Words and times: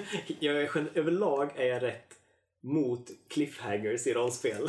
jag 0.38 0.56
är, 0.56 0.88
överlag 0.94 1.50
är 1.56 1.66
jag 1.66 1.82
rätt 1.82 2.06
mot 2.64 3.06
cliffhangers 3.30 4.06
i 4.06 4.12
rollspel. 4.12 4.68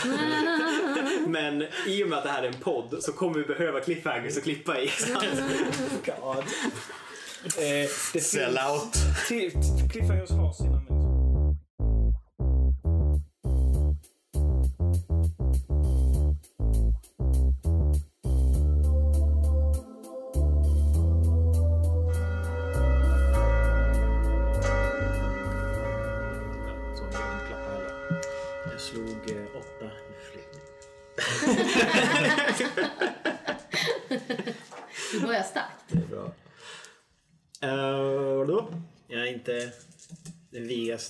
Men 1.27 1.65
i 1.87 2.03
och 2.03 2.09
med 2.09 2.17
att 2.17 2.23
det 2.23 2.29
här 2.29 2.43
är 2.43 2.47
en 2.47 2.53
podd 2.53 2.97
så 2.99 3.13
kommer 3.13 3.39
vi 3.39 3.43
behöva 3.43 3.79
cliffhangers 3.79 4.37
att 4.37 4.43
klippa 4.43 4.79
i. 4.79 4.85
God. 6.05 6.43
Eh, 7.57 7.89
det 8.13 8.21
Sell 8.21 8.57
out. 8.71 8.93
Cliffhangers 9.91 10.29
har 10.29 10.53
sina 10.53 10.92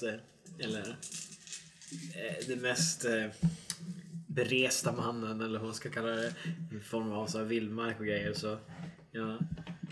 den 0.06 0.20
vigaste 0.20 0.20
eller 0.60 0.98
eh, 2.16 2.48
den 2.48 2.60
mest 2.60 3.06
eh, 3.06 3.26
beresta 4.28 4.92
mannen 4.92 5.42
eller 5.42 5.60
vad 5.60 5.68
man 5.68 5.76
ska 5.76 5.90
kalla 5.90 6.08
det. 6.12 6.34
I 6.78 6.80
form 6.80 7.12
av 7.12 7.28
så 7.28 7.38
här 7.38 7.46
vildmark 7.46 8.00
och 8.00 8.06
grejer. 8.06 8.34
Så, 8.34 8.58
ja. 9.12 9.38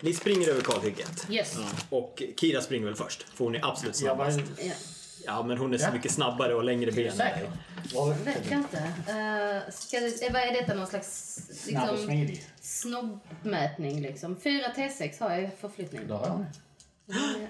Ni 0.02 0.14
springer 0.14 0.50
över 0.50 0.62
kalhygget. 0.62 1.28
Yes. 1.30 1.58
Och 1.90 2.24
Kira 2.40 2.62
springer 2.62 2.86
väl 2.86 2.96
först, 2.96 3.24
för 3.24 3.46
hon 3.46 3.56
är 3.56 3.66
absolut 3.70 3.96
snabbast. 3.96 4.40
Ja. 4.58 4.74
Ja, 5.26 5.44
men 5.44 5.58
hon 5.58 5.74
är 5.74 5.78
så 5.78 5.86
Ja. 5.86 5.94
mycket 5.94 6.12
snabbare 6.12 6.54
och 6.56 6.64
längre 6.64 6.92
ben. 6.92 7.18
vet 8.26 8.52
inte. 8.52 8.78
Uh, 8.78 9.72
ska 9.72 10.00
det, 10.00 10.26
eh, 10.28 10.34
vad 10.34 10.42
är 10.42 10.54
detta? 10.54 10.74
Någon 10.74 10.88
slags 10.88 11.40
liksom, 11.68 12.38
snobbmätning 12.62 14.02
liksom? 14.02 14.40
4 14.42 14.64
T6 14.76 15.20
har 15.20 15.32
jag 15.32 15.44
i 15.44 15.50
förflyttning. 15.62 16.08
Där 16.08 16.16
har 16.16 16.28
jag 16.28 16.46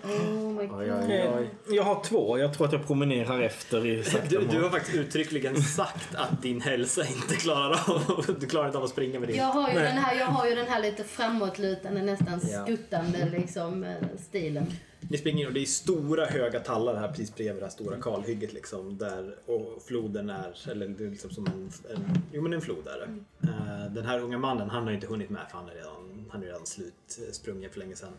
Oh 0.03 0.51
my 0.53 0.65
god. 0.67 1.47
Jag 1.69 1.83
har 1.83 2.03
två. 2.03 2.37
Jag 2.37 2.53
tror 2.53 2.67
att 2.67 2.73
jag 2.73 2.87
promenerar 2.87 3.41
efter 3.41 3.85
i 3.87 4.03
sakta 4.03 4.27
Du, 4.29 4.45
du 4.45 4.61
har 4.61 4.69
faktiskt 4.69 4.97
uttryckligen 4.97 5.61
sagt 5.61 6.15
att 6.15 6.41
din 6.41 6.61
hälsa 6.61 7.05
inte 7.07 7.35
klarar 7.35 7.89
av, 7.89 8.35
du 8.39 8.47
klarar 8.47 8.65
inte 8.65 8.77
av 8.77 8.83
att 8.83 8.89
springa 8.89 9.19
med 9.19 9.29
din. 9.29 9.37
Jag 9.37 9.45
har, 9.45 9.69
ju 9.69 9.75
Nej. 9.75 9.83
den 9.83 9.97
här, 9.97 10.19
jag 10.19 10.25
har 10.25 10.47
ju 10.47 10.55
den 10.55 10.67
här 10.67 10.81
lite 10.81 11.03
framåtlutande, 11.03 12.01
nästan 12.01 12.39
skuttande 12.41 13.29
liksom, 13.29 13.83
eh, 13.83 13.95
stilen. 14.19 14.65
Ni 15.09 15.17
springer 15.17 15.47
och 15.47 15.53
det 15.53 15.59
är 15.59 15.65
stora 15.65 16.25
höga 16.25 16.59
tallar 16.59 16.95
här 16.95 17.07
precis 17.07 17.35
bredvid 17.35 17.61
det 17.61 17.65
här 17.65 17.71
stora 17.71 17.97
kalhygget 18.01 18.53
liksom. 18.53 18.97
Där, 18.97 19.35
och 19.45 19.83
floden 19.87 20.29
är, 20.29 20.71
eller 20.71 20.87
det 20.87 21.03
är 21.03 21.09
liksom 21.09 21.31
som 21.31 21.45
en, 21.47 21.71
en, 21.95 22.21
jo 22.31 22.41
men 22.41 22.53
en 22.53 22.61
flod 22.61 22.87
är 22.87 22.99
det. 22.99 23.07
Eh, 23.47 23.91
den 23.91 24.05
här 24.05 24.19
unga 24.19 24.37
mannen 24.37 24.69
han 24.69 24.83
har 24.83 24.91
inte 24.91 25.07
hunnit 25.07 25.29
med 25.29 25.41
för 25.51 25.57
han 25.57 25.69
är 25.69 25.73
redan, 25.73 26.29
han 26.31 26.41
är 26.41 26.45
redan 26.45 26.65
slutsprungen 26.65 27.69
för 27.71 27.79
länge 27.79 27.95
sedan. 27.95 28.13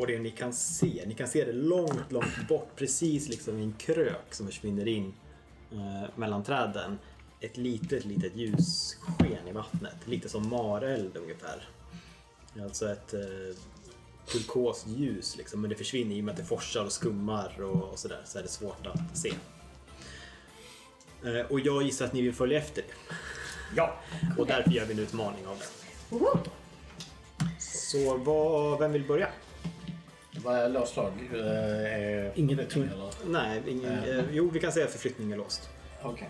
Och 0.00 0.06
det 0.06 0.18
ni 0.18 0.30
kan 0.30 0.52
se, 0.52 1.04
ni 1.06 1.14
kan 1.14 1.28
se 1.28 1.44
det 1.44 1.52
långt, 1.52 2.12
långt 2.12 2.48
bort 2.48 2.68
precis 2.76 3.28
liksom 3.28 3.58
i 3.58 3.62
en 3.62 3.72
krök 3.72 4.34
som 4.34 4.46
försvinner 4.46 4.88
in 4.88 5.14
eh, 5.72 6.08
mellan 6.16 6.44
träden. 6.44 6.98
Ett 7.40 7.56
litet, 7.56 8.04
litet 8.04 8.36
ljussken 8.36 9.48
i 9.48 9.52
vattnet. 9.52 9.96
Lite 10.04 10.28
som 10.28 10.48
mareld 10.48 11.16
ungefär. 11.16 11.68
Alltså 12.62 12.92
ett 12.92 13.14
eh, 13.14 13.56
turkost 14.32 14.86
ljus 14.86 15.36
liksom, 15.36 15.60
men 15.60 15.70
det 15.70 15.76
försvinner 15.76 16.16
i 16.16 16.20
och 16.20 16.24
med 16.24 16.32
att 16.32 16.38
det 16.38 16.44
forsar 16.44 16.84
och 16.84 16.92
skummar 16.92 17.62
och, 17.62 17.82
och 17.82 17.98
sådär. 17.98 18.20
Så 18.24 18.38
är 18.38 18.42
det 18.42 18.48
svårt 18.48 18.86
att 18.86 19.18
se. 19.18 19.32
Eh, 21.24 21.46
och 21.50 21.60
jag 21.60 21.82
gissar 21.82 22.04
att 22.04 22.12
ni 22.12 22.22
vill 22.22 22.34
följa 22.34 22.58
efter 22.58 22.82
det. 22.82 23.14
Ja. 23.76 24.00
Och 24.38 24.46
därför 24.46 24.70
gör 24.70 24.84
vi 24.84 24.92
en 24.92 24.98
utmaning 24.98 25.46
av 25.46 25.58
det. 25.58 25.66
Så 27.58 28.16
vad, 28.16 28.78
vem 28.78 28.92
vill 28.92 29.06
börja? 29.06 29.28
Vad 30.44 30.56
är 30.58 30.68
låst 30.68 30.92
slag? 30.92 31.12
Eh, 31.34 31.40
är- 31.40 32.32
Ingen 32.34 32.66
tung. 32.66 32.82
Eller? 32.92 33.10
Nej, 33.26 33.62
ingen, 33.66 34.04
eh, 34.04 34.24
jo 34.30 34.50
vi 34.52 34.60
kan 34.60 34.72
säga 34.72 34.84
att 34.86 34.92
förflyttning 34.92 35.32
är 35.32 35.36
låst. 35.36 35.68
Okej. 36.02 36.28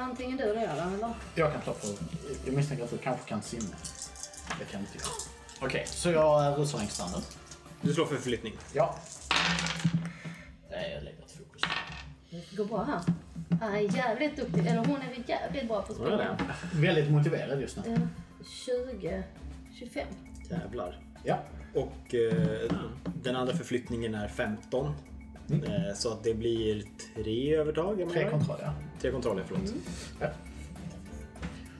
Antingen 0.00 0.36
du 0.36 0.42
eller 0.44 0.60
jag 0.62 0.76
då, 0.76 0.94
eller? 0.96 1.14
Jag 1.34 1.52
kan 1.52 1.62
slå 1.62 1.72
på... 1.72 1.86
Jag 2.44 2.54
misstänker 2.54 2.84
att 2.84 2.90
du 2.90 2.98
kanske 2.98 3.28
kan 3.28 3.42
simma. 3.42 3.74
Det 4.58 4.64
kan 4.64 4.80
inte 4.80 4.92
jag. 4.98 5.66
Okej, 5.68 5.84
så 5.86 6.10
jag 6.10 6.58
rusar 6.58 6.78
längs 6.78 6.92
stranden. 6.94 7.20
Du 7.82 7.94
slår 7.94 8.06
för 8.06 8.14
förflyttning. 8.14 8.52
Ja. 8.74 8.96
Nej, 10.70 10.92
jag 10.94 11.04
lägger 11.04 11.18
ett 11.22 11.32
fokus. 11.32 11.62
Det 12.50 12.56
går 12.56 12.64
bra 12.64 12.84
här. 12.84 13.00
Han 13.60 13.74
är 13.74 13.96
jävligt 13.96 14.36
duktig, 14.36 14.66
eller 14.66 14.84
hon 14.84 14.96
är 15.02 15.30
jävligt 15.30 15.68
bra 15.68 15.82
på 15.82 15.92
att 15.92 15.98
springa. 15.98 16.38
Väldigt 16.72 17.10
motiverad 17.10 17.60
just 17.60 17.76
nu. 17.86 17.92
Eh, 17.92 17.98
20, 18.90 19.22
25. 19.78 20.06
Jävlar. 20.50 21.00
Ja. 21.24 21.38
Och 21.74 22.14
eh, 22.14 22.70
den 23.22 23.36
andra 23.36 23.54
förflyttningen 23.54 24.14
är 24.14 24.28
15. 24.28 24.86
Eh, 25.50 25.94
så 25.96 26.12
att 26.12 26.24
det 26.24 26.34
blir 26.34 26.82
tre 27.16 27.54
övertag. 27.56 27.96
Tre 27.96 28.06
menar. 28.06 28.30
kontroll, 28.30 28.58
ja. 28.62 28.72
Tre 29.00 29.10
kontroller, 29.10 29.44
förlåt. 29.48 29.72
ja. 30.20 30.28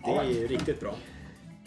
Det 0.04 0.10
är 0.10 0.24
ju 0.24 0.46
riktigt 0.46 0.80
bra. 0.80 0.94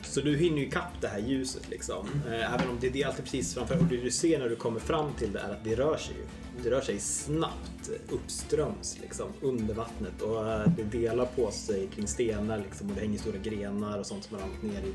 Så 0.03 0.21
du 0.21 0.37
hinner 0.37 0.57
ju 0.57 0.65
ikapp 0.67 1.01
det 1.01 1.07
här 1.07 1.19
ljuset 1.19 1.69
liksom. 1.69 2.07
Eh, 2.27 2.53
Även 2.53 2.69
om 2.69 2.77
det, 2.81 2.89
det 2.89 3.01
är 3.01 3.07
alltid 3.07 3.23
precis 3.23 3.53
framför. 3.53 3.77
Och 3.77 3.83
det 3.83 3.97
du 3.97 4.11
ser 4.11 4.39
när 4.39 4.49
du 4.49 4.55
kommer 4.55 4.79
fram 4.79 5.13
till 5.13 5.31
det 5.33 5.39
är 5.39 5.49
att 5.49 5.63
det 5.63 5.75
rör 5.75 5.97
sig 5.97 6.15
ju. 6.15 6.23
Det 6.63 6.69
rör 6.71 6.81
sig 6.81 6.99
snabbt 6.99 7.89
uppströms 8.09 8.97
liksom 9.01 9.27
under 9.41 9.73
vattnet. 9.73 10.21
Och 10.21 10.51
eh, 10.51 10.67
det 10.77 10.83
delar 10.83 11.25
på 11.25 11.51
sig 11.51 11.87
kring 11.87 12.07
stenar 12.07 12.57
liksom. 12.57 12.89
Och 12.89 12.95
det 12.95 13.01
hänger 13.01 13.17
stora 13.19 13.37
grenar 13.37 13.99
och 13.99 14.05
sånt 14.05 14.23
som 14.23 14.35
har 14.37 14.43
ramlat 14.43 14.63
ner 14.63 14.81
i, 14.89 14.93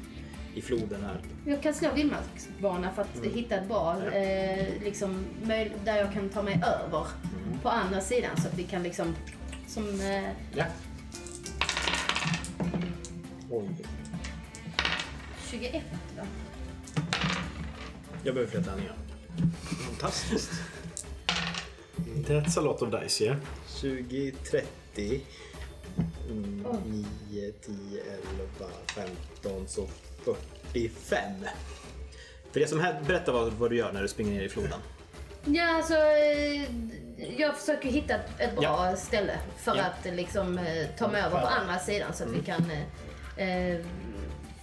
i 0.56 0.62
floden 0.62 1.04
här. 1.04 1.20
Jag 1.46 1.62
kan 1.62 1.74
slå 1.74 1.92
vildmarksbana 1.94 2.92
för 2.92 3.02
att 3.02 3.24
hitta 3.34 3.56
ett 3.56 3.68
bra, 3.68 3.96
eh, 4.12 4.66
liksom, 4.84 5.24
där 5.84 5.96
jag 5.96 6.12
kan 6.12 6.28
ta 6.28 6.42
mig 6.42 6.54
över 6.54 7.06
på 7.62 7.68
andra 7.68 8.00
sidan 8.00 8.36
så 8.36 8.48
att 8.48 8.54
vi 8.58 8.62
kan 8.64 8.82
liksom, 8.82 9.14
som, 9.68 10.00
eh, 10.00 10.30
Ja. 10.54 10.64
Oj. 13.50 13.68
21 15.50 15.84
då. 16.16 16.22
Jag 18.24 18.34
behöver 18.34 18.46
fler 18.52 18.62
tärningar. 18.62 18.94
Fantastiskt. 19.88 20.50
That's 22.26 22.58
a 22.58 22.62
lot 22.62 22.82
of 22.82 23.02
dice, 23.02 23.24
yeah. 23.24 23.36
20, 23.80 24.32
30, 24.50 25.20
mm, 26.30 26.64
9, 27.30 27.52
10, 27.52 28.02
11, 28.02 28.70
15, 28.86 29.68
så 29.68 29.88
45. 30.72 31.32
För 32.52 32.60
det 32.60 32.66
som 32.66 32.80
här, 32.80 33.00
berätta 33.06 33.32
vad, 33.32 33.52
vad 33.52 33.70
du 33.70 33.76
gör 33.76 33.92
när 33.92 34.02
du 34.02 34.08
springer 34.08 34.32
ner 34.32 34.42
i 34.42 34.48
floden. 34.48 34.78
Ja, 35.44 35.76
alltså, 35.76 35.94
eh, 35.94 36.62
jag 37.40 37.56
försöker 37.58 37.88
hitta 37.88 38.14
ett, 38.38 38.56
bra 38.56 38.62
Ja. 38.90 38.96
ställe 38.96 39.38
för 39.58 39.76
Ja. 39.76 39.82
att 39.84 40.06
eh, 40.06 40.14
liksom, 40.14 40.58
eh, 40.58 40.86
ta 40.98 41.08
mig 41.08 41.22
över 41.22 41.40
på 41.40 41.46
andra 41.46 41.78
sidan 41.78 42.12
så 42.14 42.24
att 42.24 42.30
vi 42.30 42.42
kan 42.42 42.70
eh, 43.36 43.80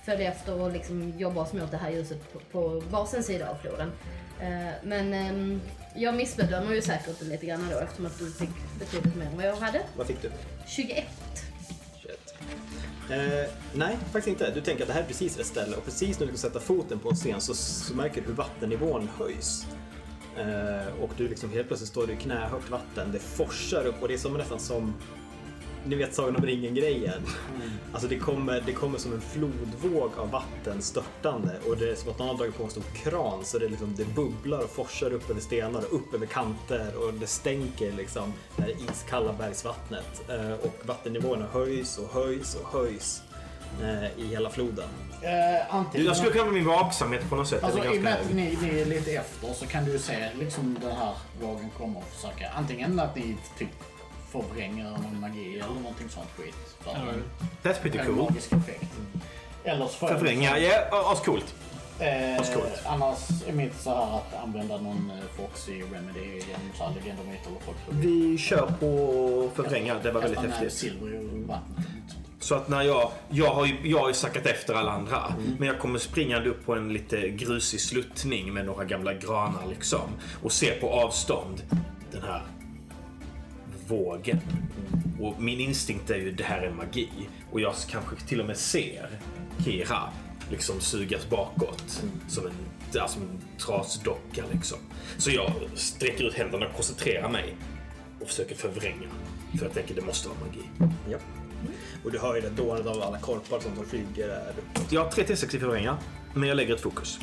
följa 0.05 0.31
efter 0.31 0.61
och 0.61 0.71
liksom 0.71 1.13
jobba 1.19 1.41
oss 1.41 1.53
mot 1.53 1.71
det 1.71 1.77
här 1.77 1.89
ljuset 1.89 2.33
på, 2.33 2.39
på 2.51 2.79
varsin 2.89 3.23
sida 3.23 3.49
av 3.49 3.55
floden. 3.55 3.91
Eh, 4.41 4.67
men 4.83 5.13
eh, 5.13 5.59
jag 5.95 6.15
missbedömer 6.15 6.73
ju 6.73 6.81
säkert 6.81 7.21
lite 7.21 7.45
grann 7.45 7.67
då 7.71 7.77
eftersom 7.79 8.05
att 8.05 8.19
du 8.19 8.31
fick 8.31 8.49
betydligt 8.79 9.15
mer 9.15 9.25
än 9.25 9.35
vad 9.35 9.45
jag 9.45 9.55
hade. 9.55 9.81
Vad 9.97 10.07
fick 10.07 10.21
du? 10.21 10.31
21. 10.67 10.87
21. 10.97 11.42
Eh, 13.09 13.49
nej, 13.73 13.97
faktiskt 14.11 14.27
inte. 14.27 14.51
Du 14.51 14.61
tänker 14.61 14.83
att 14.83 14.87
det 14.87 14.93
här 14.93 15.01
är 15.01 15.07
precis 15.07 15.37
rätt 15.37 15.45
ställe 15.45 15.75
och 15.75 15.85
precis 15.85 16.19
när 16.19 16.27
du 16.27 16.37
ska 16.37 16.47
sätta 16.47 16.59
foten 16.59 16.99
på 16.99 17.09
en 17.09 17.15
scen 17.15 17.41
så, 17.41 17.53
så 17.53 17.95
märker 17.95 18.21
du 18.21 18.27
hur 18.27 18.33
vattennivån 18.33 19.09
höjs. 19.17 19.67
Eh, 20.37 21.03
och 21.03 21.09
du 21.17 21.27
liksom 21.27 21.51
helt 21.51 21.67
plötsligt 21.67 21.89
står 21.89 22.07
du 22.07 22.13
i 22.13 22.15
knähögt 22.15 22.69
vatten. 22.69 23.11
Det 23.11 23.19
forsar 23.19 23.85
upp 23.85 24.01
och 24.01 24.07
det 24.07 24.13
är 24.13 24.17
som 24.17 24.33
nästan 24.33 24.59
som 24.59 24.93
ni 25.85 25.95
vet 25.95 26.13
Sagan 26.13 26.35
om 26.35 26.45
ringen-grejen. 26.45 27.21
Alltså 27.93 28.07
det 28.07 28.19
kommer, 28.19 28.63
det 28.65 28.73
kommer 28.73 28.97
som 28.97 29.13
en 29.13 29.21
flodvåg 29.21 30.11
av 30.17 30.31
vatten 30.31 30.81
störtande 30.81 31.59
och 31.67 31.77
det 31.77 31.89
är 31.89 31.95
som 31.95 32.09
att 32.11 32.19
någon 32.19 32.27
har 32.27 32.37
dragit 32.37 32.57
på 32.57 32.63
en 32.63 32.69
stor 32.69 32.83
kran 33.03 33.45
så 33.45 33.59
det, 33.59 33.69
liksom, 33.69 33.95
det 33.97 34.15
bubblar 34.15 34.63
och 34.63 34.69
forsar 34.69 35.13
upp 35.13 35.29
över 35.29 35.41
stenar 35.41 35.79
och 35.79 35.95
upp 35.95 36.13
över 36.13 36.25
kanter 36.25 36.91
och 36.95 37.13
det 37.13 37.27
stänker 37.27 37.91
liksom 37.91 38.33
det 38.55 38.61
här 38.61 38.71
iskalla 38.91 39.33
bergsvattnet. 39.33 40.29
Eh, 40.29 40.51
och 40.51 40.75
vattennivåerna 40.83 41.45
höjs 41.53 41.97
och 41.97 42.21
höjs 42.21 42.55
och 42.55 42.79
höjs 42.79 43.21
eh, 43.81 44.19
i 44.23 44.27
hela 44.27 44.49
floden. 44.49 44.89
Eh, 45.21 45.75
antingen... 45.75 46.07
Jag 46.07 46.17
skulle 46.17 46.31
kunna 46.31 46.43
vara 46.43 46.53
min 46.53 46.65
vaksamhet 46.65 47.29
på 47.29 47.35
något 47.35 47.47
sätt. 47.47 47.63
Alltså 47.63 47.85
i 47.85 47.97
och 47.97 48.01
med 48.01 48.13
att 48.13 48.33
ni, 48.33 48.57
ni 48.61 48.79
är 48.79 48.85
lite 48.85 49.11
efter 49.11 49.53
så 49.53 49.65
kan 49.65 49.85
du 49.85 49.99
se 49.99 50.29
liksom 50.39 50.77
den 50.81 50.95
här 50.95 51.13
vågen 51.41 51.69
komma 51.77 51.99
och 51.99 52.07
försöka. 52.07 52.49
Antingen 52.55 52.99
att 52.99 53.15
ni 53.15 53.37
typ 53.57 53.69
förvränger 54.41 54.83
någon 54.83 55.19
magi 55.19 55.59
eller 55.59 55.73
någonting 55.81 56.09
sånt 56.09 56.29
skit. 56.37 56.55
En- 56.95 57.23
That's 57.63 57.81
pretty 57.81 57.97
en 57.97 58.05
cool. 58.05 58.15
magisk 58.15 58.51
effekt. 58.53 58.91
Eller 59.63 59.87
så 59.87 60.07
Förvränga, 60.07 60.57
ja, 60.59 61.11
ascoolt. 61.11 61.55
Eh, 61.99 62.41
Ascoolt. 62.41 62.81
annars 62.85 63.17
är 63.47 63.51
mitt 63.53 63.81
så 63.81 63.89
här 63.89 64.17
att 64.17 64.43
använda 64.43 64.77
någon 64.77 65.11
eh, 65.11 65.37
Foxy 65.37 65.81
Remedy 65.81 66.25
genom 66.25 66.69
så 66.77 66.83
här 66.83 66.93
legend 66.95 67.19
och 67.19 67.25
myter 67.27 67.47
eller 67.47 67.59
folktro. 67.59 67.91
Vi 67.91 68.37
kör 68.37 68.67
på 68.79 69.49
förvränga. 69.55 69.95
Det 70.03 70.11
var 70.11 70.21
väldigt 70.21 70.39
häftigt. 70.39 70.73
silver 70.73 71.13
i 71.13 71.43
vattnet. 71.47 71.87
Så 72.39 72.55
att 72.55 72.67
när 72.69 72.81
jag, 72.81 73.11
jag 73.29 73.53
har 73.53 73.65
ju, 73.65 73.77
jag 73.83 73.99
har 73.99 74.07
ju 74.07 74.13
sackat 74.13 74.45
efter 74.45 74.73
alla 74.73 74.91
andra. 74.91 75.33
Men 75.59 75.67
jag 75.67 75.79
kommer 75.79 75.99
springande 75.99 76.49
upp 76.49 76.65
på 76.65 76.75
en 76.75 76.93
lite 76.93 77.29
grusig 77.29 77.81
sluttning 77.81 78.53
med 78.53 78.65
några 78.65 78.83
gamla 78.85 79.13
granar 79.13 79.67
liksom. 79.69 80.01
Och 80.43 80.51
ser 80.51 80.79
på 80.79 80.89
avstånd 80.89 81.61
den 82.11 82.21
här 82.21 82.41
vågen. 83.87 84.39
Och 85.19 85.41
min 85.41 85.59
instinkt 85.59 86.09
är 86.09 86.15
ju 86.15 86.31
det 86.31 86.43
här 86.43 86.61
är 86.61 86.71
magi. 86.71 87.09
Och 87.51 87.61
jag 87.61 87.73
kanske 87.89 88.15
till 88.15 88.39
och 88.39 88.45
med 88.45 88.57
ser 88.57 89.09
Kira 89.65 90.09
liksom 90.51 90.81
sugas 90.81 91.29
bakåt. 91.29 92.03
Som 92.27 92.45
en, 92.45 92.53
ja, 92.93 93.07
som 93.07 93.21
en 93.21 93.41
trasdocka 93.57 94.43
liksom. 94.53 94.77
Så 95.17 95.31
jag 95.31 95.51
sträcker 95.75 96.23
ut 96.23 96.33
händerna, 96.33 96.65
koncentrerar 96.75 97.29
mig 97.29 97.55
och 98.21 98.27
försöker 98.27 98.55
förvränga. 98.55 99.09
För 99.57 99.65
jag 99.65 99.73
tänker 99.73 99.95
det 99.95 100.01
måste 100.01 100.27
vara 100.27 100.39
magi. 100.39 100.93
Ja. 101.09 101.17
Och 102.03 102.11
du 102.11 102.19
hör 102.19 102.35
ju 102.35 102.41
det 102.41 102.49
dånet 102.49 102.85
av 102.85 103.01
alla 103.01 103.19
korpar 103.19 103.59
som 103.59 103.85
flyger 103.85 104.27
där. 104.27 104.53
Jag 104.89 105.03
har 105.03 105.11
3 105.11 105.23
T6 105.23 105.55
i 105.55 105.59
förvränga, 105.59 105.97
men 106.33 106.49
jag 106.49 106.55
lägger 106.55 106.75
ett 106.75 106.81
fokus. 106.81 107.19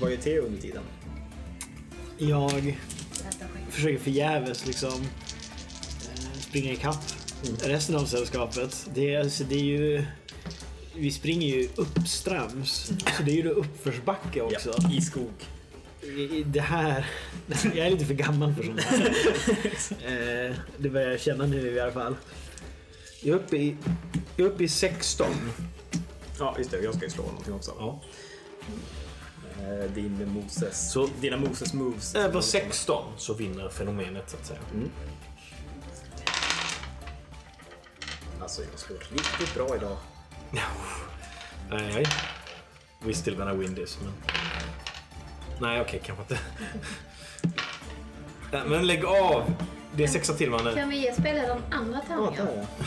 Vad 0.00 0.10
gör 0.10 0.16
Theo 0.16 0.42
under 0.42 0.60
tiden? 0.60 0.82
Jag. 2.18 2.78
Försöker 3.74 3.98
förgäves 3.98 4.66
liksom 4.66 5.02
eh, 6.02 6.40
springa 6.40 6.72
ikapp 6.72 7.04
resten 7.62 7.96
av 7.96 8.04
sällskapet. 8.04 8.86
Det 8.94 9.14
är, 9.14 9.20
alltså, 9.20 9.44
det 9.44 9.54
är 9.54 9.64
ju... 9.64 10.04
Vi 10.96 11.10
springer 11.10 11.48
ju 11.48 11.68
uppströms. 11.76 12.92
Så 13.16 13.22
det 13.22 13.30
är 13.30 13.36
ju 13.36 13.42
det 13.42 13.50
uppförsbacke 13.50 14.40
också. 14.40 14.74
Ja, 14.78 14.90
I 14.92 15.00
skog. 15.00 15.32
Det 16.46 16.60
här... 16.60 17.06
Jag 17.74 17.86
är 17.86 17.90
lite 17.90 18.04
för 18.06 18.14
gammal 18.14 18.54
för 18.54 18.62
sånt 18.62 18.80
här. 18.80 19.14
Eh, 20.50 20.54
Det 20.78 20.88
börjar 20.88 21.10
jag 21.10 21.20
känna 21.20 21.46
nu 21.46 21.70
i 21.72 21.80
alla 21.80 21.92
fall. 21.92 22.16
Jag 23.20 23.34
är 23.34 23.40
uppe 23.40 23.56
i, 23.56 23.76
jag 24.36 24.46
är 24.46 24.50
uppe 24.50 24.64
i 24.64 24.68
16. 24.68 25.26
Ja, 26.38 26.54
just 26.58 26.70
det. 26.70 26.80
Jag 26.80 26.94
ska 26.94 27.04
ju 27.04 27.10
slå 27.10 27.24
någonting 27.24 27.54
också. 27.54 27.72
Ja. 27.78 28.02
Eh, 29.62 29.90
Din 29.90 30.28
Moses. 30.32 30.90
Så- 30.92 31.08
Dina 31.20 31.36
Moses 31.36 31.72
moves. 31.72 32.14
Över 32.14 32.40
16 32.40 33.12
så 33.16 33.34
vinner 33.34 33.68
fenomenet 33.68 34.30
så 34.30 34.36
att 34.36 34.46
säga. 34.46 34.58
Alltså, 38.42 38.62
jag 38.70 38.78
slår 38.80 38.98
riktigt 38.98 39.54
bra 39.54 39.76
idag. 39.76 39.96
Nej, 41.70 41.90
nej. 41.94 42.04
We 43.00 43.14
still 43.14 43.36
gonna 43.36 43.54
win 43.54 43.74
this. 43.74 43.98
Men... 44.02 44.12
Nej, 45.60 45.80
okej, 45.80 46.02
kanske 46.04 46.22
inte. 46.22 46.38
Men 48.68 48.86
lägg 48.86 49.04
av! 49.04 49.54
Det 49.96 50.04
är 50.04 50.08
sexa 50.08 50.34
till 50.34 50.50
man. 50.50 50.74
Kan 50.74 50.88
vi 50.88 50.96
ge 50.98 51.12
spelledaren 51.14 51.62
andra 51.70 52.00
tärningar? 52.00 52.48
ja. 52.56 52.84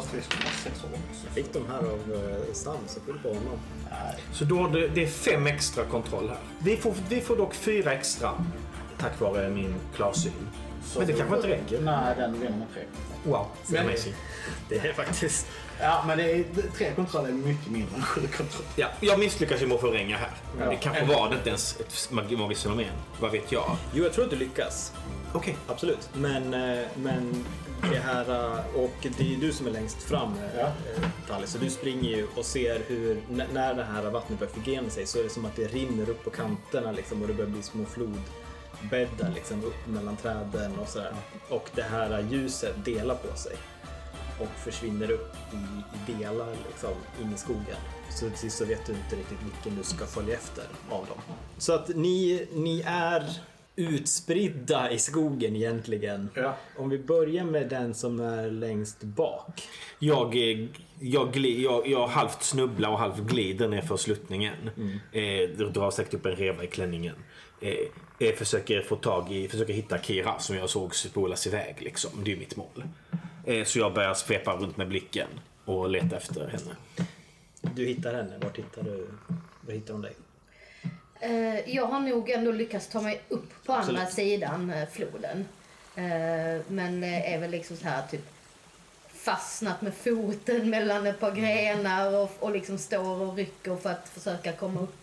Fast 0.00 0.14
vi 0.14 0.22
ska 0.22 0.36
ha 0.36 0.50
sex 0.64 0.84
år 0.84 0.88
också. 0.88 1.34
Fick 1.34 1.52
de 1.52 1.66
här 1.68 1.78
av 1.78 2.12
uh, 2.12 2.52
Sam, 2.52 2.76
så 2.86 3.00
skyll 3.00 3.18
på 3.22 3.28
honom. 3.28 3.58
Nej. 3.90 4.14
Så 4.32 4.44
då, 4.44 4.68
det, 4.68 4.88
det 4.88 5.02
är 5.02 5.06
fem 5.06 5.46
extra 5.46 5.84
kontroll 5.84 6.28
här. 6.28 6.38
Vi 6.58 6.76
får, 6.76 6.94
vi 7.08 7.20
får 7.20 7.36
dock 7.36 7.54
fyra 7.54 7.92
extra 7.92 8.44
tack 8.98 9.20
vare 9.20 9.48
min 9.48 9.74
klarsyn. 9.94 10.32
Så 10.86 10.98
Men 10.98 11.08
det 11.08 11.12
kanske 11.12 11.36
inte 11.36 11.48
räcker. 11.48 11.80
Nej, 11.80 12.14
den 12.16 12.32
vinner 12.32 12.56
med 12.56 12.66
tre. 12.74 12.82
Wow, 13.24 13.46
Men- 13.66 13.86
amazing. 13.86 14.14
Det 14.68 14.78
är 14.78 14.92
faktiskt... 14.92 15.46
Ja, 15.80 16.04
men 16.06 16.18
det 16.18 16.32
är, 16.32 16.44
tre 16.76 16.92
kontroller 16.96 17.28
är 17.28 17.32
mycket 17.32 17.70
mindre 17.70 17.96
än 17.96 18.02
sju 18.02 18.20
kontroller. 18.20 18.68
Ja, 18.76 18.88
jag 19.00 19.18
misslyckas 19.18 19.62
ju 19.62 19.66
med 19.66 19.74
att 19.74 19.80
få 19.80 19.86
ränga 19.90 20.16
här. 20.16 20.30
Ja. 20.60 20.70
det 20.70 20.76
kanske 20.76 21.04
var 21.04 21.28
det 21.30 21.36
inte 21.36 21.48
ens 21.48 21.80
ett 21.80 22.08
mag- 22.10 22.38
magiskt 22.38 22.62
fenomen. 22.62 22.86
Vad 23.20 23.30
vet 23.32 23.52
jag? 23.52 23.76
Jo, 23.92 24.04
jag 24.04 24.12
tror 24.12 24.24
att 24.24 24.30
du 24.30 24.36
lyckas. 24.36 24.92
Okej. 25.32 25.56
Absolut. 25.66 26.08
Men, 26.12 26.54
eh, 26.54 26.84
men 26.94 27.44
det 27.82 27.98
här... 27.98 28.54
eh, 28.54 28.80
Och 28.82 28.90
det 29.18 29.34
är 29.34 29.36
du 29.40 29.52
som 29.52 29.66
är 29.66 29.70
längst 29.70 30.02
fram, 30.02 30.32
eh, 30.34 30.58
Ja. 30.60 30.72
Tally. 31.28 31.46
Så 31.46 31.58
du 31.58 31.70
springer 31.70 32.16
ju 32.16 32.26
och 32.36 32.44
ser 32.44 32.80
hur... 32.86 33.22
När 33.52 33.74
det 33.74 33.84
här 33.84 34.10
vattnet 34.10 34.38
börjar 34.38 34.52
förgrena 34.52 34.90
sig 34.90 35.06
så 35.06 35.18
är 35.18 35.22
det 35.22 35.30
som 35.30 35.44
att 35.44 35.56
det 35.56 35.66
rinner 35.66 36.10
upp 36.10 36.24
på 36.24 36.30
kanterna 36.30 36.92
liksom, 36.92 37.22
och 37.22 37.28
det 37.28 37.34
börjar 37.34 37.50
bli 37.50 37.62
små 37.62 37.84
flodbäddar 37.84 39.32
liksom, 39.34 39.64
upp 39.64 39.86
mellan 39.86 40.16
träden 40.16 40.78
och 40.78 40.88
sådär. 40.88 41.14
Och 41.50 41.70
det 41.74 41.82
här 41.82 42.26
ljuset 42.30 42.84
delar 42.84 43.14
på 43.14 43.36
sig. 43.36 43.56
Och 44.40 44.48
försvinner 44.64 45.10
upp 45.10 45.34
i, 45.52 45.56
i 46.12 46.18
delar 46.18 46.54
liksom, 46.68 46.90
in 47.22 47.32
i 47.34 47.38
skogen. 47.38 47.76
Så 48.10 48.28
till 48.30 48.38
sist 48.38 48.58
så 48.58 48.64
vet 48.64 48.86
du 48.86 48.92
inte 48.92 49.16
riktigt 49.16 49.38
vilken 49.42 49.76
du 49.76 49.82
ska 49.82 50.06
följa 50.06 50.34
efter 50.34 50.64
av 50.90 51.06
dem. 51.06 51.18
Så 51.58 51.72
att 51.72 51.88
ni, 51.88 52.46
ni 52.52 52.82
är 52.86 53.30
utspridda 53.76 54.90
i 54.90 54.98
skogen 54.98 55.56
egentligen. 55.56 56.28
Ja. 56.34 56.56
Om 56.76 56.88
vi 56.88 56.98
börjar 56.98 57.44
med 57.44 57.68
den 57.68 57.94
som 57.94 58.20
är 58.20 58.50
längst 58.50 59.02
bak. 59.02 59.62
Jag, 59.98 60.36
eh, 60.36 60.66
jag, 61.00 61.32
gli, 61.32 61.62
jag, 61.64 61.86
jag 61.86 62.06
halvt 62.06 62.42
snubblar 62.42 62.90
och 62.90 62.98
halvt 62.98 63.18
glider 63.18 63.68
ner 63.68 63.82
för 63.82 63.96
sluttningen. 63.96 64.70
Eh, 65.12 65.68
drar 65.72 65.90
säkert 65.90 66.14
upp 66.14 66.26
en 66.26 66.36
reva 66.36 66.64
i 66.64 66.66
klänningen. 66.66 67.14
Eh, 67.60 68.28
eh, 68.28 68.34
försöker 68.34 68.82
få 68.82 68.96
tag 68.96 69.32
i, 69.32 69.48
försöker 69.48 69.72
hitta 69.74 69.98
Kira 69.98 70.38
som 70.38 70.56
jag 70.56 70.70
såg 70.70 70.94
spolas 70.94 71.46
iväg 71.46 71.76
liksom. 71.78 72.10
Det 72.24 72.32
är 72.32 72.36
mitt 72.36 72.56
mål. 72.56 72.84
Eh, 73.44 73.64
så 73.64 73.78
jag 73.78 73.94
börjar 73.94 74.14
svepa 74.14 74.56
runt 74.56 74.76
med 74.76 74.88
blicken 74.88 75.28
och 75.64 75.90
leta 75.90 76.16
efter 76.16 76.48
henne. 76.48 76.76
Du 77.74 77.86
hittar 77.86 78.14
henne. 78.14 78.38
Vart 78.42 78.58
hittar 78.58 78.82
du? 78.82 79.08
Var 79.60 79.72
hittar 79.74 79.92
hon 79.92 80.02
dig? 80.02 80.14
Eh, 81.20 81.74
jag 81.76 81.86
har 81.86 82.00
nog 82.00 82.30
ändå 82.30 82.52
lyckats 82.52 82.88
ta 82.88 83.00
mig 83.00 83.20
upp 83.28 83.64
på 83.64 83.72
andra 83.72 84.02
Absolut. 84.02 84.14
sidan 84.14 84.70
eh, 84.70 84.88
floden. 84.92 85.48
Eh, 85.96 86.62
men 86.68 87.04
är 87.04 87.38
väl 87.38 87.50
liksom 87.50 87.76
så 87.76 87.84
här 87.88 88.02
typ 88.10 88.26
fastnat 89.14 89.82
med 89.82 89.92
foten 89.94 90.70
mellan 90.70 91.06
ett 91.06 91.20
par 91.20 91.32
grenar 91.32 92.14
och, 92.14 92.30
och 92.40 92.50
liksom 92.50 92.78
står 92.78 93.22
och 93.22 93.36
rycker 93.36 93.76
för 93.76 93.90
att 93.90 94.08
försöka 94.08 94.52
komma 94.52 94.80
upp. 94.80 94.94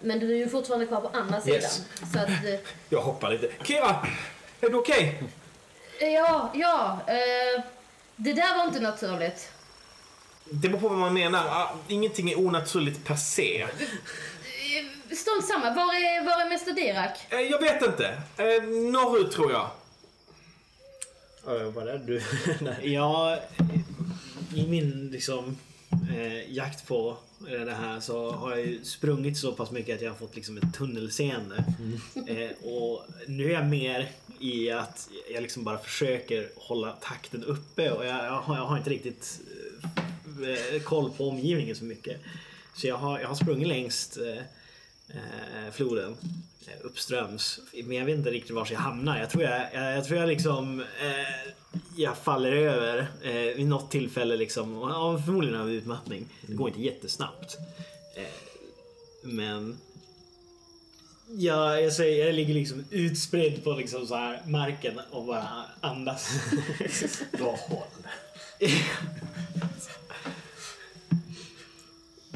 Men 0.00 0.18
du 0.18 0.32
är 0.32 0.36
ju 0.36 0.48
fortfarande 0.48 0.86
kvar 0.86 1.00
på 1.00 1.08
andra 1.08 1.40
sidan. 1.40 1.60
Yes. 1.60 1.82
Så 2.12 2.18
att, 2.18 2.28
Jag 2.88 3.00
hoppar 3.00 3.30
lite. 3.30 3.50
Kira! 3.64 4.06
Är 4.60 4.68
du 4.70 4.74
okej? 4.74 5.22
ja, 6.00 6.50
ja. 6.54 7.00
Eh, 7.06 7.62
det 8.16 8.32
där 8.32 8.58
var 8.58 8.64
inte 8.64 8.80
naturligt. 8.80 9.52
Det 10.44 10.68
beror 10.68 10.80
på 10.80 10.88
vad 10.88 10.98
man 10.98 11.14
menar. 11.14 11.46
Ah, 11.48 11.74
Ingenting 11.88 12.30
är 12.30 12.38
onaturligt 12.38 13.04
per 13.04 13.16
se. 13.16 13.66
Eh, 14.78 15.16
Strunt 15.16 15.46
samma. 15.46 15.74
Var 15.74 15.94
är, 15.94 16.24
var 16.24 16.44
är 16.44 16.48
Mäster 16.48 16.72
Dirak? 16.72 17.18
Eh, 17.30 17.40
Jag 17.40 17.60
vet 17.60 17.82
inte. 17.82 18.06
Eh, 18.36 18.62
norrut 18.92 19.32
tror 19.32 19.52
jag. 19.52 19.70
Var 21.74 21.86
är 21.86 21.98
du? 21.98 22.22
Nej. 22.60 22.92
Jag, 22.92 23.38
I 24.54 24.66
min 24.66 25.10
liksom, 25.12 25.56
eh, 26.16 26.52
jakt 26.52 26.86
på 26.86 27.16
eh, 27.48 27.60
det 27.60 27.74
här 27.74 28.00
så 28.00 28.30
har 28.30 28.50
jag 28.50 28.60
ju 28.66 28.84
sprungit 28.84 29.38
så 29.38 29.52
pass 29.52 29.70
mycket 29.70 29.96
att 29.96 30.02
jag 30.02 30.10
har 30.10 30.16
fått 30.18 30.36
liksom 30.36 30.56
ett 30.56 30.74
tunnelseende. 30.74 31.64
Eh, 32.28 32.68
och 32.70 33.04
nu 33.26 33.44
är 33.50 33.54
jag 33.54 33.66
mer 33.66 34.08
i 34.40 34.70
att 34.70 35.08
jag 35.32 35.42
liksom 35.42 35.64
bara 35.64 35.78
försöker 35.78 36.48
hålla 36.56 36.92
takten 36.92 37.44
uppe 37.44 37.90
och 37.90 38.04
jag, 38.06 38.24
jag, 38.24 38.40
har, 38.40 38.56
jag 38.56 38.64
har 38.64 38.76
inte 38.78 38.90
riktigt 38.90 39.40
eh, 40.74 40.82
koll 40.82 41.10
på 41.10 41.28
omgivningen 41.28 41.76
så 41.76 41.84
mycket. 41.84 42.20
Så 42.74 42.86
jag 42.86 42.96
har, 42.96 43.20
jag 43.20 43.28
har 43.28 43.34
sprungit 43.34 43.68
längst 43.68 44.16
eh, 44.16 44.42
eh, 45.08 45.72
floden 45.72 46.16
eh, 46.66 46.86
uppströms. 46.86 47.60
Men 47.84 47.96
jag 47.96 48.04
vet 48.04 48.16
inte 48.16 48.30
riktigt 48.30 48.54
var 48.54 48.68
jag 48.70 48.78
hamnar. 48.78 49.18
Jag 49.18 49.30
tror 49.30 49.44
jag, 49.44 49.60
jag, 49.72 49.96
jag, 49.96 50.04
tror 50.04 50.18
jag 50.18 50.28
liksom 50.28 50.80
eh, 50.80 51.52
jag 51.96 52.18
faller 52.18 52.52
över 52.52 53.06
eh, 53.22 53.56
vid 53.56 53.66
något 53.66 53.90
tillfälle 53.90 54.36
liksom. 54.36 54.74
Ja, 54.74 55.22
förmodligen 55.24 55.60
av 55.60 55.70
utmattning. 55.70 56.26
Det 56.46 56.54
går 56.54 56.68
inte 56.68 56.82
jättesnabbt. 56.82 57.56
Eh, 58.16 58.24
men 59.22 59.78
Ja, 61.28 61.80
jag, 61.80 61.92
säger, 61.92 62.26
jag 62.26 62.34
ligger 62.34 62.54
liksom 62.54 62.84
utspridd 62.90 63.64
på 63.64 63.72
liksom 63.72 64.06
så 64.06 64.14
här 64.14 64.42
marken 64.46 65.00
och 65.10 65.24
bara 65.24 65.48
andas. 65.80 66.30
Bra 67.32 67.58
håll. 67.68 67.86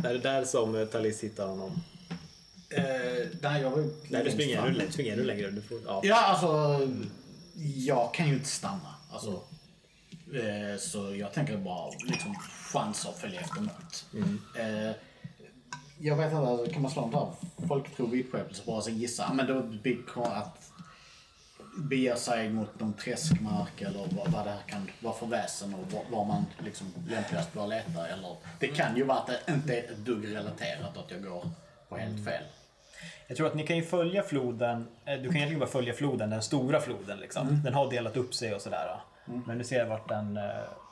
är 0.05 0.13
det 0.13 0.19
där 0.19 0.45
som 0.45 0.75
uh, 0.75 0.87
Talis 0.87 1.21
hittar 1.21 1.47
honom? 1.47 1.83
Eh, 2.75 3.27
nej, 3.43 3.63
jag 3.63 3.71
var 3.71 3.79
ju 3.79 3.95
Nej, 4.09 4.25
du 4.25 4.31
springer 4.31 4.59
ännu 4.59 4.73
längre. 4.73 4.93
Springer 4.93 5.13
ännu 5.13 5.25
längre. 5.25 5.51
Du 5.51 5.63
får, 5.63 5.81
ja. 5.87 6.01
Ja, 6.05 6.25
alltså. 6.25 6.81
Jag 7.77 8.15
kan 8.15 8.29
ju 8.29 8.35
inte 8.35 8.49
stanna. 8.49 8.95
Alltså, 9.13 9.43
eh, 10.35 10.79
så 10.79 11.17
jag 11.17 11.33
tänker 11.33 11.57
bara 11.57 11.91
liksom 12.03 12.35
chansa 12.73 13.09
att 13.09 13.19
följa 13.19 13.41
efter 13.41 13.61
något. 13.61 14.05
Eh, 14.59 14.97
jag 15.99 16.17
vet 16.17 16.33
inte, 16.33 16.37
alltså, 16.37 16.73
kan 16.73 16.83
man 16.83 16.91
slå 16.91 17.05
en 17.05 17.11
där 17.11 17.33
folktro 17.69 18.07
vidskepelse 18.07 18.63
bara 18.67 18.81
så 18.81 18.91
gissa? 18.91 19.25
Ja, 19.29 19.35
Men 19.35 19.47
då 19.47 19.63
blir 19.63 20.27
att 20.27 20.71
bege 21.79 22.17
sig 22.17 22.51
mot 22.51 22.81
någon 22.81 22.93
träskmark 22.93 23.83
eller 23.83 23.99
vad, 23.99 24.29
vad 24.33 24.47
det 24.47 24.51
här 24.51 24.63
kan 24.67 24.91
vara 25.01 25.15
för 25.15 25.27
väsen 25.27 25.75
och 25.75 25.93
var, 25.93 26.03
var 26.11 26.25
man 26.25 26.45
liksom 26.65 26.87
lämpligast 27.09 27.53
bör 27.53 27.67
leta. 27.67 28.09
Eller, 28.09 28.37
det 28.59 28.67
kan 28.69 28.97
ju 28.97 29.05
vara 29.05 29.19
att 29.19 29.27
det 29.27 29.53
inte 29.53 29.75
är 29.77 29.83
ett 29.83 29.97
dugg 29.97 30.35
relaterat 30.35 30.97
att 30.97 31.11
jag 31.11 31.23
går 31.23 31.51
på 31.89 31.97
helt 31.97 32.25
fel. 32.25 32.45
Jag 33.29 33.37
tror 33.37 33.47
att 33.47 33.55
ni 33.55 33.67
kan 33.67 33.77
ju 33.77 33.83
följa 33.83 34.23
floden. 34.23 34.87
eh, 35.05 35.15
Du 35.15 35.25
kan 35.29 35.37
egentligen 35.37 35.61
bara 35.61 35.69
följa 35.71 35.93
floden, 35.95 36.31
den 36.31 36.43
stora 36.43 36.81
floden 36.81 37.19
liksom. 37.19 37.61
Den 37.65 37.75
har 37.75 37.91
delat 37.91 38.17
upp 38.17 38.35
sig 38.35 38.55
och 38.55 38.61
sådär. 38.61 39.01
Men 39.47 39.59
du 39.59 39.65
ser 39.65 39.85
vart 39.87 40.09
den 40.09 40.37
eh, 40.37 40.45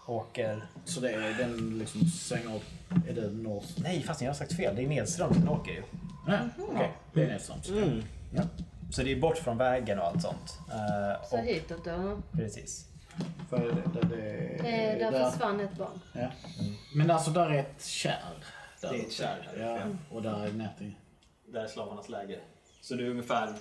åker. 0.07 0.63
Så 0.85 1.01
det 1.01 1.11
är 1.13 1.35
den 1.39 1.79
liksom 1.79 2.01
svänger 2.05 2.57
upp, 2.57 2.65
är 3.09 3.13
det 3.15 3.29
norr? 3.33 3.63
Nej, 3.77 4.03
fast 4.03 4.21
jag 4.23 4.29
har 4.29 4.35
sagt 4.35 4.53
fel. 4.57 4.77
Det 4.77 4.83
är 4.85 4.89
nedströms 4.89 5.37
den 5.37 5.49
åker 5.49 5.73
ju. 5.73 5.83
Nej, 6.27 6.39
okej. 6.59 6.93
Det 7.13 7.23
är 7.25 7.29
nedströms. 7.29 7.69
Ja. 8.35 8.43
Så 8.93 9.03
det 9.03 9.13
är 9.13 9.21
bort 9.21 9.39
från 9.39 9.59
vägen 9.59 9.99
och 9.99 10.05
allt 10.07 10.23
sånt. 10.23 10.59
Eh, 10.71 11.29
Så 11.29 11.37
och, 11.39 11.45
hitåt 11.45 11.85
då. 11.85 12.19
precis. 12.33 12.85
För 13.51 13.59
det, 13.59 14.01
det, 14.01 14.17
det, 14.17 14.39
Eh, 14.59 15.11
där 15.13 15.31
försvann 15.31 15.61
ett 15.61 15.77
barn. 15.79 16.01
Ja. 16.13 16.29
Men 16.95 17.11
alltså 17.11 17.31
där 17.31 17.51
är 17.51 17.59
ett 17.59 17.85
kärr. 17.85 18.15
Där 18.81 18.89
Det 18.91 18.97
är 18.99 19.01
ett 19.01 19.13
kärr 19.13 19.49
Ja, 19.61 19.79
och 20.11 20.23
där 20.23 20.45
är 20.45 20.69
till... 20.79 20.93
Där 21.53 21.65
är 21.65 21.67
slavarnas 21.69 22.09
läger. 22.09 22.41
Så 22.81 22.95
du 22.95 23.07
är 23.07 23.11
ungefär, 23.11 23.55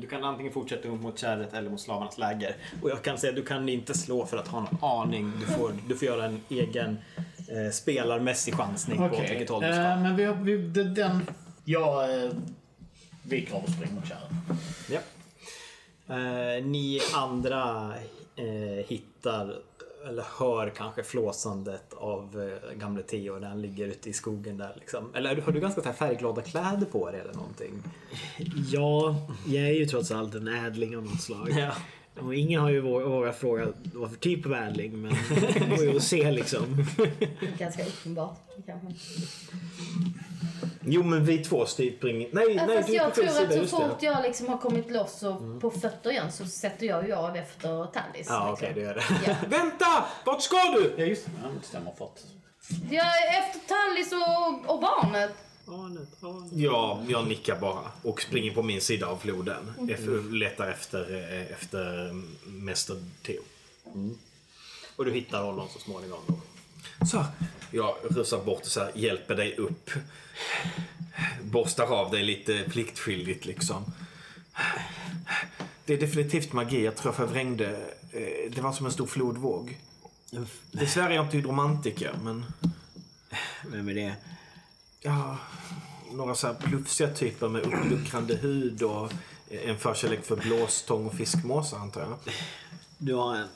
du 0.00 0.06
kan 0.06 0.24
antingen 0.24 0.52
fortsätta 0.52 0.88
mot 0.88 1.18
kärret 1.18 1.54
eller 1.54 1.70
mot 1.70 1.80
slavarnas 1.80 2.18
läger. 2.18 2.56
Och 2.82 2.90
jag 2.90 3.02
kan 3.02 3.18
säga 3.18 3.30
att 3.30 3.36
du 3.36 3.44
kan 3.44 3.68
inte 3.68 3.94
slå 3.94 4.26
för 4.26 4.36
att 4.36 4.48
ha 4.48 4.60
någon 4.60 4.78
aning. 4.90 5.32
Du 5.40 5.46
får, 5.46 5.72
du 5.88 5.96
får 5.96 6.08
göra 6.08 6.24
en 6.24 6.40
egen 6.48 6.98
eh, 7.48 7.70
spelarmässig 7.72 8.54
chansning 8.54 8.98
på 8.98 9.04
åt 9.04 9.30
vilket 9.30 9.50
håll 9.50 9.62
du 9.62 9.72
ska. 9.72 9.82
eh, 9.82 10.00
men 10.02 10.16
vi 10.16 10.24
har, 10.24 10.34
vi, 10.34 10.56
den... 10.84 11.30
Jag 11.64 12.24
eh, 12.24 12.30
viker 13.22 13.54
av 13.54 13.62
och 13.64 13.70
springer 13.70 13.94
mot 13.94 14.08
kärret. 14.08 14.30
Ja. 14.90 15.00
Eh, 16.14 16.64
ni 16.64 17.00
andra 17.14 17.94
eh, 18.36 18.86
hittar 18.88 19.58
eller 20.08 20.24
hör 20.38 20.70
kanske 20.70 21.02
flåsandet 21.02 21.94
av 21.94 22.50
eh, 22.72 22.78
gamle 22.78 23.02
Theo 23.02 23.38
när 23.38 23.48
han 23.48 23.62
ligger 23.62 23.86
ute 23.86 24.10
i 24.10 24.12
skogen 24.12 24.58
där 24.58 24.72
liksom. 24.80 25.14
Eller 25.14 25.40
har 25.40 25.52
du 25.52 25.60
ganska 25.60 25.80
så 25.80 25.88
här 25.88 25.94
färgglada 25.94 26.42
kläder 26.42 26.86
på 26.86 27.10
dig 27.10 27.20
eller 27.20 27.34
någonting? 27.34 27.82
Ja, 28.72 29.16
jag 29.46 29.64
är 29.64 29.72
ju 29.72 29.86
trots 29.86 30.10
allt 30.10 30.34
en 30.34 30.48
ädling 30.48 30.96
av 30.96 31.02
något 31.02 31.20
slag. 31.20 31.50
Ja. 31.50 31.72
Och 32.20 32.34
ingen 32.34 32.60
har 32.60 32.70
ju 32.70 32.80
vågat, 32.80 33.10
vågat 33.10 33.36
fråga 33.36 33.68
vad 33.94 34.10
för 34.10 34.16
typ 34.16 34.46
av 34.46 34.54
ädling, 34.54 35.02
men 35.02 35.14
det 35.54 35.76
går 35.76 35.84
ju 35.84 35.96
att 35.96 36.02
se 36.02 36.30
liksom. 36.30 36.86
Ganska 37.58 37.86
uppenbart 37.86 38.38
kanske. 38.66 38.88
Jo, 40.86 41.02
men 41.02 41.24
vi 41.24 41.44
två 41.44 41.66
springer... 41.66 42.28
Nej, 42.32 42.54
Ja, 42.56 42.66
nej, 42.66 42.76
fast 42.76 42.88
du 42.88 42.94
är 42.94 42.98
jag 42.98 43.14
på 43.14 43.20
fel 43.20 43.28
tror 43.28 43.34
sida. 43.34 43.46
att 43.46 43.52
så 43.52 43.58
Just 43.60 43.76
det. 43.76 43.88
fort 43.88 44.02
jag 44.02 44.22
liksom 44.22 44.48
har 44.48 44.58
kommit 44.58 44.90
loss 44.90 45.22
och 45.22 45.60
på 45.60 45.70
fötter 45.70 46.10
igen 46.10 46.32
så 46.32 46.46
sätter 46.46 46.86
jag 46.86 47.06
ju 47.06 47.12
av 47.12 47.36
efter 47.36 47.68
Tallis. 47.68 47.92
Ja, 47.94 48.10
liksom. 48.14 48.52
okej, 48.52 48.72
du 48.74 48.80
gör 48.80 48.94
det. 48.94 49.02
Ja. 49.26 49.34
Vänta! 49.48 50.04
Vart 50.24 50.42
ska 50.42 50.56
du? 50.56 50.94
Ja, 50.96 51.04
just 51.04 51.26
det. 51.26 51.30
Ja, 51.42 51.48
det 51.60 51.66
stämmer. 51.66 51.90
Att... 51.90 52.24
Jag 52.90 53.06
är 53.06 53.40
efter 53.40 53.60
Tallis 53.68 54.12
och, 54.12 54.74
och 54.74 54.80
barnet. 54.80 55.30
Arnet, 55.68 56.08
Arnet. 56.22 56.52
Ja, 56.52 57.02
jag 57.08 57.28
nickar 57.28 57.56
bara 57.60 57.80
och 58.02 58.22
springer 58.22 58.54
på 58.54 58.62
min 58.62 58.80
sida 58.80 59.06
av 59.06 59.16
floden. 59.16 59.72
Eff- 59.78 60.32
Letar 60.32 60.70
efter, 60.70 61.14
eh, 61.14 61.52
efter 61.52 62.10
Mäster 62.46 62.96
Theo. 63.26 63.40
Och 64.96 65.04
du 65.04 65.12
hittar 65.12 65.42
honom 65.44 65.68
så 65.72 65.78
småningom. 65.78 66.20
Så, 67.10 67.24
jag 67.70 67.94
rusar 68.10 68.44
bort 68.44 68.60
och 68.60 68.66
så 68.66 68.80
här, 68.80 68.92
hjälper 68.94 69.34
dig 69.36 69.56
upp. 69.56 69.90
Borstar 71.42 71.84
av 71.86 72.10
dig 72.10 72.22
lite 72.22 72.64
pliktskyldigt 72.70 73.44
liksom. 73.46 73.84
Det 75.84 75.94
är 75.94 75.98
definitivt 76.00 76.52
magi. 76.52 76.84
Jag 76.84 76.96
tror 76.96 77.08
jag 77.08 77.16
förvrängde. 77.16 77.70
eh, 78.12 78.50
Det 78.54 78.60
var 78.60 78.72
som 78.72 78.86
en 78.86 78.92
stor 78.92 79.06
flodvåg. 79.06 79.78
Dessvärre 80.72 81.12
är 81.12 81.16
jag 81.16 81.24
inte 81.24 81.36
hydromantiker, 81.36 82.14
men... 82.22 82.44
Vem 83.66 83.88
är 83.88 83.94
det? 83.94 84.14
Ja, 85.00 85.38
några 86.12 86.34
så 86.34 86.46
här 86.46 86.54
plufsiga 86.54 87.14
typer 87.14 87.48
med 87.48 87.62
uppluckrande 87.62 88.34
hud 88.36 88.82
och 88.82 89.12
en 89.50 89.78
förkärlek 89.78 90.24
för 90.24 90.36
blåstång 90.36 91.06
och 91.06 91.14
fiskmåsar 91.14 91.78
antar 91.78 92.00
jag. 92.00 92.34
Du 92.98 93.14
har 93.14 93.36
en 93.36 93.48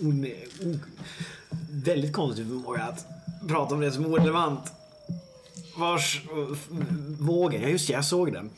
väldigt 1.70 2.12
konstig 2.12 2.46
förmåga 2.46 2.82
att 2.82 3.06
prata 3.48 3.74
om 3.74 3.80
det 3.80 3.92
som 3.92 4.06
orelevant. 4.06 4.72
Vars 5.76 6.22
vågen, 7.18 7.62
ja 7.62 7.68
just 7.68 7.86
det, 7.86 7.92
jag 7.92 8.04
såg 8.04 8.32
den. 8.32 8.50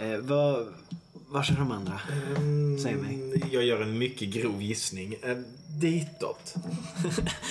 Eh, 0.00 0.18
vad, 0.18 0.66
vars 1.28 1.50
är 1.50 1.54
de 1.54 1.72
andra? 1.72 2.00
Säg 2.82 2.94
mig. 2.94 3.14
Mm, 3.14 3.40
Jag 3.50 3.64
gör 3.64 3.80
en 3.80 3.98
mycket 3.98 4.28
grov 4.28 4.62
gissning. 4.62 5.16
Eh, 5.22 5.36
Ditåt. 5.68 6.54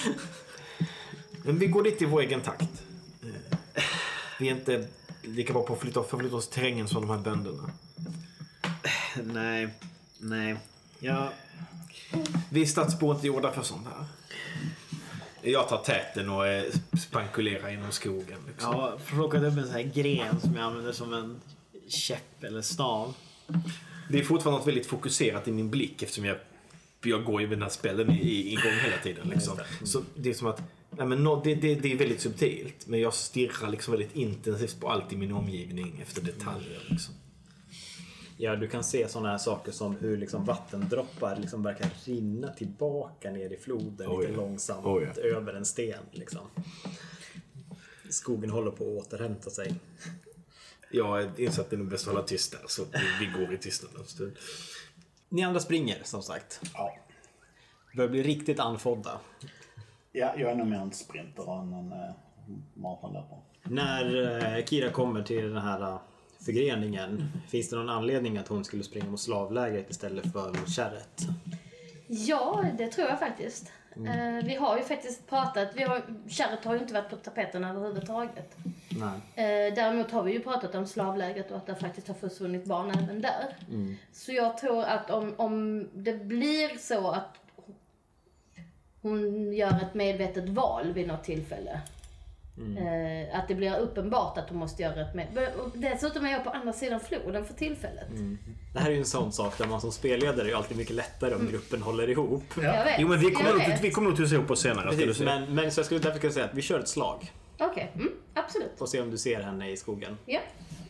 Men 1.44 1.60
vi 1.60 1.68
går 1.68 1.84
dit 1.84 2.02
i 2.02 2.06
vår 2.06 2.22
egen 2.22 2.42
takt. 2.42 2.84
Eh, 3.24 3.84
Vi 4.40 4.50
är 4.50 4.56
inte 4.56 4.88
lika 5.22 5.54
bra 5.54 5.64
på 5.64 5.74
att 5.74 5.80
flytta, 5.80 6.04
förflytta 6.04 6.36
oss 6.36 6.48
i 6.48 6.52
terrängen 6.52 6.88
som 6.88 7.02
de 7.02 7.10
här 7.10 7.18
bönderna. 7.24 7.70
Nej, 9.24 9.68
nej. 10.20 10.56
Ja, 12.16 12.40
Vi 12.50 12.66
stadsbor 12.66 13.16
är 13.22 13.26
gjorda 13.26 13.52
för 13.52 13.62
sånt 13.62 13.88
här. 13.88 14.06
Jag 15.52 15.70
tar 15.70 15.78
täten 15.78 16.30
och 16.30 16.48
eh, 16.48 16.64
spankulerar 17.00 17.70
genom 17.70 17.92
skogen. 17.92 18.38
Liksom. 18.48 18.76
har 18.76 18.98
plockat 19.06 19.44
upp 19.44 19.58
en 19.58 19.64
sån 19.66 19.74
här 19.74 19.92
gren 19.96 20.40
som 20.42 20.56
jag 20.56 20.64
använder 20.64 20.92
som 20.92 21.14
en 21.14 21.40
käpp 21.88 22.44
eller 22.44 22.62
stav. 22.62 23.14
Det 24.10 24.20
är 24.20 24.24
fortfarande 24.24 24.60
något 24.60 24.68
väldigt 24.68 24.86
fokuserat 24.86 25.48
i 25.48 25.52
min 25.52 25.70
blick 25.70 26.02
eftersom 26.02 26.26
jag, 26.26 26.38
jag 27.04 27.24
går 27.24 27.42
ju 27.42 27.48
med 27.48 27.58
den 27.58 27.64
här 27.64 27.70
i- 28.12 28.52
igång 28.54 28.74
hela 28.84 28.98
tiden. 29.04 29.30
Liksom. 29.30 29.58
Så 29.84 30.02
det 30.16 30.30
är 30.30 30.34
som 30.34 30.48
att 30.48 30.62
nej, 30.90 31.08
men 31.08 31.24
no, 31.24 31.42
det, 31.44 31.56
det, 31.56 31.76
det 31.76 31.92
är 31.92 31.98
väldigt 31.98 32.22
subtilt 32.22 32.88
men 32.88 33.00
jag 33.00 33.14
stirrar 33.14 33.70
liksom 33.70 33.92
väldigt 33.92 34.16
intensivt 34.16 34.80
på 34.80 34.90
allt 34.90 35.14
i 35.14 35.18
min 35.18 35.32
omgivning 35.32 36.00
efter 36.02 36.22
detaljer. 36.22 36.80
Liksom. 36.90 37.14
Ja, 38.38 38.56
du 38.56 38.68
kan 38.68 38.84
se 38.84 39.08
sådana 39.08 39.30
här 39.30 39.38
saker 39.38 39.72
som 39.72 39.96
hur 39.96 40.18
liksom 40.18 40.46
vattendroppar 40.46 41.36
liksom 41.36 41.64
verkar 41.64 41.90
rinna 42.06 42.54
tillbaka 42.54 43.32
ner 43.32 43.54
i 43.54 43.58
floden 43.58 44.08
Oh 44.10 44.20
lite 44.20 44.32
ja. 44.32 44.38
långsamt 44.38 44.86
Oh 44.86 45.04
ja. 45.04 45.22
över 45.22 45.54
en 45.54 45.66
sten. 45.66 46.04
Liksom. 46.12 46.48
Skogen 48.10 48.50
håller 48.50 48.72
på 48.72 48.84
att 48.84 49.08
återhämta 49.08 49.50
sig. 49.50 49.76
Jag 50.92 51.40
inser 51.40 51.62
att 51.62 51.70
det 51.70 51.76
är 51.76 51.78
nog 51.78 51.88
bäst 51.88 52.08
att 52.08 52.14
hålla 52.14 52.26
tyst 52.26 52.52
där 52.52 52.62
så 52.68 52.86
vi, 53.20 53.26
går 53.26 53.54
i 53.54 53.58
tystnad 53.58 53.92
en 54.00 54.06
stund. 54.06 54.36
Ni 55.30 55.44
andra 55.44 55.60
springer 55.60 56.02
som 56.04 56.22
sagt. 56.22 56.62
Ja. 56.74 56.98
Börjar 57.96 58.10
bli 58.10 58.24
riktigt 58.24 58.60
andfådda. 58.60 59.20
ja, 60.12 60.34
jag 60.38 60.52
är 60.52 60.56
nog 60.56 60.68
mer 60.68 60.78
en 60.78 60.92
sprinter 60.92 61.62
än 61.62 61.74
en 61.74 61.92
uh, 61.92 62.12
maratonlöpare. 62.74 63.40
När 63.64 64.32
eh, 64.58 64.66
Kira 64.66 64.90
kommer 64.90 65.24
till 65.24 65.54
den 65.54 65.62
här 65.62 65.82
eh, 65.82 66.00
förgreningen, 66.46 67.32
finns 67.50 67.70
det 67.70 67.76
någon 67.76 67.90
anledning 67.90 68.38
att 68.38 68.48
hon 68.48 68.64
skulle 68.64 68.84
springa 68.84 69.06
mot 69.06 69.20
slavlägret 69.20 69.90
istället 69.90 70.32
för 70.34 70.48
mot 70.48 70.70
kärret? 70.70 71.22
Ja, 72.08 72.66
det 72.78 72.88
tror 72.88 73.08
jag 73.08 73.20
faktiskt. 73.20 73.72
Mm. 73.96 74.38
Eh, 74.38 74.46
vi 74.46 74.56
har 74.56 74.78
ju 74.78 74.84
faktiskt 74.84 75.28
pratat, 75.28 75.70
vi 75.76 75.84
har, 75.84 76.02
kärret 76.28 76.66
har 76.66 76.74
ju 76.74 76.80
inte 76.80 76.94
varit 76.94 77.10
på 77.10 77.16
tapeten 77.16 77.64
överhuvudtaget. 77.64 78.58
Nej. 78.90 79.68
Eh, 79.68 79.74
däremot 79.74 80.12
har 80.12 80.24
vi 80.24 80.34
ju 80.34 80.40
pratat 80.40 80.76
om 80.76 80.88
slavlägret 80.88 81.52
och 81.52 81.58
att 81.58 81.66
det 81.66 81.76
faktiskt 81.76 82.08
har 82.08 82.16
försvunnit 82.16 82.66
barn 82.66 82.90
även 82.90 83.22
där. 83.22 83.56
Så 84.12 84.32
jag 84.32 84.58
tror 84.58 84.84
att 84.84 85.10
om, 85.10 85.34
om 85.38 85.88
det 85.94 86.14
blir 86.14 86.78
så 86.78 87.08
att 87.08 87.38
hon 89.02 89.54
gör 89.54 89.82
ett 89.82 89.94
medvetet 89.94 90.50
val 90.50 90.94
vid 90.94 91.08
något 91.08 91.24
tillfälle. 91.24 91.82
Eh, 92.58 93.40
att 93.40 93.48
det 93.48 93.56
blir 93.56 93.78
uppenbart 93.80 94.38
att 94.38 94.50
hon 94.50 94.58
måste 94.58 94.84
göra 94.84 95.02
ett 95.02 95.14
med... 95.16 95.28
och 95.58 95.78
Dessutom 95.78 96.26
är 96.26 96.32
jag 96.32 96.44
på 96.44 96.50
andra 96.50 96.74
sidan 96.74 97.00
floden 97.00 97.46
för 97.46 97.54
tillfället. 97.54 98.08
Det 98.74 98.80
här 98.80 98.88
är 98.90 98.94
ju 98.94 99.00
en 99.00 99.06
sån 99.06 99.32
sak 99.32 99.58
där 99.58 99.68
man 99.68 99.82
som 99.82 99.92
spelledare 99.92 100.42
är 100.46 100.50
ju 100.50 100.54
alltid 100.56 100.78
mycket 100.78 100.96
lättare 100.96 101.36
om 101.36 101.48
gruppen 101.48 101.82
håller 101.82 102.10
ihop. 102.10 102.58
Vet. 102.58 102.96
Jo 103.00 103.08
men 103.08 103.20
vi 103.20 103.32
kommer, 103.32 103.52
nog, 103.54 103.62
vi 103.82 103.92
kommer 103.92 104.10
nog 104.10 104.18
tusa 104.18 104.36
ihop 104.36 104.52
oss 104.52 104.62
senare. 104.62 104.88
ska 104.88 104.98
du 105.02 105.06
Precis, 105.08 105.18
se. 105.18 105.26
men, 105.26 105.56
men 105.56 105.72
så 105.72 105.80
jag 105.80 105.86
skulle 105.86 106.00
därför 106.00 106.20
kunna 106.20 106.34
säga 106.34 106.46
att 106.46 106.54
vi 106.54 106.62
kör 106.62 106.80
ett 106.80 106.88
slag. 106.88 107.32
Okej, 107.60 107.92
mm, 107.96 108.12
absolut. 108.34 108.72
Får 108.78 108.86
se 108.86 109.02
om 109.02 109.12
du 109.12 109.18
ser 109.18 109.42
henne 109.42 109.72
i 109.72 109.78
skogen. 109.78 110.18
Ja, 110.26 110.40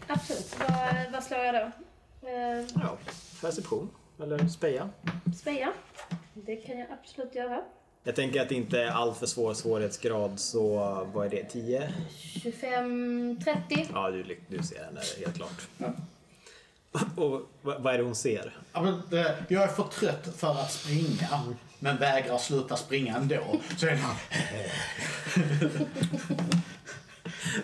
absolut. 0.08 0.56
Vad, 0.60 1.12
vad 1.14 1.24
slår 1.24 1.40
jag 1.40 1.56
då? 1.56 1.72
Eh, 2.30 2.66
Ja, 2.76 2.98
perception. 3.42 3.90
Eller 4.22 4.48
speja. 4.48 4.90
speja. 5.38 5.74
Det 6.34 6.56
kan 6.56 6.80
jag 6.80 6.88
absolut 7.02 7.36
göra. 7.36 7.62
Jag 8.08 8.16
tänker 8.16 8.42
att 8.42 8.50
det 8.50 8.56
inte 8.56 8.82
är 8.82 8.88
allt 8.88 9.18
för 9.18 9.26
svår 9.26 9.54
svårighetsgrad 9.54 10.40
så 10.40 10.78
vad 11.14 11.26
är 11.26 11.30
det? 11.30 11.44
10? 11.44 11.94
25, 12.42 13.40
30. 13.44 13.88
Ja, 13.94 14.12
du, 14.12 14.38
du 14.48 14.64
ser 14.64 14.84
henne 14.84 15.02
helt 15.20 15.36
klart. 15.36 15.68
Och 17.16 17.42
vad 17.62 17.94
är 17.94 17.98
det 17.98 18.04
hon 18.04 18.16
ser? 18.16 18.54
Ja, 18.74 18.82
men, 18.82 19.20
eh, 19.20 19.32
jag 19.48 19.64
är 19.64 19.68
för 19.68 19.84
trött 19.84 20.36
för 20.38 20.52
att 20.52 20.72
springa, 20.72 21.56
men 21.80 21.98
vägrar 21.98 22.38
sluta 22.38 22.76
springa 22.76 23.16
ändå. 23.16 23.60
Så 23.78 23.86
är 23.86 23.92
det 23.92 23.98
här, 23.98 24.16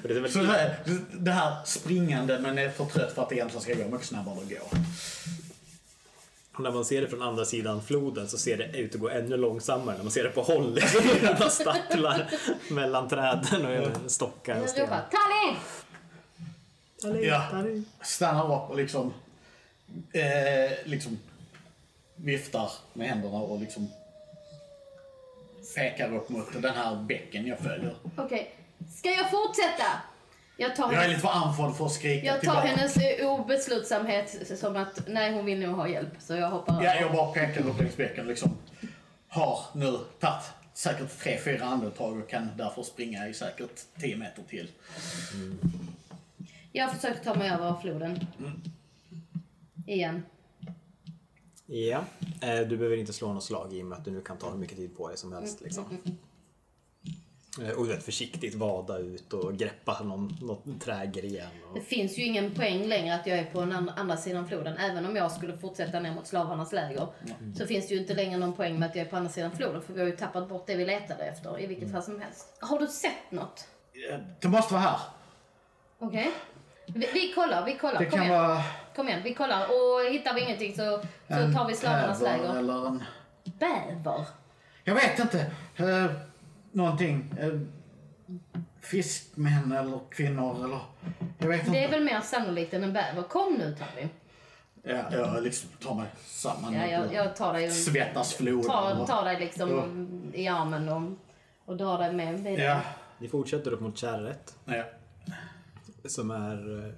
Och 0.03 0.07
det 0.07 0.15
är 0.15 0.19
väl 0.19 0.31
så 0.31 0.39
det, 0.39 0.48
här, 0.48 0.77
det 1.12 1.31
här 1.31 1.55
springande 1.65 2.39
men 2.39 2.57
är 2.57 2.69
för 2.69 2.86
trött 2.86 3.13
för 3.13 3.21
att 3.21 3.29
det 3.29 3.36
egentligen 3.36 3.62
ska 3.62 3.74
gå 3.74 3.89
mycket 3.89 4.07
snabbare 4.07 4.38
att 4.38 4.50
gå. 4.50 4.77
Och 6.61 6.63
när 6.63 6.71
man 6.71 6.85
ser 6.85 7.01
det 7.01 7.07
från 7.07 7.21
andra 7.21 7.45
sidan 7.45 7.81
floden 7.81 8.27
så 8.27 8.37
ser 8.37 8.57
det 8.57 8.77
ut 8.77 8.95
att 8.95 9.01
gå 9.01 9.09
ännu 9.09 9.37
långsammare 9.37 9.97
när 9.97 10.03
man 10.03 10.11
ser 10.11 10.23
det 10.23 10.29
på 10.29 10.41
håll. 10.41 10.75
Det 11.21 11.39
bara 11.39 11.49
stapplar 11.49 12.29
mellan 12.69 13.09
träden 13.09 13.65
och 13.65 14.11
stockar 14.11 14.61
och 14.61 14.69
stenar. 14.69 14.87
ropar 14.87 15.05
Tallinn! 17.01 17.23
Ja. 17.23 17.45
Stannar 18.01 18.43
upp 18.43 18.69
och 18.69 18.77
liksom, 18.77 19.13
eh, 20.13 20.71
liksom 20.85 21.19
viftar 22.15 22.71
med 22.93 23.09
händerna 23.09 23.37
och 23.37 23.59
liksom 23.59 23.91
pekar 25.75 26.15
upp 26.15 26.29
mot 26.29 26.61
den 26.61 26.73
här 26.73 26.95
bäcken 26.95 27.47
jag 27.47 27.59
följer. 27.59 27.95
Okej, 28.17 28.55
ska 28.97 29.09
jag 29.09 29.31
fortsätta? 29.31 30.01
Jag 30.61 30.75
tar, 30.75 30.83
Jag 30.83 30.93
är 30.93 30.97
hennes, 30.97 31.09
lite 31.09 31.21
för 31.21 31.29
andfådd 31.29 31.77
för 31.77 31.85
att 31.85 31.91
skrika 31.91 32.25
jag 32.25 32.35
tar 32.35 32.39
tillbaka. 32.39 32.67
hennes 32.67 32.97
obeslutsamhet 33.21 34.57
som 34.59 34.75
att 34.75 35.07
nej, 35.07 35.33
hon 35.33 35.45
vill 35.45 35.59
nog 35.59 35.75
ha 35.75 35.87
hjälp. 35.87 36.13
Så 36.19 36.35
jag 36.35 36.49
hoppar 36.49 36.83
Ja, 36.83 36.95
jag 36.95 37.11
bara 37.11 37.31
pekar 37.31 37.67
upp 37.67 37.79
längs 37.79 37.97
bäcken 37.97 38.27
liksom. 38.27 38.57
Har 39.27 39.59
nu 39.73 39.97
tagit 40.19 40.43
säkert 40.73 41.19
tre, 41.19 41.37
fyra 41.37 41.65
andetag 41.65 42.17
och 42.19 42.29
kan 42.29 42.49
därför 42.57 42.83
springa 42.83 43.27
i 43.27 43.33
säkert 43.33 43.81
10 43.99 44.17
meter 44.17 44.43
till. 44.43 44.71
Jag 46.71 46.95
försöker 46.95 47.23
ta 47.23 47.33
mig 47.33 47.49
över 47.49 47.75
floden. 47.81 48.19
Igen. 49.87 50.23
Ja, 51.65 52.03
eh, 52.41 52.59
du 52.59 52.77
behöver 52.77 52.97
inte 52.97 53.13
slå 53.13 53.33
något 53.33 53.43
slag 53.43 53.73
i 53.73 53.81
och 53.81 53.85
med 53.85 53.97
att 53.97 54.05
du 54.05 54.11
nu 54.11 54.21
kan 54.21 54.37
ta 54.37 54.49
hur 54.51 54.57
mycket 54.57 54.77
tid 54.77 54.97
på 54.97 55.07
dig 55.07 55.17
som 55.17 55.33
helst. 55.33 55.61
Liksom. 55.61 55.83
Eh, 56.05 56.11
Och 57.77 57.87
rätt 57.87 58.03
försiktigt 58.03 58.55
vada 58.55 58.97
ut 58.97 59.33
och 59.33 59.57
greppa 59.57 60.03
någon, 60.03 60.37
något 60.41 60.81
trägren. 60.81 61.47
Och... 61.69 61.75
Det 61.75 61.81
finns 61.81 62.17
ju 62.17 62.23
ingen 62.23 62.51
poäng 62.51 62.87
längre 62.87 63.15
att 63.15 63.27
jag 63.27 63.37
är 63.37 63.45
på 63.45 63.59
den 63.59 63.89
andra, 63.89 64.17
sidan 64.17 64.47
floden. 64.47 64.77
Även 64.77 65.05
om 65.05 65.15
jag 65.15 65.31
skulle 65.31 65.57
fortsätta 65.57 65.99
ner 65.99 66.13
mot 66.13 66.27
slavarnas 66.27 66.71
läger. 66.73 67.07
Så 67.57 67.67
finns 67.67 67.87
det 67.87 67.93
ju 67.93 67.99
inte 67.99 68.13
längre 68.13 68.37
någon 68.37 68.53
poäng 68.53 68.79
med 68.79 68.89
att 68.89 68.95
jag 68.95 69.05
är 69.05 69.09
på 69.09 69.17
andra 69.17 69.29
sidan 69.29 69.51
floden. 69.51 69.81
För 69.81 69.93
vi 69.93 69.99
har 69.99 70.07
ju 70.07 70.15
tappat 70.15 70.49
bort 70.49 70.67
det 70.67 70.75
vi 70.75 70.85
letade 70.85 71.23
efter 71.23 71.59
i 71.59 71.67
vilket 71.67 71.91
fall 71.91 72.03
som 72.03 72.21
helst. 72.21 72.57
Har 72.59 72.79
du 72.79 72.87
sett 72.87 73.31
något? 73.31 73.67
Det 74.39 74.47
måste 74.47 74.73
vara 74.73 74.83
här. 74.83 74.99
Okej. 75.99 76.31
Vi, 76.85 77.07
vi 77.13 77.33
kollar, 77.33 77.65
vi 77.65 77.77
kollar. 77.77 77.99
Det 77.99 78.05
Kom 78.05 78.19
kan 78.19 78.27
igen. 78.27 78.41
vara 78.41 78.63
Kom 78.95 79.07
igen, 79.07 79.21
vi 79.23 79.33
kollar. 79.33 79.65
Och 79.65 80.11
hittar 80.11 80.33
vi 80.33 80.41
ingenting 80.41 80.75
så, 80.75 81.01
så 81.27 81.33
en 81.33 81.55
tar 81.55 81.67
vi 81.67 81.75
slavarnas 81.75 82.19
bäver 82.19 82.37
läger. 82.37 82.59
eller 82.59 82.87
en... 82.87 83.03
Bäver? 83.43 84.25
Jag 84.83 84.95
vet 84.95 85.19
inte. 85.19 85.39
Eh, 85.75 86.05
någonting. 86.71 87.33
Eh, 87.39 87.59
fiskmän 88.81 89.71
eller 89.71 89.99
kvinnor 90.11 90.65
eller... 90.65 90.79
Jag 91.37 91.47
vet 91.47 91.59
inte. 91.59 91.71
Det 91.71 91.83
är 91.83 91.89
väl 91.91 92.03
mer 92.03 92.21
sannolikt 92.21 92.73
än 92.73 92.83
en 92.83 92.93
bäver. 92.93 93.23
Kom 93.23 93.53
nu 93.53 93.75
Tavin. 93.75 94.09
Ja, 94.83 95.03
jag 95.11 95.43
liksom 95.43 95.69
tar 95.69 95.95
mig 95.95 96.07
samman. 96.25 96.73
Ja, 96.73 96.85
jag, 96.85 97.13
jag 97.13 97.35
tar 97.35 97.53
dig, 97.53 97.71
Svettas 97.71 98.33
floden. 98.33 98.69
tar, 98.71 99.01
och- 99.01 99.07
tar 99.07 99.25
dig 99.25 99.39
liksom 99.39 100.31
i 100.33 100.47
armen 100.47 100.89
och, 100.89 101.11
och 101.65 101.77
drar 101.77 101.97
dig 101.97 102.13
med 102.13 102.39
vidare. 102.39 102.63
Ja. 102.63 102.81
Ni 103.19 103.27
fortsätter 103.27 103.71
upp 103.73 103.81
mot 103.81 103.97
kärret 103.97 104.55
ja. 104.65 104.83
som 106.05 106.31
är 106.31 106.85
eh, 106.87 106.93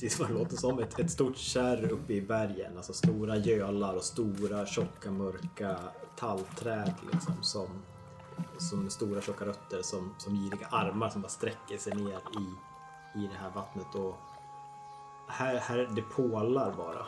precis 0.00 0.20
vad 0.20 0.28
det 0.28 0.34
låter 0.34 0.56
som. 0.56 0.78
Ett, 0.78 0.98
ett 0.98 1.10
stort 1.10 1.36
kärr 1.36 1.92
uppe 1.92 2.12
i 2.12 2.22
bergen. 2.22 2.76
Alltså 2.76 2.92
stora 2.92 3.36
gölar 3.36 3.94
och 3.94 4.04
stora 4.04 4.66
tjocka 4.66 5.10
mörka 5.10 5.78
tallträd 6.16 6.94
liksom 7.12 7.42
som, 7.42 7.68
som 8.58 8.90
stora 8.90 9.20
tjocka 9.20 9.44
rötter 9.44 9.82
som, 9.82 10.14
som 10.18 10.34
giriga 10.34 10.66
armar 10.66 11.08
som 11.08 11.22
bara 11.22 11.28
sträcker 11.28 11.78
sig 11.78 11.94
ner 11.94 12.16
i, 12.16 12.46
i 13.18 13.26
det 13.26 13.38
här 13.38 13.50
vattnet. 13.50 13.94
Och 13.94 14.16
här, 15.28 15.56
här 15.58 15.90
det 15.96 16.02
pålar 16.02 16.76
bara 16.76 17.06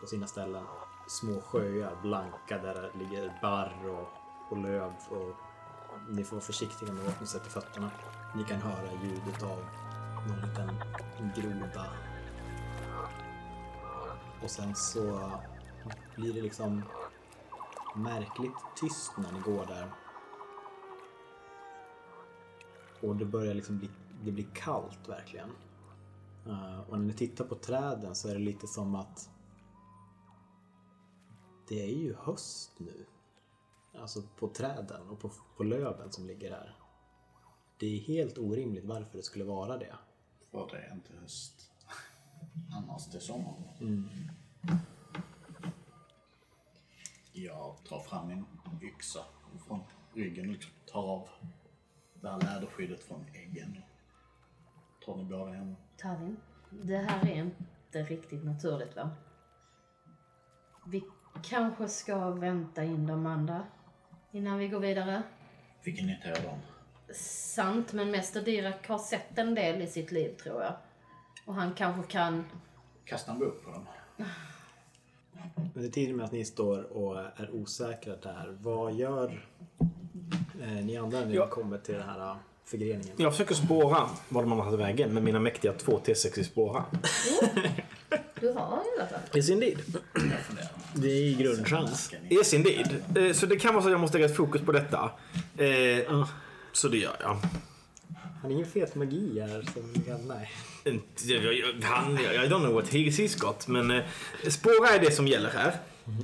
på 0.00 0.06
sina 0.06 0.26
ställen. 0.26 0.64
Små 1.08 1.40
sjöar, 1.40 1.96
blanka 2.02 2.58
där 2.58 2.74
det 2.74 2.98
ligger 2.98 3.38
barr 3.42 3.74
och, 3.86 4.08
och 4.50 4.58
löv. 4.58 4.92
Och 5.08 5.34
ni 6.08 6.24
får 6.24 6.36
vara 6.36 6.44
försiktiga 6.44 6.92
med 6.92 7.04
vart 7.04 7.20
ni 7.20 7.26
sätter 7.26 7.50
fötterna. 7.50 7.90
Ni 8.36 8.44
kan 8.44 8.60
höra 8.60 8.92
ljudet 9.02 9.42
av 9.42 9.58
någon 10.28 10.40
liten 10.40 10.70
groda. 11.36 11.86
Och 14.44 14.50
sen 14.50 14.74
så 14.74 15.30
blir 16.16 16.34
det 16.34 16.42
liksom 16.42 16.82
märkligt 17.96 18.52
tyst 18.80 19.12
när 19.18 19.32
ni 19.32 19.40
går 19.40 19.66
där. 19.66 19.90
Och 23.02 23.16
det 23.16 23.24
börjar 23.24 23.54
liksom 23.54 23.78
bli, 23.78 23.90
det 24.24 24.32
blir 24.32 24.46
kallt 24.54 25.08
verkligen. 25.08 25.50
Eh, 26.46 26.80
och 26.80 26.98
när 26.98 27.06
ni 27.06 27.12
tittar 27.12 27.44
på 27.44 27.54
träden 27.54 28.14
så 28.14 28.28
är 28.28 28.32
det 28.32 28.40
lite 28.40 28.66
som 28.66 28.94
att 28.94 29.30
det 31.68 31.82
är 31.82 31.94
ju 31.94 32.14
höst 32.14 32.72
nu. 32.78 33.06
Alltså 33.98 34.22
på 34.36 34.48
träden 34.48 35.08
och 35.08 35.20
på, 35.20 35.30
på 35.56 35.64
löven 35.64 36.12
som 36.12 36.26
ligger 36.26 36.50
här. 36.50 36.78
Det 37.78 37.86
är 37.86 38.00
helt 38.00 38.38
orimligt 38.38 38.84
varför 38.84 39.16
det 39.16 39.22
skulle 39.22 39.44
vara 39.44 39.78
det. 39.78 39.94
För 40.50 40.68
det 40.72 40.78
är 40.78 40.94
inte 40.94 41.12
höst. 41.20 41.70
Annars 42.72 43.10
till 43.10 43.20
sommar. 43.20 43.54
Jag 47.32 47.76
tar 47.88 48.00
fram 48.00 48.28
min 48.28 48.46
yxa 48.82 49.20
från 49.66 49.80
ryggen 50.14 50.46
och 50.46 50.52
liksom 50.52 50.72
tar 50.86 51.02
av 51.02 51.28
det 52.20 52.30
här 52.30 52.40
läderskyddet 52.40 53.04
från 53.04 53.26
äggen. 53.34 53.82
Tar 55.04 55.16
ni 55.16 55.24
båda 55.24 55.52
hem. 55.52 55.76
Tavin, 55.96 56.36
det 56.70 56.96
här 56.96 57.26
är 57.26 57.34
inte 57.34 58.02
riktigt 58.02 58.44
naturligt 58.44 58.96
va? 58.96 59.10
Vi 60.86 61.04
kanske 61.42 61.88
ska 61.88 62.30
vänta 62.30 62.84
in 62.84 63.06
de 63.06 63.26
andra 63.26 63.66
innan 64.32 64.58
vi 64.58 64.68
går 64.68 64.80
vidare. 64.80 65.22
Fick 65.80 66.02
ni 66.02 66.14
inte 66.14 66.42
dem? 66.42 66.58
Sant, 67.54 67.92
men 67.92 68.10
Mäster 68.10 68.42
Dirak 68.42 68.88
har 68.88 68.98
sett 68.98 69.38
en 69.38 69.54
del 69.54 69.82
i 69.82 69.86
sitt 69.86 70.12
liv 70.12 70.36
tror 70.36 70.62
jag. 70.62 70.74
Och 71.46 71.54
han 71.54 71.74
kanske 71.74 72.12
kan... 72.12 72.44
Kastar 73.04 73.32
en 73.32 73.38
bok 73.38 73.64
på 73.64 73.70
dem. 73.70 73.86
Under 75.74 75.90
tiden 75.90 76.16
med 76.16 76.24
att 76.24 76.32
ni 76.32 76.44
står 76.44 76.96
och 76.96 77.18
är 77.18 77.50
osäkra 77.52 78.16
där, 78.22 78.56
vad 78.60 78.94
gör 78.94 79.46
eh, 80.62 80.68
ni 80.84 80.96
andra 80.96 81.20
när 81.20 81.26
ni 81.26 81.34
Ja. 81.34 81.46
kommer 81.46 81.78
till 81.78 81.94
den 81.94 82.02
här 82.08 82.20
eh, 82.30 82.36
förgreningen? 82.64 83.14
Jag 83.16 83.32
försöker 83.32 83.54
spåra 83.54 84.08
var 84.28 84.42
de 84.42 84.52
har 84.52 84.64
tagit 84.64 84.80
vägen 84.80 85.14
med 85.14 85.22
mina 85.22 85.40
mäktiga 85.40 85.72
två 85.72 86.00
T6 86.04 86.38
i 86.38 86.44
spåra. 86.44 86.84
Du 88.40 88.48
har 88.52 88.78
i 88.96 89.00
alla 89.00 89.08
fall. 89.08 89.20
Yes 89.34 89.50
indeed. 89.50 89.78
Det 90.94 91.08
är 91.08 91.22
ju 91.24 91.34
grundchans. 91.34 92.10
Yes 92.30 92.54
indeed. 92.54 93.02
Eh, 93.16 93.32
Så 93.32 93.46
det 93.46 93.56
kan 93.56 93.74
vara 93.74 93.82
så 93.82 93.88
att 93.88 93.92
jag 93.92 94.00
måste 94.00 94.18
lägga 94.18 94.30
ett 94.30 94.36
fokus 94.36 94.62
på 94.62 94.72
detta. 94.72 95.10
Så 96.72 96.88
det 96.88 96.96
gör 96.98 97.16
jag. 97.20 97.36
Har 98.44 98.48
ni 98.48 98.54
ingen 98.54 98.66
fet 98.66 98.94
magi 98.94 99.40
här? 99.40 99.62
Som 99.74 100.02
kan, 100.04 100.28
nej. 100.28 100.50
Han, 101.82 102.18
I 102.18 102.48
don't 102.48 102.58
know 102.58 102.72
what 102.74 102.88
he 102.88 102.98
he's 102.98 103.38
got, 103.38 103.66
men 103.68 103.90
eh, 103.90 104.04
spåra 104.48 104.88
är 104.88 104.98
det 105.00 105.10
som 105.10 105.26
gäller 105.26 105.50
här. 105.50 105.76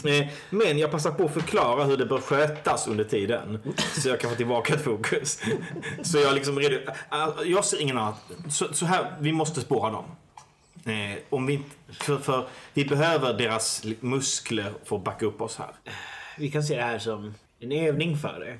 Eh, 0.04 0.26
men 0.50 0.78
jag 0.78 0.90
passar 0.90 1.10
på 1.10 1.24
att 1.24 1.34
förklara 1.34 1.84
hur 1.84 1.96
det 1.96 2.06
bör 2.06 2.20
skötas 2.20 2.88
under 2.88 3.04
tiden. 3.04 3.58
Så 3.76 4.08
jag 4.08 4.20
kan 4.20 4.30
få 4.30 4.36
tillbaka 4.36 4.74
ett 4.74 4.84
fokus. 4.84 5.40
Så 6.02 6.18
jag 6.18 6.34
liksom 6.34 6.58
redo, 6.58 6.92
Jag 7.44 7.64
ser 7.64 7.80
ingen 7.80 7.98
annan. 7.98 8.14
Så, 8.50 8.74
så 8.74 8.86
här, 8.86 9.16
vi 9.20 9.32
måste 9.32 9.60
spåra 9.60 9.90
dem. 9.90 10.04
Eh, 10.84 11.18
om 11.30 11.46
vi, 11.46 11.62
för, 11.88 12.18
för 12.18 12.48
vi 12.74 12.84
behöver 12.84 13.34
deras 13.34 13.84
muskler 14.00 14.72
för 14.84 14.96
att 14.96 15.04
backa 15.04 15.26
upp 15.26 15.40
oss 15.40 15.56
här. 15.56 15.70
Vi 16.38 16.50
kan 16.50 16.62
se 16.62 16.76
det 16.76 16.82
här 16.82 16.98
som 16.98 17.34
en 17.60 17.72
övning 17.72 18.16
för 18.16 18.40
dig. 18.40 18.58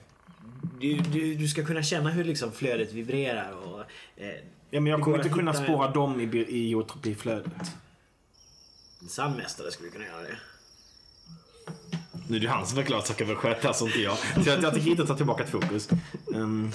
Du, 0.81 0.97
du, 0.97 1.35
du 1.35 1.49
ska 1.49 1.65
kunna 1.65 1.83
känna 1.83 2.11
hur 2.11 2.25
liksom 2.25 2.53
flödet 2.53 2.93
vibrerar 2.93 3.53
och... 3.53 3.81
Eh, 4.17 4.35
Ja, 4.73 4.81
men 4.81 4.91
jag 4.91 5.01
kommer 5.01 5.17
inte 5.17 5.29
kunna 5.29 5.55
spåra 5.55 5.91
dem 5.91 6.21
i, 6.21 6.39
i 6.39 6.69
geotropiflödet. 6.69 7.53
En 9.03 9.09
sann 9.09 9.37
mästare 9.37 9.71
skulle 9.71 9.91
kunna 9.91 10.05
göra 10.05 10.23
det. 10.23 10.39
Nu 12.29 12.37
är 12.37 12.41
det 12.41 12.49
han 12.49 12.67
som 12.67 12.77
förklarar 12.77 13.01
att 13.01 13.07
saker 13.07 13.25
bör 13.25 13.35
skötas 13.35 13.83
och 13.83 13.89
inte 13.89 14.01
jag. 14.01 14.19
Så 14.19 14.51
jag, 14.51 14.63
jag 14.63 14.75
tänker 14.75 14.91
inte 14.91 15.07
ta 15.07 15.17
tillbaka 15.17 15.45
ett 15.45 15.51
fokus. 15.51 15.89
Um, 16.27 16.73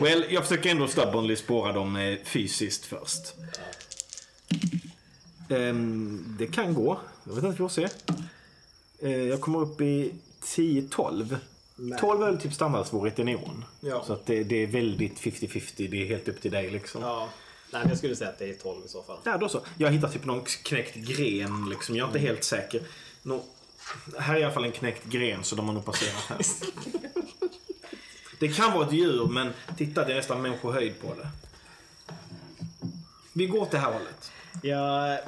well, 0.00 0.24
jag 0.30 0.42
försöker 0.42 0.70
ändå 0.70 0.88
stubbornly 0.88 1.36
spåra 1.36 1.72
dem 1.72 1.96
eh, 1.96 2.18
fysiskt 2.24 2.84
först. 2.84 3.34
Ehm, 5.48 6.36
det 6.38 6.46
kan 6.46 6.74
gå. 6.74 7.00
Jag 7.24 7.34
vet 7.34 7.44
inte, 7.44 7.50
vi 7.50 7.56
får 7.56 7.68
se. 7.68 7.88
Eh, 8.98 9.22
jag 9.22 9.40
kommer 9.40 9.58
upp 9.60 9.80
i 9.80 10.14
10-12. 10.42 11.36
12 12.00 12.22
är 12.22 12.26
väl 12.26 12.40
typ 12.40 12.52
standardsvårighet 12.54 13.18
i 13.18 13.24
neon. 13.24 13.64
Ja. 13.80 14.04
Så 14.06 14.12
att 14.12 14.26
det, 14.26 14.44
det 14.44 14.56
är 14.62 14.66
väldigt 14.66 15.20
50-50. 15.20 15.88
Det 15.88 16.02
är 16.02 16.06
helt 16.06 16.28
upp 16.28 16.40
till 16.40 16.50
dig 16.50 16.70
liksom. 16.70 17.02
Ja. 17.02 17.28
Nej, 17.72 17.82
jag 17.88 17.98
skulle 17.98 18.16
säga 18.16 18.30
att 18.30 18.38
det 18.38 18.50
är 18.50 18.54
12 18.54 18.84
i 18.86 18.88
så 18.88 19.02
fall. 19.02 19.18
Ja, 19.24 19.36
då 19.36 19.48
så. 19.48 19.60
Jag 19.78 19.90
hittar 19.90 20.08
typ 20.08 20.24
någon 20.24 20.40
knäckt 20.44 20.94
gren 20.94 21.66
liksom. 21.70 21.96
Jag 21.96 22.04
är 22.04 22.08
inte 22.08 22.18
helt 22.18 22.44
säker. 22.44 22.82
Nå, 23.22 23.42
här 24.18 24.34
är 24.34 24.40
i 24.40 24.44
alla 24.44 24.54
fall 24.54 24.64
en 24.64 24.72
knäckt 24.72 25.04
gren 25.04 25.44
så 25.44 25.56
de 25.56 25.66
har 25.66 25.74
nog 25.74 25.84
passerat 25.84 26.22
här. 26.28 26.38
Det 28.40 28.48
kan 28.48 28.72
vara 28.72 28.86
ett 28.86 28.92
djur 28.92 29.26
men 29.26 29.52
titta 29.76 30.04
det 30.04 30.12
är 30.12 30.16
nästan 30.16 30.42
människohöjd 30.42 31.00
på 31.00 31.14
det. 31.14 31.28
Vi 33.32 33.46
går 33.46 33.58
åt 33.58 33.70
det 33.70 33.78
här 33.78 33.92
hållet. 33.92 34.32
Jag 34.62 35.18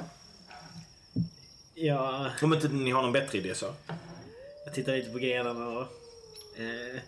Ja, 1.75 2.29
Om 2.41 2.53
inte 2.53 2.67
ni 2.67 2.91
har 2.91 3.01
någon 3.01 3.11
bättre 3.11 3.37
idé 3.37 3.55
så. 3.55 3.73
jag 4.65 4.73
tittar 4.73 4.95
lite 4.95 5.09
på 5.09 5.17
grenarna 5.19 5.67
och 5.67 5.87
eh, 6.57 7.01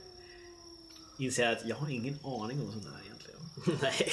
inser 1.18 1.52
att 1.52 1.66
jag 1.66 1.76
har 1.76 1.90
ingen 1.90 2.20
aning 2.24 2.62
om 2.62 2.72
sånt 2.72 2.86
här 2.86 3.02
egentligen. 3.06 3.40
Nej. 3.82 4.12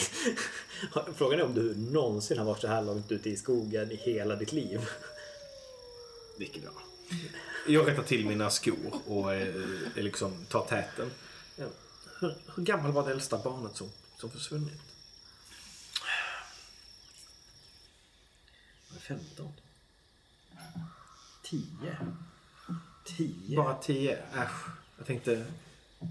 Frågan 1.16 1.40
är 1.40 1.44
om 1.44 1.54
du 1.54 1.74
någonsin 1.74 2.38
har 2.38 2.44
varit 2.44 2.60
så 2.60 2.68
här 2.68 2.82
långt 2.82 3.12
ute 3.12 3.30
i 3.30 3.36
skogen 3.36 3.92
i 3.92 3.96
hela 3.96 4.36
ditt 4.36 4.52
liv. 4.52 4.80
Mycket 6.38 6.62
bra. 6.62 6.72
Jag 7.66 7.88
rättar 7.88 8.02
till 8.02 8.26
mina 8.26 8.50
skor 8.50 9.00
och 9.06 9.34
eh, 9.34 9.54
liksom 9.94 10.44
tar 10.44 10.66
täten. 10.66 11.10
Ja. 11.56 11.66
Hur, 12.20 12.34
hur 12.56 12.62
gammal 12.62 12.92
var 12.92 13.06
det 13.06 13.12
äldsta 13.12 13.38
barnet 13.38 13.76
som, 13.76 13.90
som 14.16 14.30
försvunnit? 14.30 14.80
Jag 18.88 18.96
är 18.96 19.00
15. 19.00 19.52
10. 21.42 21.96
10. 23.04 23.56
Bara 23.56 23.74
tio? 23.74 24.18
Äsch. 24.34 24.83
Jag 25.04 25.08
tänkte, 25.08 25.44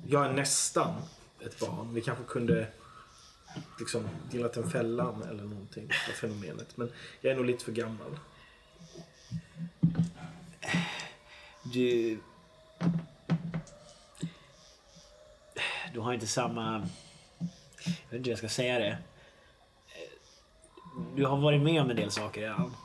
jag 0.07 0.25
är 0.25 0.33
nästan 0.33 1.01
ett 1.45 1.59
barn. 1.59 1.93
Vi 1.93 2.01
kanske 2.01 2.23
kunde 2.23 2.67
liksom 3.79 4.09
gillat 4.31 4.57
en 4.57 4.69
fällan 4.69 5.23
eller 5.23 5.43
någonting 5.43 5.89
av 6.09 6.11
fenomenet. 6.11 6.77
Men 6.77 6.91
jag 7.21 7.31
är 7.31 7.35
nog 7.35 7.45
lite 7.45 7.65
för 7.65 7.71
gammal. 7.71 8.19
Du... 11.73 12.19
Du 15.93 15.99
har 15.99 16.13
inte 16.13 16.27
samma... 16.27 16.87
Jag 17.79 18.09
vet 18.09 18.13
inte 18.13 18.27
hur 18.27 18.29
jag 18.31 18.37
ska 18.37 18.49
säga 18.49 18.79
det. 18.79 18.97
Du 21.15 21.25
har 21.25 21.37
varit 21.37 21.61
med 21.61 21.81
om 21.81 21.89
en 21.89 21.95
del 21.95 22.11
saker 22.11 22.41
redan. 22.41 22.75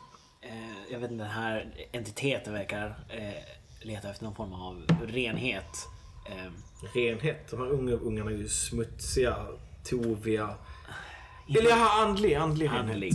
Eh, 0.41 0.93
jag 0.93 0.99
vet 0.99 1.11
inte, 1.11 1.25
den 1.25 1.33
här 1.33 1.89
entiteten 1.93 2.53
verkar 2.53 2.87
eh, 3.09 3.43
leta 3.81 4.11
efter 4.11 4.25
någon 4.25 4.35
form 4.35 4.53
av 4.53 4.87
renhet. 5.07 5.89
Eh, 6.29 6.53
Renhet. 6.95 7.51
De 7.51 7.61
här 7.61 7.69
unga 7.69 7.93
ungarna 7.93 8.31
är 8.31 8.35
ju 8.35 8.49
smutsiga, 8.49 9.47
toviga. 9.85 10.55
Eller 11.49 11.71
jag 11.71 11.79
andlig, 12.01 12.35
andlig 12.35 12.67
renhet. 12.67 12.95
Andlig. 12.95 13.13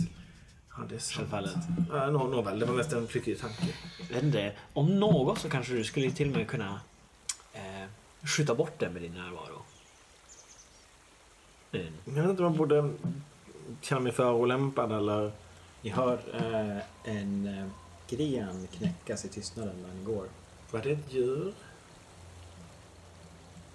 Ja, 0.76 0.82
det 0.88 0.94
är 0.94 0.98
sant. 0.98 1.18
Självfallet. 1.18 1.54
Ja, 1.90 2.10
nå- 2.10 2.28
nåväl, 2.28 2.58
det 2.58 2.66
var 2.66 2.74
mest 2.74 2.92
en 2.92 3.06
flyckig 3.08 3.40
tanke. 3.40 3.68
Jag 4.08 4.14
vet 4.14 4.22
inte, 4.24 4.52
om 4.72 5.00
något 5.00 5.38
så 5.38 5.50
kanske 5.50 5.72
du 5.72 5.84
skulle 5.84 6.10
till 6.10 6.30
och 6.30 6.36
med 6.36 6.48
kunna 6.48 6.80
eh, 7.52 7.88
skjuta 8.22 8.54
bort 8.54 8.78
den 8.78 8.92
med 8.92 9.02
din 9.02 9.14
närvaro. 9.14 9.62
Mm. 11.72 11.92
Jag 12.04 12.12
vet 12.14 12.30
inte 12.30 12.42
om 12.42 12.48
man 12.50 12.58
borde 12.58 12.90
känna 13.80 14.00
mig 14.00 14.12
förolämpad 14.12 14.92
eller... 14.92 15.32
Ni 15.82 15.90
hör 15.90 16.18
eh, 16.34 16.82
en 17.16 17.46
eh, 17.46 17.66
gren 18.16 18.68
knäckas 18.72 19.24
i 19.24 19.28
tystnaden 19.28 19.74
när 19.86 19.94
ni 19.94 20.04
går. 20.04 20.26
Var 20.70 20.82
det 20.82 20.90
ett 20.90 21.12
djur? 21.12 21.54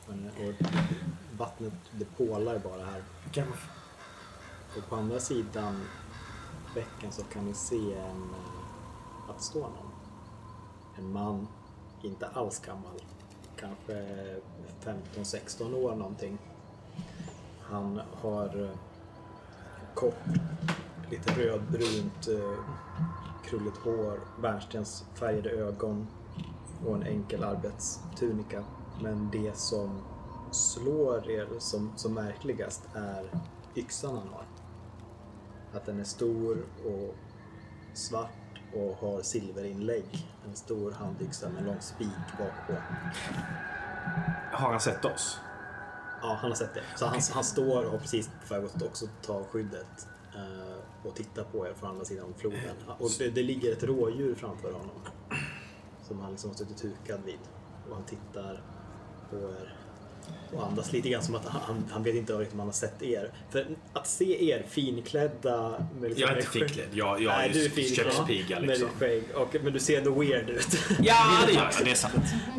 Och 0.10 0.68
vattnet 1.38 1.74
det 1.92 2.06
pålar 2.06 2.60
bara 2.60 2.86
här. 2.86 3.04
Och 4.78 4.90
på 4.90 4.96
andra 4.96 5.20
sidan 5.20 5.82
bäcken 6.76 7.12
så 7.12 7.24
kan 7.24 7.46
ni 7.46 7.54
se 7.54 7.94
en, 7.94 8.30
eh, 8.30 9.30
att 9.30 9.42
står 9.42 9.62
någon. 9.62 9.92
En 10.98 11.14
man, 11.14 11.48
inte 12.02 12.28
alls 12.28 12.60
gammal. 12.60 13.02
Kanske 13.56 13.94
15-16 14.84 15.74
år 15.74 15.96
någonting. 15.96 16.38
Han 17.62 18.02
har 18.22 18.64
eh, 18.64 18.78
kort, 19.94 20.24
lite 21.10 21.32
rödbrunt, 21.32 22.28
eh, 22.28 22.60
krulligt 23.44 23.78
hår, 23.78 24.20
bärnstensfärgade 24.42 25.50
ögon 25.50 26.08
och 26.86 26.96
en 26.96 27.04
enkel 27.04 27.44
arbetstunika. 27.44 28.64
Men 29.02 29.30
det 29.32 29.58
som 29.58 30.02
slår 30.52 31.32
er 31.32 31.48
som, 31.60 31.92
som 31.96 32.14
märkligast 32.14 32.84
är 32.94 33.30
yxan 33.76 34.18
han 34.18 34.28
har. 34.28 34.46
Att 35.74 35.86
den 35.86 36.00
är 36.00 36.04
stor 36.04 36.66
och 36.86 37.16
svart 37.94 38.62
och 38.74 38.96
har 38.96 39.22
silverinlägg. 39.22 40.28
En 40.46 40.56
stor 40.56 40.92
handyxa 40.92 41.50
med 41.50 41.66
lång 41.66 41.82
spik 41.82 42.10
bakpå. 42.38 42.74
Har 44.52 44.72
han 44.72 44.80
sett 44.80 45.06
oss? 45.06 45.40
Ja, 46.22 46.38
han 46.42 46.52
har 46.52 46.56
sett 46.56 46.74
det. 46.74 46.84
Så 46.96 47.06
han, 47.06 47.20
han 47.34 47.44
står 47.44 47.86
och 47.86 47.92
har 47.92 48.00
precis 48.00 48.30
på 48.48 48.54
väg 48.54 48.66
att 48.66 48.82
också 48.82 49.06
ta 49.22 49.44
skyddet 49.44 50.08
eh, 50.36 51.08
och 51.08 51.16
titta 51.16 51.44
på 51.44 51.68
er 51.68 51.74
från 51.74 51.90
andra 51.90 52.06
sidan 52.06 52.34
floden. 52.38 52.76
Och 53.00 53.10
det, 53.20 53.30
det 53.30 53.44
ligger 53.44 53.72
ett 53.72 53.84
rådjur 53.84 54.36
framför 54.36 54.72
honom. 54.72 55.02
Som 56.08 56.20
han 56.20 56.32
liksom 56.32 56.50
har 56.50 56.58
suttit 56.58 56.84
hukad 56.84 57.20
vid. 57.26 57.40
Och 57.90 57.96
han 57.96 58.06
tittar 58.06 58.64
på 59.30 59.36
er 59.36 59.76
och 60.54 60.68
andas 60.68 60.92
lite 60.92 61.10
grann 61.10 61.24
som 61.24 61.36
att 61.36 61.46
han, 61.46 61.86
han 61.92 62.04
vet 62.04 62.16
inte 62.16 62.34
riktigt 62.34 62.54
om 62.54 62.60
han 62.60 62.68
har 62.68 62.74
sett 62.74 63.02
er. 63.02 63.32
För 63.50 63.68
att 63.94 64.08
se 64.08 64.50
er 64.52 64.64
finklädda 64.70 65.70
med 66.00 66.10
liksom 66.10 66.22
Jag 66.22 66.32
är 66.32 66.36
inte 66.38 66.50
finklädd. 66.50 66.88
Jag, 66.92 67.22
jag 67.22 67.38
Nej, 67.38 67.50
är 67.50 67.54
ju 67.54 67.70
finklädd. 67.70 68.14
kökspiga 68.14 68.60
liksom. 68.60 68.90
skägg. 68.90 69.24
Och, 69.36 69.56
men 69.64 69.74
du 69.74 69.80
ser 69.80 69.98
ändå 69.98 70.12
weird 70.20 70.50
ut. 70.50 70.68
Ja, 71.02 71.44
det 71.48 71.54
gör 71.54 71.62
jag. 71.78 71.86
Det 71.86 71.92
är 71.92 71.96
sant. 71.96 72.14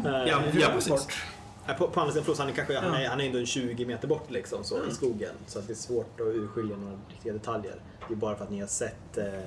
Eh, 0.05 0.11
Ja, 0.11 0.43
ja 0.61 0.69
precis. 0.75 1.07
På, 1.79 1.89
på 1.89 2.01
andra 2.01 2.13
sidan 2.13 2.25
floden, 2.25 2.41
han 2.41 2.49
är, 2.49 2.53
kanske, 2.53 2.79
han, 2.79 2.95
är, 2.95 3.09
han 3.09 3.21
är 3.21 3.25
ändå 3.27 3.39
en 3.39 3.47
20 3.47 3.87
meter 3.87 4.09
bort 4.09 4.31
liksom, 4.31 4.65
så, 4.65 4.77
Mm. 4.77 4.89
i 4.91 4.93
skogen. 4.95 5.35
Så 5.47 5.59
att 5.59 5.67
det 5.67 5.73
är 5.73 5.75
svårt 5.75 6.21
att 6.21 6.27
urskilja 6.27 6.77
några 6.77 6.99
riktiga 7.09 7.33
detaljer. 7.33 7.75
Det 8.09 8.15
är 8.15 8.17
bara 8.17 8.37
för 8.37 8.45
att 8.45 8.51
ni 8.51 8.61
har 8.61 8.67
sett 8.67 9.19
eh, 9.19 9.25
eh, 9.35 9.43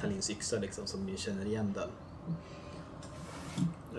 Talins 0.00 0.30
yxa 0.30 0.58
liksom, 0.58 0.86
som 0.86 1.06
ni 1.06 1.16
känner 1.16 1.46
igen 1.46 1.74
den. 1.76 1.90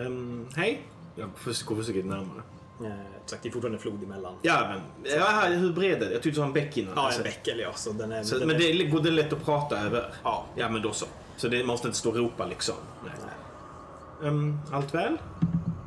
Ehm, 0.05 0.47
hej. 0.55 0.81
Jag 1.15 1.30
går 1.65 1.76
försiktigt 1.76 2.06
närmare. 2.06 2.41
Eh, 2.84 2.91
sagt, 3.26 3.43
det 3.43 3.50
är 3.50 3.54
fortfarande 3.54 3.80
flod 3.80 4.04
emellan. 4.04 4.34
Ja, 4.41 4.67
men 5.04 5.12
ja, 5.15 5.41
hur 5.47 5.74
bred 5.74 6.04
är 6.04 6.08
det? 6.08 6.13
Jag 6.13 6.21
tyckte 6.24 6.38
det 6.38 6.39
var 6.41 6.47
en 6.47 6.54
bäck 6.54 6.78
innan. 6.78 6.93
Ja, 6.95 7.02
Alltså, 7.06 7.19
en 7.19 7.24
bäck 7.24 7.47
eller 7.47 7.63
ja. 7.63 7.74
Så 7.74 7.91
den 7.91 8.12
är, 8.12 8.24
Så, 8.24 8.38
den 8.38 8.47
men 8.47 8.56
är, 8.56 8.60
det 8.60 8.71
är- 8.71 8.89
går 8.91 9.00
det 9.00 9.12
lätt 9.12 9.34
att 9.34 9.45
prata 9.45 9.80
över? 9.80 10.13
Ja. 10.24 10.45
Ja, 10.56 10.69
men 10.69 10.82
då 10.82 10.91
så. 10.91 11.06
Så 11.38 11.47
det 11.47 11.63
måste 11.63 11.88
inte 11.88 11.97
stå 12.00 12.10
och 12.10 12.15
ropa 12.15 12.45
liksom? 12.45 12.76
Nej. 13.04 14.28
Ehm, 14.30 14.60
allt 14.71 14.93
väl? 14.93 15.17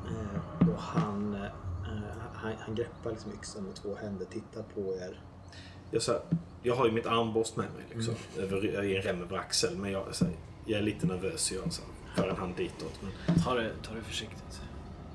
eh, 0.07 0.69
och 0.69 0.79
han, 0.81 1.35
eh, 1.35 1.51
han, 2.35 2.53
han 2.59 2.75
greppar 2.75 3.11
liksom 3.11 3.33
yxan 3.33 3.63
med 3.65 3.75
två 3.75 3.95
händer, 4.03 4.25
tittar 4.27 4.63
på 4.75 4.81
er. 4.95 5.21
Jag, 5.91 6.03
så 6.03 6.13
här, 6.13 6.21
jag 6.63 6.75
har 6.77 6.87
ju 6.87 6.93
mitt 6.93 7.07
armborst 7.07 7.57
med 7.57 7.67
mig 7.77 7.85
liksom, 7.95 8.15
Mm. 8.39 8.45
över, 8.49 8.85
i 8.85 8.97
en 8.97 9.03
rem 9.03 9.23
över 9.23 9.37
axeln. 9.37 9.81
Men 9.81 9.91
jag, 9.93 10.15
så 10.15 10.25
här, 10.25 10.35
jag 10.67 10.79
är 10.79 10.83
lite 10.83 11.07
nervös 11.07 11.41
så 11.41 11.55
jag 11.55 11.73
så 11.73 11.83
här, 11.83 12.23
för 12.23 12.29
en 12.31 12.37
hand 12.37 12.57
ditåt. 12.57 13.01
Men, 13.03 13.43
Ta, 13.45 13.55
det, 13.55 13.71
ta 13.83 13.95
det 13.95 14.03
försiktigt. 14.03 14.61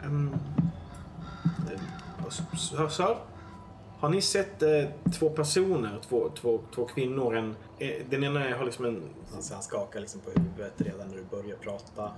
Ehm, 0.04 0.34
eh, 1.72 1.82
vad 2.24 2.28
s- 2.32 2.42
s- 2.54 2.96
Sir? 2.96 3.18
Har 4.00 4.10
ni 4.10 4.22
sett 4.22 4.62
eh, 4.62 4.84
två 5.20 5.30
personer, 5.30 6.00
två, 6.08 6.30
två, 6.36 6.60
två 6.76 6.86
kvinnor? 6.86 7.36
En, 7.38 7.56
eh, 7.80 8.06
den 8.10 8.24
ena 8.24 8.40
har 8.58 8.66
liksom 8.66 8.86
en... 8.86 9.04
Alltså, 9.36 9.54
han 9.54 9.64
skakar 9.64 10.00
liksom 10.00 10.22
på 10.22 10.30
huvudet 10.40 10.74
redan 10.82 11.08
när 11.08 11.16
du 11.18 11.24
börjar 11.24 11.56
prata. 11.58 12.12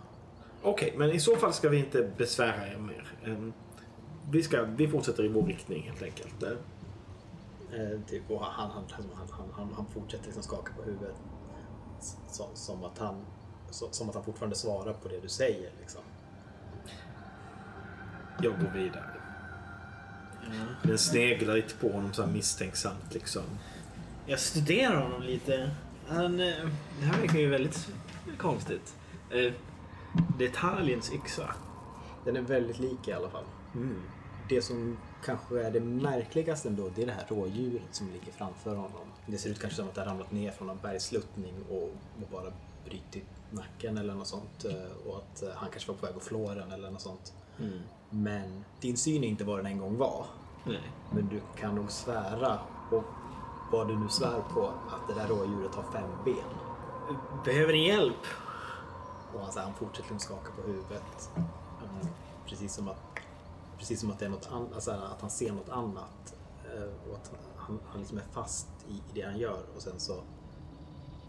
Okej, 0.64 0.94
men 0.98 1.12
i 1.12 1.20
så 1.20 1.36
fall 1.36 1.54
ska 1.54 1.70
vi 1.70 1.78
inte 1.78 2.12
besvära 2.18 2.68
er 2.68 2.78
mer. 2.78 3.08
Ehm, 3.26 3.54
vi, 4.32 4.44
ska, 4.44 4.64
vi 4.64 4.88
fortsätter 4.88 5.24
i 5.26 5.28
vår 5.28 5.44
riktning 5.44 5.84
helt 5.90 6.02
enkelt. 6.04 6.44
Eh, 6.44 6.50
Eh, 7.74 8.00
typ, 8.10 8.32
och 8.32 8.42
han, 8.42 8.70
han, 8.72 8.84
han, 8.92 9.06
han, 9.32 9.48
han, 9.52 9.74
han 9.76 9.86
fortsätter 9.94 10.26
liksom 10.26 10.44
skaka 10.44 10.74
på 10.78 10.84
huvudet. 10.84 11.16
Som, 12.30 12.46
som, 12.54 12.84
att 12.84 12.98
han, 12.98 13.16
så, 13.70 13.88
som 13.92 14.10
att 14.10 14.16
han 14.16 14.24
fortfarande 14.24 14.56
svarar 14.56 14.94
på 14.94 15.08
det 15.08 15.20
du 15.20 15.28
säger. 15.28 15.72
Liksom. 15.80 16.02
Jag 18.42 18.60
går 18.60 18.70
vidare. 18.70 19.06
Den 20.84 20.98
sneglar 20.98 21.56
lite 21.56 21.74
på 21.76 21.90
honom 21.92 22.14
så 22.14 22.24
här 22.24 22.32
misstänksamt 22.32 23.14
liksom. 23.14 23.44
Jag 24.26 24.40
studerar 24.40 25.02
honom 25.02 25.22
lite. 25.24 25.72
Han, 26.08 26.40
eh, 26.40 26.54
det 27.00 27.06
här 27.06 27.22
verkar 27.22 27.40
ju 27.40 27.50
väldigt 27.50 27.88
konstigt. 28.38 28.96
Eh, 29.30 29.54
Det 30.38 30.46
är 30.46 30.50
Talins 30.52 31.12
yxa. 31.14 31.54
Den 32.26 32.36
är 32.38 32.42
väldigt 32.42 32.80
lik 32.80 33.08
i 33.08 33.14
alla 33.14 33.30
fall. 33.30 33.44
Det 34.50 34.62
som 34.62 34.98
kanske 35.26 35.64
är 35.64 35.72
det 35.72 35.80
märkligaste 35.80 36.68
ändå, 36.70 36.90
det 36.96 37.02
är 37.02 37.06
det 37.06 37.12
här 37.12 37.26
rådjuret 37.30 37.82
som 37.92 38.08
ligger 38.12 38.32
framför 38.32 38.76
honom. 38.76 39.08
Det 39.26 39.38
ser 39.38 39.50
ut 39.50 39.60
kanske 39.60 39.78
som 39.78 39.88
att 39.88 39.96
det 39.96 40.02
har 40.02 40.08
ramlat 40.08 40.32
ner 40.32 40.52
från 40.52 40.70
en 40.70 40.78
bergsluttning 40.82 41.54
och, 41.70 41.84
och 41.84 42.28
bara 42.32 42.52
brutit 42.86 43.26
nacken 43.52 43.98
eller 43.98 44.14
något 44.14 44.28
sånt. 44.28 44.66
eh, 44.66 45.08
Och 45.08 45.18
att 45.18 45.44
han 45.56 45.70
kanske 45.72 45.92
var 45.92 45.98
på 45.98 46.06
väg 46.06 46.16
att 46.18 46.24
flå 46.24 46.54
den 46.54 46.72
eller 46.72 46.92
något 46.92 47.02
sånt. 47.02 47.34
Men 48.14 48.66
din 48.80 48.98
syn 48.98 49.24
är 49.24 49.28
inte 49.28 49.44
vad 49.44 49.60
den 49.60 49.66
en 49.66 49.78
gång 49.80 49.98
var. 49.98 50.26
Nej. 50.66 50.92
Men 51.12 51.28
du 51.30 51.42
kan 51.56 51.76
nog 51.76 51.92
svära 51.92 52.60
på 52.90 53.04
vad 53.72 53.88
du 53.88 54.00
nu 54.00 54.10
svär 54.10 54.42
på 54.54 54.68
att 54.68 55.08
det 55.08 55.14
där 55.14 55.28
rådjuret 55.28 55.76
har 55.76 55.84
fem 55.84 56.10
ben. 56.26 56.36
Behöver 57.46 57.74
ni 57.74 57.88
hjälp? 57.88 58.26
Och 59.34 59.42
han, 59.42 59.52
så 59.52 59.60
här, 59.60 59.66
han 59.66 59.76
fortsätter 59.76 60.16
att 60.16 60.22
skaka 60.22 60.52
på 60.52 60.62
huvudet. 60.62 61.30
Eh, 61.38 62.08
Precis 62.46 62.74
som 62.74 62.88
att, 62.88 63.02
precis 63.78 64.00
som 64.00 64.12
att, 64.12 64.20
det 64.20 64.26
är 64.26 64.30
något 64.30 64.50
an, 64.52 64.68
alltså, 64.74 64.92
att 64.92 65.22
han 65.22 65.30
ser 65.30 65.52
något 65.52 65.70
annat. 65.70 66.34
Eh, 66.66 67.10
Och 67.12 67.16
att 67.16 67.32
han, 67.56 67.80
han 67.92 68.00
liksom 68.00 68.18
är 68.18 68.24
fast 68.32 68.68
i, 68.90 68.94
i 68.94 69.02
det 69.14 69.22
han 69.22 69.38
gör 69.38 69.64
och 69.76 69.82
sen 69.82 70.00
så 70.00 70.14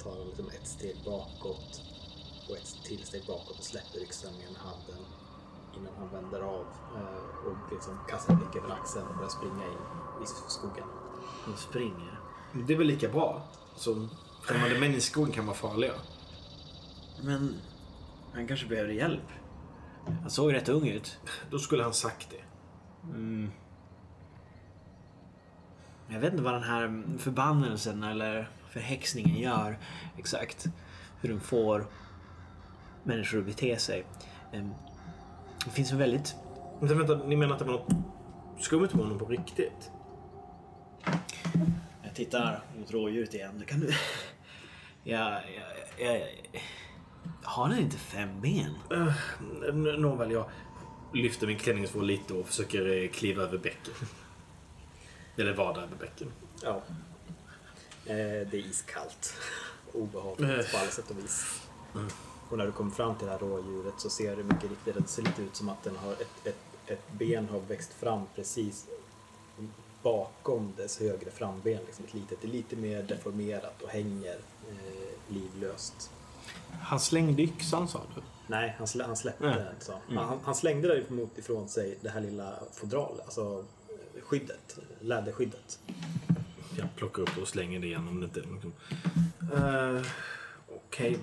tar 0.03 0.11
han 0.11 0.27
liksom 0.27 0.49
ett 0.49 0.67
steg 0.67 0.97
bakåt 1.05 1.83
och 2.51 2.57
ett 2.57 2.77
tillsteg 2.85 3.27
bakåt 3.27 3.59
och 3.59 3.65
släpper 3.65 3.99
yxan 4.03 4.31
ena 4.35 4.59
handen 4.59 5.05
innan 5.77 5.93
han 5.99 6.09
vänder 6.09 6.41
av 6.41 6.67
eh, 6.97 7.47
och 7.47 7.73
liksom 7.73 7.99
kastar 8.09 8.35
en 8.35 8.41
blick 8.41 8.57
över 8.57 8.75
axeln 8.75 9.07
och 9.07 9.15
börjar 9.15 9.31
springa 9.31 9.67
in 9.67 9.79
i 10.23 10.27
skogen. 10.27 10.85
De 11.47 11.57
springer. 11.57 12.21
Det 12.53 12.75
är 12.75 12.79
väl 12.79 12.87
lika 12.87 13.09
bra. 13.09 13.43
Som 13.77 14.11
främmande 14.43 14.79
män 14.79 14.95
i 14.95 15.01
skogen 15.01 15.33
kan 15.33 15.47
vara 15.47 15.57
farliga. 15.57 15.93
Men 17.23 17.57
han 18.35 18.47
kanske 18.47 18.67
behövde 18.67 18.93
hjälp. 18.93 19.29
Han 20.21 20.31
såg 20.31 20.55
rätt 20.55 20.69
ung 20.69 20.89
ut. 20.89 21.19
Då 21.51 21.59
skulle 21.59 21.83
han 21.83 21.95
sagt 21.95 22.31
det. 22.31 22.45
Jag 26.09 26.21
vet 26.21 26.33
inte 26.33 26.43
vad 26.43 26.55
den 26.55 26.63
här 26.63 27.03
förbannelsen 27.19 28.03
eller 28.03 28.51
förhäxningen 28.71 29.37
gör 29.37 29.79
exakt. 30.17 30.67
Hur 31.21 31.29
den 31.29 31.41
får 31.41 31.87
människor 33.03 33.39
att 33.39 33.47
bete 33.47 33.79
sig. 33.79 34.07
Det 35.65 35.71
finns 35.71 35.93
en 35.93 35.99
väldigt... 35.99 36.35
Men 36.81 36.99
vänta, 36.99 37.15
ni 37.27 37.37
menar 37.37 37.53
att 37.53 37.59
det 37.59 37.65
var 37.65 37.73
något 37.73 37.93
skumt 38.61 38.89
med 38.93 39.05
honom 39.05 39.19
på 39.19 39.25
riktigt? 39.25 39.91
Jag 42.03 42.15
tittar 42.15 42.63
mot 42.79 42.91
rådjuret 42.93 43.35
igen. 43.35 43.63
Kan 43.67 43.81
du... 43.81 43.95
Jag, 45.05 45.33
jag, 45.33 46.09
jag... 46.09 46.23
Har 47.43 47.69
den 47.69 47.79
inte 47.79 47.97
fem 47.97 48.41
ben? 48.41 48.75
N- 49.69 49.83
Nåväl, 49.99 50.31
jag 50.31 50.45
lyfter 51.15 51.47
min 51.47 51.59
klänningsvål 51.59 52.07
lite 52.07 52.35
och 52.35 52.47
försöker 52.47 53.03
eh, 53.03 53.09
kliva 53.11 53.43
över 53.43 53.59
bäcken. 53.59 53.95
Eller 55.37 55.55
vada 55.55 55.83
över 55.83 55.97
bäcken. 55.97 56.29
Ja. 56.63 56.83
Eh, 58.07 58.15
det 58.51 58.55
är 58.55 58.55
iskallt. 58.55 59.35
Obehagligt 59.93 60.73
på 60.73 60.79
alla 60.79 60.91
sätt 60.91 61.11
och 61.11 61.19
vis. 61.19 61.63
Och 62.53 62.59
när 62.59 62.67
du 62.67 62.73
kommer 62.73 62.91
fram 62.91 63.15
till 63.15 63.27
det 63.27 63.33
här 63.33 63.39
rådjuret 63.39 63.95
så 63.97 64.11
ser 64.11 64.37
du 64.37 64.43
mycket 64.43 64.71
riktigt 64.71 64.97
att 64.97 65.03
det 65.03 65.09
ser 65.09 65.23
lite 65.23 65.43
ut 65.43 65.57
som 65.57 65.69
att 65.69 65.83
den 65.83 65.97
har 65.97 66.13
ett, 66.13 66.47
ett, 66.47 66.57
ett 66.87 67.13
ben 67.13 67.49
har 67.49 67.61
växt 67.61 67.93
fram 67.93 68.23
precis 68.35 68.87
bakom 70.03 70.73
dess 70.77 71.01
högre 71.01 71.31
framben. 71.31 71.79
Liksom 71.87 72.05
ett 72.05 72.15
litet, 72.15 72.39
det 72.41 72.47
är 72.49 72.53
lite 72.53 72.77
mer 72.77 73.03
deformerat 73.03 73.83
och 73.83 73.89
hänger 73.89 74.37
eh, 74.71 75.35
livlöst. 75.35 76.11
Han 76.81 77.01
slängde 77.01 77.43
yxan 77.43 77.89
sa 77.89 78.01
du? 78.15 78.23
Nej, 78.47 78.75
han, 78.79 78.87
slä, 78.87 79.05
han 79.05 79.17
släppte 79.17 79.47
den. 79.47 79.75
Så. 79.81 79.93
Han, 80.09 80.39
han 80.45 80.55
slängde 80.55 80.89
däremot 80.89 81.39
ifrån 81.39 81.69
sig 81.69 81.99
det 82.01 82.09
här 82.09 82.21
lilla 82.21 82.55
fodral, 82.73 83.21
alltså 83.25 83.65
eh, 83.89 84.23
skyddet, 84.23 84.79
läderskyddet. 85.01 85.79
Jag 86.79 86.89
plockar 86.97 87.23
upp 87.23 87.35
det 87.35 87.43
och 87.43 87.49
slänger 87.49 87.81
det 87.81 87.87
igen 87.87 88.09
om 88.09 88.21
det 88.21 88.25
inte... 88.25 88.41
Liksom. 88.41 88.73
Uh, 89.53 90.03
Okej. 90.69 91.19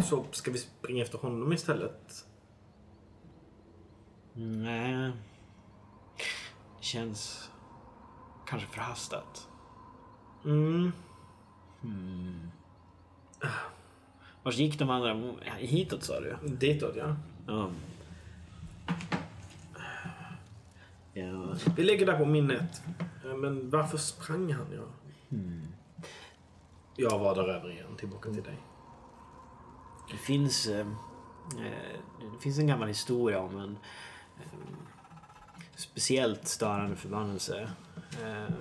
Så 0.00 0.24
ska 0.30 0.50
vi 0.50 0.58
springa 0.58 1.02
efter 1.02 1.18
honom 1.18 1.52
istället? 1.52 2.26
Nej. 4.34 5.12
Det 6.78 6.84
känns 6.84 7.50
kanske 8.46 8.68
förhastat. 8.68 9.48
Mm. 10.44 10.92
Vart 14.42 14.54
gick 14.54 14.78
de 14.78 14.90
andra? 14.90 15.34
Hitåt 15.58 16.04
sa 16.04 16.20
du? 16.20 16.36
Ditåt 16.48 16.96
ja. 16.96 17.16
Ja. 17.46 17.70
Ja. 21.14 21.54
Vi 21.76 21.84
lägger 21.84 22.06
där 22.06 22.18
på 22.18 22.24
minnet. 22.24 22.82
Men 23.36 23.70
varför 23.70 23.98
sprang 23.98 24.52
han? 24.52 24.66
Ja? 24.72 24.82
Jag 26.96 27.18
vadar 27.18 27.48
över 27.48 27.70
igen, 27.70 27.96
tillbaka 27.96 28.30
till 28.30 28.42
dig. 28.42 28.56
Det 30.12 30.18
finns, 30.18 30.66
eh, 30.66 30.86
eh, 31.58 31.98
det 32.32 32.42
finns 32.42 32.58
en 32.58 32.66
gammal 32.66 32.88
historia 32.88 33.40
om 33.40 33.58
en 33.58 33.78
eh, 34.40 34.58
speciellt 35.76 36.48
störande 36.48 36.96
förbannelse. 36.96 37.70
Eh, 38.22 38.54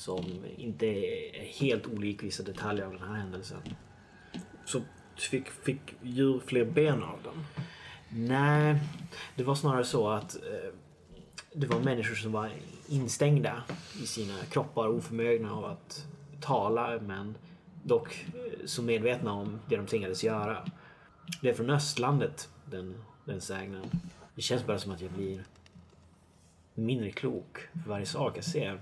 som 0.00 0.24
inte 0.56 0.86
är 0.86 1.44
helt 1.44 1.86
olik 1.86 2.22
vissa 2.22 2.42
detaljer 2.42 2.84
av 2.84 2.92
den 2.92 3.08
här 3.08 3.14
händelsen. 3.14 3.58
Så 4.64 4.80
fick, 5.16 5.48
fick 5.48 5.94
djur 6.02 6.40
fler 6.46 6.64
ben 6.64 7.02
av 7.02 7.18
den? 7.22 7.66
Nej, 8.08 8.80
det 9.36 9.42
var 9.42 9.54
snarare 9.54 9.84
så 9.84 10.08
att 10.08 10.34
eh, 10.34 10.72
det 11.52 11.66
var 11.66 11.80
människor 11.80 12.14
som 12.14 12.32
var 12.32 12.50
instängda 12.88 13.62
i 14.02 14.06
sina 14.06 14.34
kroppar, 14.50 14.88
oförmögna 14.88 15.52
av 15.52 15.64
att 15.64 16.06
tala, 16.40 17.00
men 17.00 17.34
dock 17.82 18.26
så 18.64 18.82
medvetna 18.82 19.32
om 19.32 19.60
det 19.68 19.76
de 19.76 19.86
tvingades 19.86 20.24
göra. 20.24 20.64
Det 21.42 21.50
är 21.50 21.54
från 21.54 21.70
östlandet, 21.70 22.48
den, 22.64 23.04
den 23.24 23.40
sägnen. 23.40 23.84
Det 24.34 24.42
känns 24.42 24.66
bara 24.66 24.78
som 24.78 24.92
att 24.92 25.00
jag 25.00 25.10
blir 25.10 25.44
mindre 26.74 27.10
klok 27.10 27.58
för 27.72 27.90
varje 27.90 28.06
sak 28.06 28.36
jag 28.36 28.44
ser. 28.44 28.80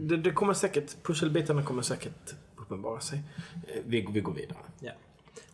Det, 0.00 0.16
det 0.16 0.30
kommer 0.30 0.54
säkert, 0.54 1.02
pusselbitarna 1.02 1.62
kommer 1.62 1.82
säkert 1.82 2.34
uppenbara 2.56 3.00
sig. 3.00 3.22
Eh, 3.68 3.82
Vi, 3.86 4.06
vi 4.12 4.20
går 4.20 4.32
vidare. 4.34 4.58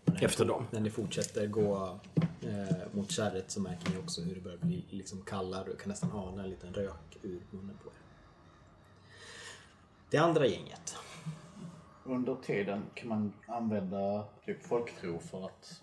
Ni 0.05 0.25
Efter 0.25 0.45
dem. 0.45 0.67
När 0.71 0.81
ni 0.81 0.91
fortsätter 0.91 1.47
gå 1.47 2.01
eh, 2.41 2.77
mot 2.93 3.11
kärret 3.11 3.51
så 3.51 3.61
märker 3.61 3.91
ni 3.91 3.99
också 3.99 4.23
hur 4.23 4.35
det 4.35 4.41
börjar 4.41 4.59
bli 4.59 4.85
liksom 4.91 5.23
kallare 5.23 5.71
och 5.71 5.81
kan 5.81 5.89
nästan 5.89 6.13
ana 6.13 6.43
en 6.43 6.51
liten 6.51 6.75
rök 6.75 7.19
ur 7.23 7.41
munnen 7.51 7.77
på 7.85 7.89
er. 7.89 7.95
Det 10.11 10.19
andra 10.19 10.47
gänget. 10.47 10.97
Under 12.09 12.35
tiden 12.35 12.83
kan 12.95 13.09
man 13.09 13.33
använda 13.47 14.25
typ 14.47 14.67
folktro 14.67 15.19
för 15.19 15.45
att 15.47 15.83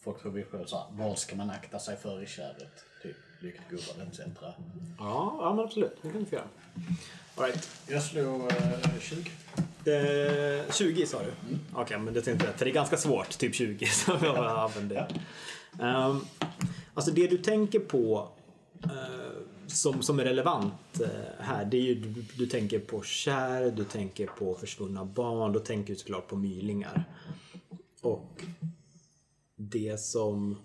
folk 0.00 0.22
tror 0.22 0.32
vi 0.32 0.44
själv 0.44 0.64
såhär, 0.66 0.86
vad 0.90 1.18
ska 1.18 1.36
man 1.36 1.50
akta 1.50 1.78
sig 1.78 1.96
för 1.96 2.22
i 2.22 2.26
kärret? 2.26 2.84
Typ 3.02 3.16
lyktgubbar 3.40 4.06
etc. 4.08 4.20
Ja, 4.98 5.36
ja 5.40 5.54
men 5.54 5.64
absolut. 5.64 5.98
Det 6.02 6.10
kan 6.10 6.20
du 6.20 6.26
få 6.26 6.34
göra. 6.34 6.44
All 7.36 7.44
right. 7.44 7.70
Jag 7.88 8.02
slog 8.02 8.52
eh, 8.52 9.00
20. 9.00 9.30
Eh, 9.86 10.72
20 10.72 11.06
sa 11.06 11.22
du? 11.22 11.32
Okej, 11.74 11.98
men 11.98 12.14
det 12.14 12.22
tänkte 12.22 12.46
jag. 12.46 12.54
För 12.54 12.64
det 12.64 12.70
är 12.70 12.74
ganska 12.74 12.96
svårt, 12.96 13.38
typ 13.38 13.54
20. 13.54 13.86
Så 13.92 14.18
jag 14.22 14.36
använder 14.36 14.94
det. 14.96 15.20
Ehm, 15.84 16.20
alltså 16.94 17.10
det 17.10 17.26
du 17.26 17.38
tänker 17.38 17.78
på 17.78 18.28
eh, 18.84 18.90
som, 19.66 20.02
som 20.02 20.20
är 20.20 20.24
relevant 20.24 21.00
eh, 21.00 21.08
här, 21.38 21.64
det 21.64 21.76
är 21.76 21.82
ju 21.82 21.94
du, 21.94 22.24
du 22.36 22.46
tänker 22.46 22.78
på 22.78 23.02
kär, 23.02 23.70
du 23.70 23.84
tänker 23.84 24.26
på 24.26 24.54
försvunna 24.54 25.04
barn, 25.04 25.52
då 25.52 25.60
tänker 25.60 25.92
du 25.92 25.98
såklart 25.98 26.28
på 26.28 26.36
mylingar. 26.36 27.04
Och 28.02 28.44
det 29.56 30.00
som 30.00 30.56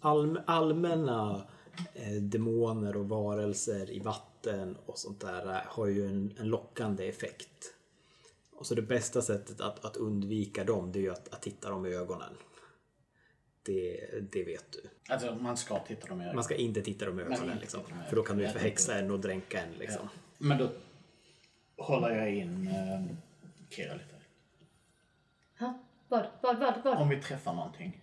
all, 0.00 0.40
allmänna 0.46 1.46
eh, 1.94 2.22
demoner 2.22 2.96
och 2.96 3.08
varelser 3.08 3.90
i 3.90 3.98
vatten 3.98 4.76
och 4.86 4.98
sånt 4.98 5.20
där 5.20 5.46
eh, 5.46 5.60
har 5.66 5.86
ju 5.86 6.06
en, 6.06 6.34
en 6.38 6.48
lockande 6.48 7.08
effekt. 7.08 7.74
Och 8.52 8.66
så 8.66 8.74
det 8.74 8.82
bästa 8.82 9.22
sättet 9.22 9.60
att, 9.60 9.84
att 9.84 9.96
undvika 9.96 10.64
dem 10.64 10.92
det 10.92 10.98
är 10.98 11.02
ju 11.02 11.10
att, 11.10 11.34
att 11.34 11.42
titta 11.42 11.70
dem 11.70 11.86
i 11.86 11.94
ögonen. 11.94 12.32
Det, 13.62 14.10
det 14.32 14.44
vet 14.44 14.72
du. 14.72 14.90
Alltså 15.12 15.34
man 15.34 15.56
ska 15.56 15.78
titta 15.78 16.06
dem 16.06 16.20
i 16.20 16.24
ögonen. 16.24 16.34
Man 16.34 16.44
ska 16.44 16.54
inte 16.54 16.82
titta 16.82 17.04
dem 17.06 17.20
i 17.20 17.22
ögonen 17.22 17.58
liksom. 17.60 17.82
dem 17.82 18.00
i 18.06 18.08
För 18.08 18.16
då 18.16 18.22
kan 18.22 18.36
du 18.38 18.44
ju 18.44 18.50
förhäxa 18.50 18.98
en 18.98 19.10
och 19.10 19.20
dränka 19.20 19.62
en 19.62 19.72
liksom. 19.72 20.08
Men 20.38 20.58
då 20.58 20.70
håller 21.76 22.10
jag 22.16 22.34
in 22.34 22.66
eh, 22.68 23.04
Kira 23.70 23.94
lite. 23.94 24.14
Ha? 25.58 25.78
Vad, 26.08 26.26
vad, 26.40 26.58
vad, 26.58 26.74
vad? 26.84 26.98
Om 26.98 27.08
vi 27.08 27.22
träffar 27.22 27.54
någonting. 27.54 28.00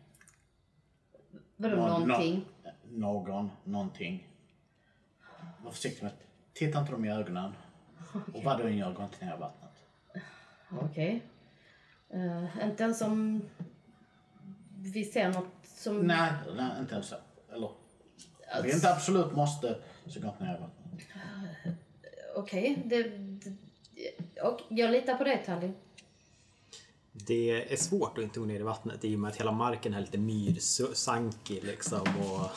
Vadå 1.56 1.76
Någon- 1.76 2.08
någonting? 2.08 2.46
nå- 2.90 3.24
någon, 3.24 3.50
någonting. 3.64 4.28
Var 5.64 5.72
försiktig 5.72 6.04
med 6.04 6.12
Titta 6.54 6.80
inte 6.80 6.92
dem 6.92 7.06
i 7.06 7.12
ögonen. 7.12 7.52
Och 8.34 8.44
vad 8.44 8.58
du 8.58 8.64
än 8.68 8.78
gör, 8.78 8.94
gå 8.94 9.04
inte 9.04 9.26
ner 9.26 9.36
i 9.36 9.40
vattnet. 9.40 9.72
Okej. 10.82 11.24
Eh, 12.10 12.68
inte 12.70 12.84
ens 12.84 13.02
om 13.02 13.42
vi 14.94 15.06
ser 15.06 15.30
något 15.30 15.46
som... 15.64 15.98
Nej, 15.98 16.32
nej 16.56 16.72
inte 16.80 16.94
ens 16.94 17.08
så. 17.08 17.16
Eller, 17.54 17.68
om 17.68 18.64
vi 18.64 18.74
inte 18.74 18.92
absolut 18.92 19.36
måste, 19.36 19.76
så 20.08 20.20
gå 20.20 20.28
inte 20.28 20.44
ner 20.44 20.56
i 20.56 20.62
vattnet. 20.62 21.08
Okej, 22.36 22.84
det, 22.86 23.04
det, 23.04 23.58
och 24.42 24.62
jag 24.70 24.92
litar 24.92 25.18
på 25.18 25.24
dig 25.24 25.44
Tally. 25.46 25.72
Det 27.12 27.74
är 27.74 27.78
svårt 27.78 28.18
att 28.18 28.24
inte 28.24 28.40
gå 28.40 28.46
ner 28.46 28.60
i 28.60 28.64
vattnet 28.64 29.06
i 29.06 29.16
och 29.16 29.20
med 29.20 29.30
att 29.30 29.36
hela 29.36 29.52
marken 29.52 29.94
är 29.94 30.02
lite 30.02 30.18
myrsankig 30.18 31.64
liksom. 31.64 32.02
Och 32.02 32.50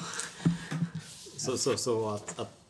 så, 1.37 1.59
så, 1.59 1.77
så 1.77 2.09
att, 2.09 2.38
att 2.38 2.61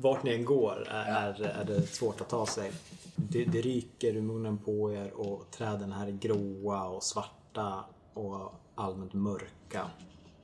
vart 0.00 0.22
ni 0.22 0.34
än 0.34 0.44
går 0.44 0.88
är, 0.90 1.04
är, 1.04 1.42
är 1.42 1.64
det 1.64 1.86
svårt 1.86 2.20
att 2.20 2.28
ta 2.28 2.46
sig. 2.46 2.72
Det, 3.16 3.44
det 3.44 3.60
ryker 3.60 4.16
ur 4.16 4.22
munnen 4.22 4.58
på 4.58 4.92
er 4.92 5.10
och 5.10 5.50
träden 5.50 5.92
här 5.92 6.06
är 6.06 6.10
gråa 6.10 6.84
och 6.84 7.02
svarta 7.02 7.84
och 8.14 8.54
allmänt 8.74 9.12
mörka. 9.12 9.90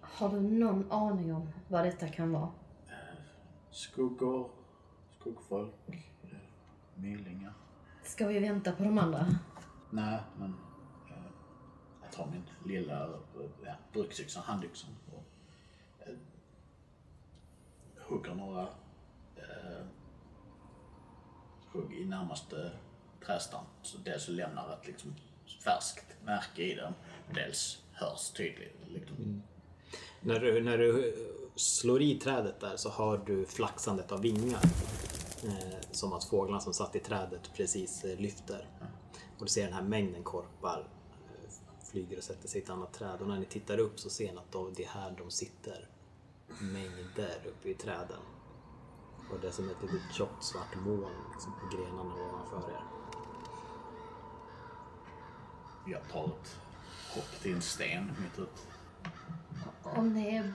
Har 0.00 0.28
du 0.28 0.40
någon 0.40 0.92
aning 0.92 1.34
om 1.34 1.48
vad 1.68 1.84
detta 1.84 2.08
kan 2.08 2.32
vara? 2.32 2.50
Skuggor, 3.70 4.50
skuggfolk, 5.20 6.10
mylingar. 6.94 7.52
Ska 8.02 8.26
vi 8.26 8.38
vänta 8.38 8.72
på 8.72 8.84
de 8.84 8.98
andra? 8.98 9.26
Nej, 9.90 10.20
men 10.38 10.54
eh, 11.08 11.30
jag 12.02 12.12
tar 12.12 12.26
min 12.26 12.42
lilla 12.64 13.04
eh, 13.04 13.74
bruksyxa, 13.92 14.40
handyxan 14.40 14.90
och 15.12 15.24
eh, 16.06 16.14
hugger 18.08 18.34
några 18.34 18.62
eh, 19.36 19.86
hugg 21.72 21.94
i 21.94 22.04
närmaste 22.04 22.72
trädstam. 23.26 23.64
Så 23.82 23.98
dels 23.98 24.24
så 24.24 24.32
lämnar 24.32 24.72
ett 24.72 24.86
liksom, 24.86 25.14
färskt 25.64 26.16
märke 26.24 26.62
i 26.62 26.74
den, 26.74 26.94
dels 27.34 27.82
hörs 28.00 28.30
tydligt. 28.30 28.76
Liksom. 28.86 29.42
När 30.20 30.40
du, 30.40 30.62
när 30.62 30.78
du 30.78 31.14
slår 31.56 32.02
i 32.02 32.18
trädet 32.18 32.60
där 32.60 32.76
så 32.76 32.90
hör 32.90 33.18
du 33.26 33.46
flaxandet 33.46 34.12
av 34.12 34.20
vingar. 34.20 34.62
Eh, 35.44 35.78
som 35.92 36.12
att 36.12 36.24
fåglarna 36.24 36.60
som 36.60 36.72
satt 36.74 36.96
i 36.96 37.00
trädet 37.00 37.50
precis 37.56 38.04
eh, 38.04 38.18
lyfter. 38.20 38.68
Och 39.38 39.44
du 39.44 39.50
ser 39.50 39.64
den 39.64 39.72
här 39.72 39.82
mängden 39.82 40.22
korpar 40.22 40.88
eh, 41.26 41.50
flyger 41.90 42.16
och 42.18 42.24
sätter 42.24 42.48
sig 42.48 42.60
i 42.60 42.64
ett 42.64 42.70
annat 42.70 42.92
träd. 42.92 43.20
Och 43.20 43.28
när 43.28 43.38
ni 43.38 43.44
tittar 43.46 43.78
upp 43.78 44.00
så 44.00 44.10
ser 44.10 44.32
ni 44.32 44.38
att 44.38 44.52
de- 44.52 44.72
det 44.76 44.84
är 44.84 44.88
här 44.88 45.14
de 45.18 45.30
sitter. 45.30 45.88
Mängder 46.60 47.40
uppe 47.46 47.68
i 47.68 47.74
träden. 47.74 48.20
Och 49.32 49.40
det 49.40 49.46
är 49.46 49.50
som 49.52 49.70
ett 49.70 49.82
litet 49.82 50.14
tjockt 50.14 50.44
svart 50.44 50.76
moln 50.76 51.14
liksom, 51.32 51.52
på 51.60 51.76
grenarna 51.76 52.14
ovanför 52.14 52.70
er. 52.70 52.82
Jag 55.86 56.08
tar 56.12 56.24
ett 56.26 56.56
hopp 57.14 57.42
till 57.42 57.54
en 57.54 57.62
sten 57.62 58.12
mitt 58.22 58.38
ut. 58.38 58.66
Om 59.82 60.14
det 60.14 60.36
är 60.36 60.52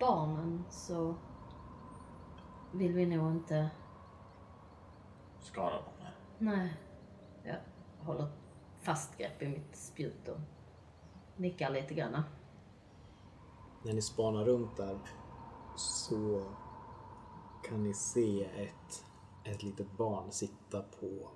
barnen 0.00 0.64
så 0.70 1.14
vill 2.72 2.92
vi 2.92 3.06
nog 3.06 3.32
inte... 3.32 3.70
Skadar 5.40 5.72
dem. 5.72 6.08
Nej. 6.38 6.76
Jag 7.44 7.56
håller 7.98 8.28
fast 8.80 9.18
grepp 9.18 9.42
i 9.42 9.48
mitt 9.48 9.76
spjut 9.76 10.28
och 10.28 10.40
nickar 11.36 11.70
lite 11.70 11.94
grann. 11.94 12.22
När 13.82 13.92
ni 13.92 14.02
spanar 14.02 14.44
runt 14.44 14.76
där 14.76 14.98
så 15.76 16.44
kan 17.68 17.82
ni 17.82 17.94
se 17.94 18.44
ett, 18.44 19.04
ett 19.44 19.62
litet 19.62 19.92
barn 19.96 20.32
sitta 20.32 20.82
på, 20.82 21.28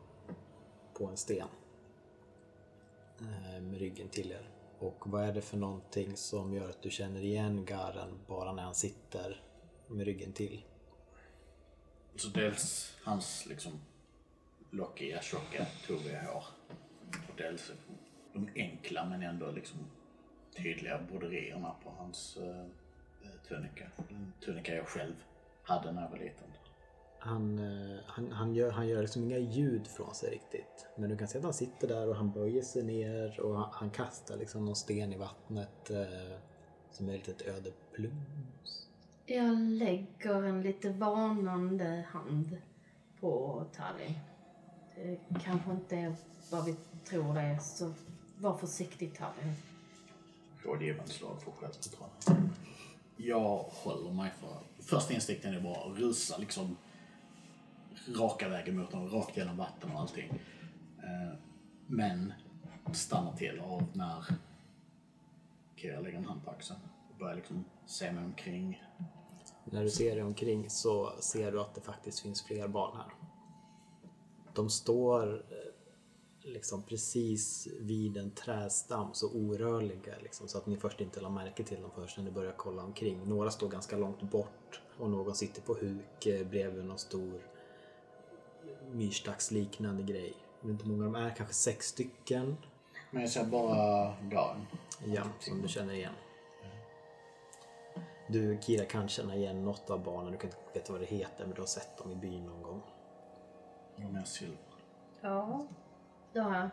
på 0.99 1.07
en 1.07 1.17
sten. 1.17 1.49
Eh, 3.23 3.61
med 3.61 3.79
ryggen 3.79 4.09
till 4.09 4.33
er. 4.33 4.49
Och 4.79 5.11
vad 5.11 5.25
är 5.25 5.33
det 5.33 5.43
för 5.43 5.57
någonting 5.57 6.17
som 6.17 6.55
gör 6.55 6.71
att 6.71 6.83
du 6.83 6.91
känner 6.91 7.23
igen 7.23 7.65
Garen 7.65 8.19
bara 8.27 8.53
när 8.53 8.63
han 8.63 8.75
sitter 8.75 9.43
med 9.87 10.05
ryggen 10.05 10.33
till? 10.33 10.65
Så 12.17 12.29
dels 12.29 12.97
hans 13.03 13.47
liksom 13.47 13.73
lockiga, 14.71 15.23
tjocka, 15.23 15.67
toviga 15.87 16.23
hår. 16.23 16.45
Och 17.29 17.35
dels 17.37 17.73
de 18.33 18.49
enkla 18.55 19.05
men 19.05 19.23
ändå 19.23 19.51
liksom 19.51 19.79
tydliga 20.57 20.99
broderierna 21.11 21.75
på 21.85 21.91
hans 21.91 22.37
uh, 22.37 22.67
tunika. 23.49 23.91
Den 24.09 24.33
tunika 24.45 24.75
jag 24.75 24.87
själv 24.87 25.15
hade 25.63 25.93
när 25.93 26.03
jag 26.03 26.11
var 26.11 26.19
liten. 26.19 26.52
Han, 27.25 27.59
eh, 27.59 27.99
han, 28.07 28.33
han, 28.33 28.55
gör, 28.55 28.71
han 28.71 28.89
gör 28.89 29.03
liksom 29.03 29.25
inga 29.25 29.39
ljud 29.39 29.87
från 29.87 30.15
sig 30.15 30.31
riktigt. 30.31 30.87
Men 30.97 31.11
du 31.11 31.17
kan 31.17 31.29
se 31.29 31.39
att 31.39 31.45
han 31.45 31.55
sitter 31.55 31.89
där 31.89 32.09
och 32.09 32.17
han 32.17 32.31
böjer 32.31 32.63
sig 32.63 32.83
ner 32.83 33.41
och 33.41 33.57
han, 33.57 33.69
han 33.73 33.91
kastar 33.91 34.37
liksom 34.37 34.65
någon 34.65 34.77
sten 34.77 35.13
i 35.13 35.17
vattnet 35.17 35.91
eh, 35.91 36.39
som 36.91 37.09
är 37.09 37.15
ett 37.15 37.27
litet 37.27 37.47
öde 37.47 37.73
plums. 37.93 38.89
Jag 39.27 39.59
lägger 39.59 40.43
en 40.43 40.63
lite 40.63 40.91
varnande 40.91 42.05
hand 42.09 42.57
på 43.21 43.65
Tallinn. 43.77 44.19
Det 45.29 45.41
kanske 45.45 45.71
inte 45.71 45.97
är 45.97 46.15
vad 46.51 46.65
vi 46.65 46.77
tror 47.05 47.35
det 47.35 47.41
är, 47.41 47.59
så 47.59 47.93
var 48.39 48.57
försiktig 48.57 49.19
Tallinn. 49.19 49.55
Rådgivande 50.63 51.13
slag 51.13 51.43
för 51.43 51.51
självförtroende. 51.51 52.51
Jag 53.17 53.59
håller 53.59 54.13
mig 54.13 54.33
för... 54.41 54.83
Första 54.83 55.15
instinkten 55.15 55.55
är 55.55 55.61
bara 55.61 55.93
att 55.93 55.99
rusa 55.99 56.39
liksom 56.39 56.77
raka 58.09 58.49
vägen 58.49 58.79
mot 58.79 58.93
honom, 58.93 59.09
rakt 59.09 59.37
genom 59.37 59.57
vatten 59.57 59.91
och 59.91 60.01
allting. 60.01 60.41
Eh, 60.99 61.39
men 61.87 62.33
stannar 62.93 63.37
till 63.37 63.61
av 63.61 63.85
när 63.93 64.25
Kira 65.77 66.01
lägger 66.01 66.19
en 66.19 66.25
hand 66.25 66.45
på 66.45 66.51
axeln 66.51 66.81
och 67.11 67.19
börjar 67.19 67.35
liksom 67.35 67.65
se 67.87 68.13
mig 68.13 68.25
omkring. 68.25 68.83
När 69.65 69.83
du 69.83 69.91
ser 69.91 70.15
dig 70.15 70.25
omkring 70.25 70.71
så 70.71 71.13
ser 71.21 71.53
du 71.53 71.61
att 71.61 71.75
det 71.75 71.81
faktiskt 71.81 72.21
finns 72.21 72.43
fler 72.43 72.69
barn 72.69 72.97
här. 72.97 73.13
De 74.55 74.71
står 74.71 75.35
eh, 75.35 75.73
liksom 76.53 76.83
precis 76.83 77.69
vid 77.81 78.17
en 78.17 78.31
trädstam, 78.31 79.09
så 79.13 79.33
orörliga 79.33 80.15
liksom, 80.23 80.49
så 80.49 80.59
att 80.59 80.67
ni 80.67 80.77
först 80.77 81.01
inte 81.01 81.21
la 81.21 81.31
märke 81.31 81.65
till 81.65 81.83
dem 81.83 81.91
först 81.95 82.17
när 82.17 82.25
ni 82.25 82.31
börjar 82.31 82.55
kolla 82.57 82.83
omkring. 82.83 83.29
Några 83.29 83.51
står 83.51 83.69
ganska 83.69 83.97
långt 83.97 84.23
bort 84.23 84.81
och 84.99 85.11
någon 85.11 85.35
sitter 85.35 85.63
på 85.63 85.75
huk 85.75 86.27
eh, 86.27 86.47
bredvid 86.47 86.85
någon 86.85 86.99
stor 86.99 87.52
myrstacksliknande 88.93 90.03
grej. 90.03 90.35
Jag 90.61 90.69
vet 90.69 90.73
inte 90.73 90.85
hur 90.85 90.93
många 90.93 91.05
de 91.05 91.15
är, 91.15 91.35
kanske 91.37 91.55
sex 91.55 91.87
stycken. 91.87 92.57
Men 93.11 93.23
jag 93.23 93.31
ser 93.31 93.45
bara 93.45 94.15
Garen. 94.23 94.67
Ja, 95.05 95.23
som 95.41 95.63
du 95.63 95.69
känner 95.69 95.95
igen. 95.95 96.13
Du 98.29 98.59
Kira 98.63 98.85
kan 98.85 99.09
känna 99.09 99.37
igen 99.37 99.65
något 99.65 99.91
av 99.91 100.05
barnen, 100.05 100.33
du 100.33 100.39
kan 100.39 100.51
inte 100.51 100.61
veta 100.75 100.93
vad 100.93 101.01
det 101.03 101.07
heter 101.07 101.45
men 101.47 101.55
du 101.55 101.61
har 101.61 101.67
sett 101.67 101.99
dem 101.99 102.13
i 102.13 102.17
byn 102.17 102.47
någon 102.47 102.63
gång. 102.63 102.83
Och 103.97 104.13
mer 104.13 104.25
silver. 104.25 104.57
Ja, 105.21 105.67
det 106.33 106.41
har 106.41 106.55
jag. 106.57 106.71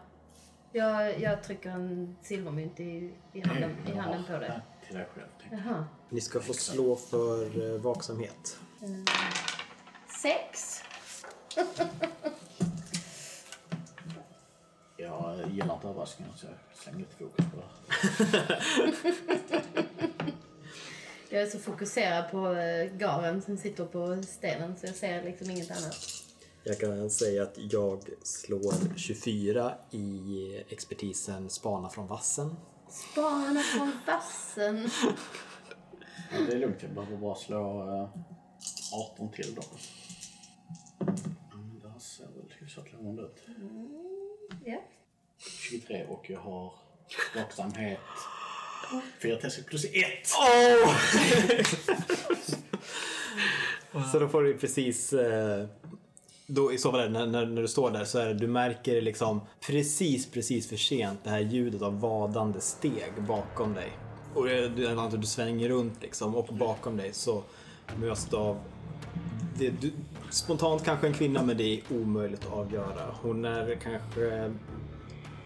Jag, 0.71 1.19
jag 1.21 1.43
trycker 1.43 1.69
en 1.69 2.17
silvermynt 2.21 2.79
i, 2.79 3.13
i, 3.33 3.41
handen, 3.41 3.75
i 3.87 3.97
handen 3.97 4.23
på. 4.27 4.31
Nej, 4.37 4.59
Till 4.87 4.95
dig 4.95 5.07
själv. 5.15 5.27
jag. 5.51 5.59
Jaha. 5.59 5.85
Ni 6.09 6.21
ska 6.21 6.39
få 6.39 6.53
slå 6.53 6.95
för 6.95 7.73
eh, 7.75 7.81
vaksamhet. 7.81 8.57
Sex. 10.21 10.81
Jag 14.97 15.51
gillar 15.51 15.75
inte 15.75 15.87
överraskningar 15.87 16.33
så 16.35 16.45
jag 16.45 16.77
slänger 16.77 16.99
lite 16.99 17.15
fokus 17.15 17.45
på 17.45 17.57
det. 17.57 17.65
Jag 21.31 21.41
är 21.41 21.47
så 21.47 21.59
fokuserad 21.59 22.31
på 22.31 22.53
eh, 22.53 22.97
garen 22.97 23.41
som 23.41 23.57
sitter 23.57 23.85
på 23.85 24.23
stenen 24.23 24.77
så 24.77 24.85
jag 24.85 24.95
ser 24.95 25.23
liksom 25.23 25.49
inget 25.49 25.71
annat. 25.71 25.97
Jag 26.63 26.79
kan 26.79 27.09
säga 27.09 27.43
att 27.43 27.53
jag 27.55 28.03
slår 28.23 28.97
24 28.97 29.73
i 29.91 30.63
expertisen 30.69 31.49
spana 31.49 31.89
från 31.89 32.07
vassen. 32.07 32.55
Spana 32.89 33.59
från 33.59 33.91
vassen. 34.07 34.89
Ja, 36.31 36.37
det 36.47 36.53
är 36.53 36.59
lugnt, 36.59 36.77
jag 36.81 36.91
behöver 36.91 37.17
bara 37.17 37.35
slå 37.35 37.81
eh, 37.81 38.09
18 39.13 39.31
till 39.31 39.55
då. 39.55 39.61
Lovande 42.99 43.21
ut. 43.23 43.43
Ja. 44.65 44.81
23 45.37 46.05
och 46.09 46.29
jag 46.29 46.39
har 46.39 46.73
vaksamhet 47.35 47.99
4 49.21 49.35
test 49.37 49.65
plus 49.65 49.85
1. 49.85 49.91
Så 54.11 54.19
då 54.19 54.27
får 54.27 54.43
du 54.43 54.57
precis... 54.57 55.13
eh, 55.13 55.65
Då, 56.47 56.73
I 56.73 56.77
så 56.77 56.91
fall, 56.91 57.11
när, 57.11 57.25
när, 57.25 57.45
när 57.45 57.61
du 57.61 57.67
står 57.67 57.91
där 57.91 58.05
så 58.05 58.19
är 58.19 58.25
det, 58.27 58.33
du 58.33 58.47
märker 58.47 59.01
liksom 59.01 59.41
precis, 59.59 60.31
precis 60.31 60.69
för 60.69 60.75
sent 60.77 61.19
det 61.23 61.29
här 61.29 61.39
ljudet 61.39 61.81
av 61.81 61.99
vadande 61.99 62.61
steg 62.61 63.11
bakom 63.27 63.73
dig. 63.73 63.91
Och 64.35 64.45
det, 64.45 64.69
du, 64.69 64.87
du, 65.11 65.17
du 65.17 65.27
svänger 65.27 65.69
runt 65.69 66.01
liksom 66.01 66.35
och 66.35 66.53
bakom 66.53 66.97
dig 66.97 67.13
så 67.13 67.43
möts 67.97 68.25
du 68.25 68.35
av 68.37 68.59
det, 69.57 69.69
du, 69.69 69.91
spontant 70.29 70.83
kanske 70.85 71.07
en 71.07 71.13
kvinna 71.13 71.43
men 71.43 71.57
det 71.57 71.63
är 71.63 71.81
omöjligt 71.89 72.45
att 72.45 72.53
avgöra. 72.53 73.15
Hon 73.21 73.45
är 73.45 73.77
kanske 73.83 74.51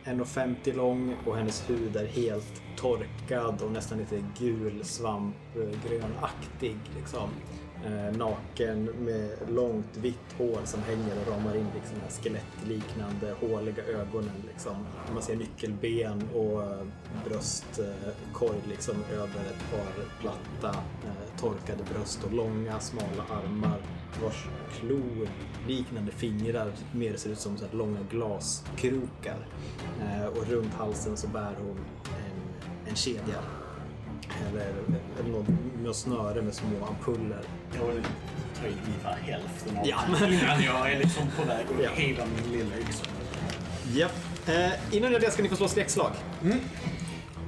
1,50 0.03 0.75
lång 0.75 1.15
och 1.25 1.37
hennes 1.37 1.69
hud 1.69 1.95
är 1.95 2.05
helt 2.05 2.61
torkad 2.75 3.61
och 3.61 3.71
nästan 3.71 3.97
lite 3.97 4.23
gul 4.39 4.83
svampgrönaktig. 4.83 6.77
Liksom. 6.95 7.29
Eh, 7.85 8.17
naken 8.17 8.83
med 8.85 9.29
långt 9.49 9.97
vitt 9.97 10.33
hår 10.37 10.59
som 10.65 10.81
hänger 10.81 11.21
och 11.21 11.27
ramar 11.27 11.55
in 11.55 11.67
liksom, 11.75 11.95
de 11.95 12.01
här 12.01 12.11
skelettliknande 12.11 13.35
håliga 13.39 13.83
ögonen. 13.83 14.43
Liksom. 14.47 14.75
Man 15.13 15.23
ser 15.23 15.35
nyckelben 15.35 16.29
och 16.33 16.63
eh, 16.63 16.85
bröstkorg 17.25 18.57
eh, 18.63 18.69
liksom, 18.69 18.95
över 19.11 19.25
ett 19.25 19.71
par 19.71 20.05
platta 20.21 20.79
eh, 21.05 21.39
torkade 21.39 21.83
bröst 21.93 22.23
och 22.23 22.33
långa 22.33 22.79
smala 22.79 23.23
armar 23.29 23.79
vars 24.23 24.45
klor-liknande 24.79 26.11
fingrar 26.11 26.71
mer 26.91 27.15
ser 27.15 27.29
ut 27.29 27.39
som 27.39 27.57
så 27.57 27.65
här 27.65 27.73
långa 27.73 27.99
glaskrokar. 28.11 29.47
Eh, 30.01 30.25
och 30.25 30.47
runt 30.47 30.73
halsen 30.73 31.17
så 31.17 31.27
bär 31.27 31.55
hon 31.59 31.77
en, 32.05 32.89
en 32.89 32.95
kedja. 32.95 33.62
Eller, 34.49 34.65
eller 35.19 35.29
något, 35.83 35.95
snöre 35.95 36.41
med 36.41 36.53
små 36.53 36.85
ampuller. 36.85 37.41
Jag 37.79 37.85
vill 37.87 38.03
ta 38.61 38.67
in 38.67 38.77
ungefär 38.87 39.13
hälften 39.21 39.77
av 39.77 39.87
Ja. 39.87 39.99
innan 40.27 40.63
jag 40.63 40.91
är 40.91 40.99
liksom 40.99 41.23
på 41.37 41.43
väg 41.47 41.65
att 41.77 41.83
Ja. 41.83 41.89
hela 41.95 42.23
min 42.25 42.57
lilla 42.57 42.77
yxa. 42.77 43.05
Ja. 43.93 44.07
Eh, 44.53 44.71
innan 44.95 45.11
jag 45.11 45.21
det 45.21 45.31
ska 45.31 45.43
ni 45.43 45.49
få 45.49 45.55
slå 45.55 45.67
skräckslag. 45.67 46.11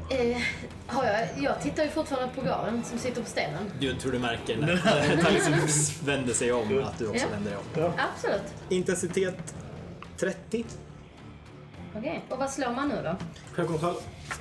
Eh, 0.09 0.37
har 0.87 1.05
jag, 1.05 1.27
jag 1.37 1.61
tittar 1.61 1.83
ju 1.83 1.89
fortfarande 1.89 2.35
på 2.35 2.41
garen 2.41 2.83
som 2.83 2.97
sitter 2.99 3.21
på 3.21 3.29
stenen. 3.29 3.71
Du 3.79 3.93
tror 3.95 4.11
du 4.11 4.19
märker 4.19 4.57
när 4.57 4.75
han 5.23 5.33
liksom 5.33 5.53
vänder 6.05 6.33
sig 6.33 6.51
om 6.51 6.83
att 6.83 6.99
du 6.99 7.07
också 7.07 7.21
Ja. 7.25 7.27
vänder 7.31 7.51
dig 7.75 7.85
om. 7.85 7.91
Absolut. 8.15 8.53
Intensitet 8.69 9.55
30. 10.17 10.65
Okej. 11.97 12.23
Och 12.29 12.37
vad 12.37 12.49
slår 12.49 12.71
man 12.71 12.87
nu 12.89 12.95
då? 13.03 13.15
Självkontroll 13.53 13.95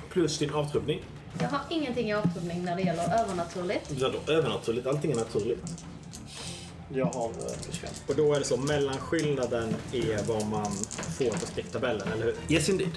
plus 0.09 0.37
din 0.39 0.53
avtrubbning. 0.53 1.01
Jag 1.39 1.49
har 1.49 1.61
ingenting 1.69 2.09
i 2.09 2.13
avtrubbning 2.13 2.63
när 2.63 2.75
det 2.75 2.81
gäller 2.81 3.03
övernaturligt. 3.23 3.89
Du 3.89 4.09
då 4.09 4.33
övernaturligt, 4.33 4.87
allting 4.87 5.11
är 5.11 5.15
naturligt. 5.15 5.63
Jag 6.89 7.05
har 7.05 7.29
eh, 7.29 7.71
fem. 7.71 7.89
Och 8.07 8.15
då 8.15 8.33
är 8.33 8.39
det 8.39 8.45
så, 8.45 8.57
mellanskillnaden 8.57 9.75
är 9.93 10.23
vad 10.27 10.47
man 10.47 10.71
får 11.17 11.29
på 11.29 11.45
skräcktabellen, 11.45 12.07
eller 12.13 12.25
hur? 12.25 12.35
Yes 12.49 12.69
indeed. 12.69 12.91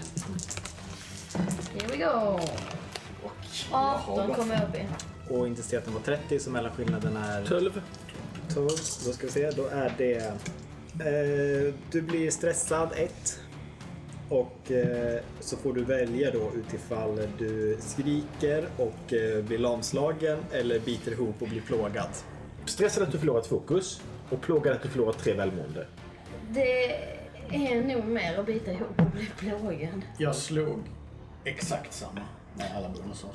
Here 1.74 1.88
we 1.88 1.96
go. 1.96 2.40
Och 3.24 3.32
jag 3.70 3.78
har 3.78 4.22
18 4.22 4.34
kommer 4.34 4.54
jag 4.54 4.68
upp 4.68 4.74
i. 4.74 4.86
Och 5.34 5.46
intensiteten 5.46 5.94
var 5.94 6.00
30, 6.00 6.38
så 6.38 6.50
mellanskillnaden 6.50 7.16
är 7.16 7.44
12. 7.44 7.82
12. 8.54 8.68
Då 9.06 9.12
ska 9.12 9.26
vi 9.26 9.32
se, 9.32 9.50
då 9.50 9.66
är 9.66 9.94
det... 9.98 10.16
Eh, 11.00 11.74
du 11.90 12.02
blir 12.02 12.30
stressad 12.30 12.88
1. 12.96 13.40
Och 14.28 14.70
eh, 14.70 15.20
så 15.40 15.56
får 15.56 15.72
du 15.72 15.84
välja 15.84 16.30
då 16.30 16.50
utifall 16.56 17.20
du 17.38 17.76
skriker 17.80 18.68
och 18.76 19.12
eh, 19.12 19.44
blir 19.44 19.58
lamslagen 19.58 20.38
eller 20.52 20.80
biter 20.80 21.12
ihop 21.12 21.42
och 21.42 21.48
blir 21.48 21.60
plågad. 21.60 22.08
Stressad 22.64 23.02
att 23.02 23.12
du 23.12 23.18
förlorat 23.18 23.46
fokus 23.46 24.00
och 24.30 24.40
plågad 24.40 24.74
att 24.76 24.82
du 24.82 24.88
förlorat 24.88 25.18
tre 25.18 25.32
välmående. 25.32 25.86
Det 26.50 26.94
är 27.50 27.94
nog 27.94 28.04
mer 28.04 28.38
att 28.38 28.46
bita 28.46 28.72
ihop 28.72 29.00
och 29.00 29.10
bli 29.10 29.26
plågad. 29.36 30.02
Jag 30.18 30.36
slog 30.36 30.78
exakt 31.44 31.94
samma 31.94 32.20
med 32.54 32.76
alla 32.76 32.88
bonusar. 32.88 33.30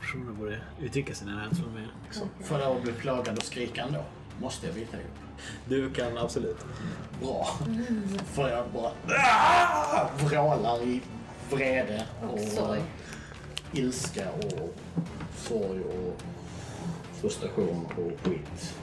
Personer 0.00 0.32
borde 0.32 0.60
uttrycka 0.82 1.14
sina 1.14 1.46
rädslor 1.46 1.70
mer. 1.70 1.94
För 2.40 2.76
att 2.76 2.82
bli 2.82 2.92
plågad 2.92 3.38
och 3.38 3.44
skrika 3.44 3.82
ändå 3.82 4.04
måste 4.40 4.66
jag 4.66 4.74
bita 4.74 4.96
ihop. 4.96 5.10
Du 5.68 5.90
kan 5.90 6.18
absolut. 6.18 6.58
Bra. 7.22 7.48
För 8.32 8.48
jag 8.48 8.64
bara 8.70 8.92
ah! 9.18 10.08
vrålar 10.18 10.82
i 10.82 11.00
vrede 11.50 12.04
och, 12.22 12.34
Och 12.34 12.40
sorg. 12.40 12.82
ilska 13.72 14.30
och 14.30 14.74
sorg 15.36 15.80
och 15.80 16.22
frustration 17.20 17.86
och 17.96 18.26
skit. 18.28 18.74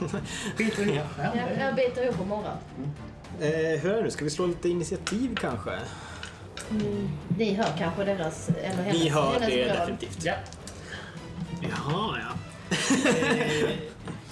Biter 0.56 0.88
ihop. 0.88 1.06
Ja, 1.18 1.32
Jag, 1.58 1.74
biter 1.74 2.02
ihop 2.04 2.20
och 2.20 2.26
morrar. 2.26 2.56
Eh, 3.40 3.80
hur 3.80 3.90
är 3.90 3.96
det 3.96 4.02
nu? 4.02 4.10
Ska 4.10 4.24
vi 4.24 4.30
slå 4.30 4.46
lite 4.46 4.68
initiativ 4.68 5.36
kanske? 5.40 5.78
Ni 7.38 7.54
hör 7.54 7.72
kanske 7.78 8.04
deras, 8.04 8.48
eller 8.48 8.82
hennes, 8.82 8.94
Vi 8.94 9.08
hör 9.08 9.32
hennes 9.32 9.48
det 9.48 9.64
definitivt. 9.64 10.24
Ja. 10.24 10.34
Jaha, 11.62 12.18
ja. 12.20 12.36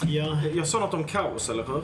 Eh, 0.02 0.56
jag, 0.56 0.66
sa 0.66 0.78
något 0.78 0.94
om 0.94 1.04
kaos, 1.04 1.48
eller 1.48 1.64
hur? 1.64 1.82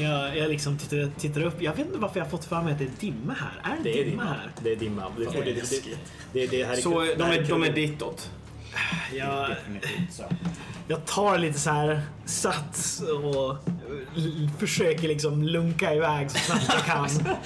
jag, 0.00 0.36
jag 0.36 0.50
liksom 0.50 0.78
tittar, 0.78 1.10
tittar 1.20 1.42
upp. 1.42 1.62
Jag 1.62 1.74
vet 1.74 1.86
inte 1.86 1.98
varför 1.98 2.20
jag 2.20 2.24
har 2.24 2.30
fått 2.30 2.44
för 2.44 2.62
mig 2.62 2.72
att 2.72 2.78
det 2.78 2.84
är 2.84 2.90
dimma 3.00 3.32
här. 3.32 3.72
Är 3.72 3.76
det, 3.76 3.90
Det 3.90 4.00
är 4.00 4.04
dimma 4.04 4.22
dimma. 4.22 4.24
här? 4.24 4.50
Det 4.62 4.72
är 4.72 4.76
dimma. 4.76 5.02
Det, 5.18 5.24
Fan, 5.24 5.34
det, 5.34 5.52
det, 5.52 5.96
det, 6.32 6.46
det, 6.46 6.64
här 6.64 6.72
är 6.72 6.80
Så 6.80 7.00
de 7.00 7.22
är, 7.22 7.48
de 7.48 7.62
är 7.62 7.72
ditåt. 7.72 8.30
Jag, 9.14 9.54
jag 10.88 11.06
tar 11.06 11.38
lite 11.38 11.58
så 11.58 11.70
här 11.70 12.02
sats 12.24 13.00
och 13.00 13.56
försöker 14.58 15.08
liksom 15.08 15.42
lunka 15.42 15.94
iväg 15.94 16.30
så 16.30 16.38
snabbt 16.38 16.66
jag 16.68 16.84
kan. 16.84 17.08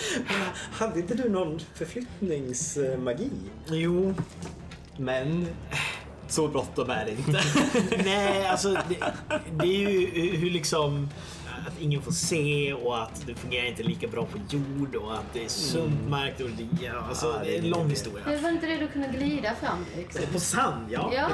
Hade 0.72 1.00
inte 1.00 1.14
du 1.14 1.28
någon 1.28 1.60
förflyttningsmagi? 1.74 3.30
Jo, 3.68 4.14
Men 4.96 5.46
så 6.28 6.48
bråttom 6.48 6.90
är 6.90 7.04
det 7.04 7.10
inte. 7.10 7.40
nej 8.04 8.46
alltså 8.46 8.68
det, 8.88 9.12
det 9.52 9.64
är 9.66 9.90
ju 9.90 10.36
hur 10.36 10.50
liksom 10.50 11.08
att 11.66 11.80
ingen 11.80 12.02
får 12.02 12.12
se 12.12 12.72
och 12.72 13.02
att 13.02 13.22
det 13.26 13.34
fungerar 13.34 13.66
inte 13.66 13.82
lika 13.82 14.06
bra 14.08 14.24
på 14.26 14.38
jord 14.50 14.94
och 14.94 15.14
att 15.14 15.24
det 15.32 15.44
är 15.44 15.48
sumpmark 15.48 16.40
och 16.40 16.48
det, 16.50 16.84
ja, 16.84 16.92
alltså, 17.08 17.26
Ja, 17.26 17.44
det 17.44 17.54
är 17.54 17.58
en 17.58 17.68
lång 17.70 17.90
historia. 17.90 18.24
Men 18.26 18.42
var 18.42 18.50
inte 18.50 18.66
det 18.66 18.76
du 18.76 18.88
kunde 18.88 19.08
glida 19.08 19.50
fram 19.60 19.84
liksom? 19.96 20.22
På 20.32 20.40
sand, 20.40 20.86
ja. 20.90 21.12
Ja. 21.14 21.28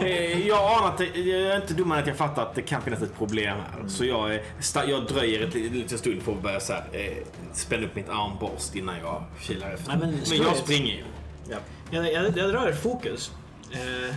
Eh, 0.06 0.46
Jag 0.46 0.58
anar 0.78 0.88
att 0.88 0.98
det, 0.98 1.04
jag 1.20 1.40
är 1.52 1.56
inte 1.56 1.74
dummare 1.74 1.98
än 1.98 2.02
att 2.02 2.08
jag 2.08 2.16
fattar 2.16 2.42
att 2.42 2.54
det 2.54 2.62
kan 2.62 2.82
finnas 2.82 3.02
ett 3.02 3.18
problem 3.18 3.56
här. 3.58 3.88
Så 3.88 4.04
jag, 4.04 4.40
jag 4.88 5.06
dröjer 5.06 5.46
ett 5.48 5.54
li- 5.54 5.68
liten 5.68 5.98
stund 5.98 6.22
för 6.22 6.32
att 6.32 6.42
börja 6.42 6.60
så 6.60 6.72
här, 6.72 6.84
eh, 6.92 7.16
spänna 7.52 7.86
upp 7.86 7.94
mitt 7.96 8.08
armborst 8.08 8.74
innan 8.76 8.94
jag 8.98 9.24
kilar 9.40 9.70
efter. 9.70 9.88
Nej, 9.88 9.96
men 10.00 10.10
men 10.30 10.38
jag 10.38 10.56
springer 10.56 10.94
ju. 10.94 11.04
ja. 11.50 11.56
Jag, 11.90 12.12
jag, 12.12 12.38
jag 12.38 12.50
drar 12.50 12.66
ett 12.68 12.82
fokus. 12.82 13.30
Eh, 13.76 14.14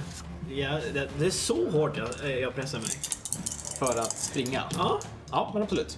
jag, 0.59 0.81
det, 0.93 1.09
det 1.19 1.25
är 1.25 1.29
så 1.29 1.69
hårt 1.69 1.97
jag, 1.97 2.09
eh, 2.23 2.37
jag 2.39 2.55
pressar 2.55 2.79
mig. 2.79 2.89
För 3.79 3.99
att 4.01 4.11
springa? 4.17 4.63
Ja, 4.77 4.99
Ja, 5.31 5.51
men 5.53 5.63
absolut. 5.63 5.97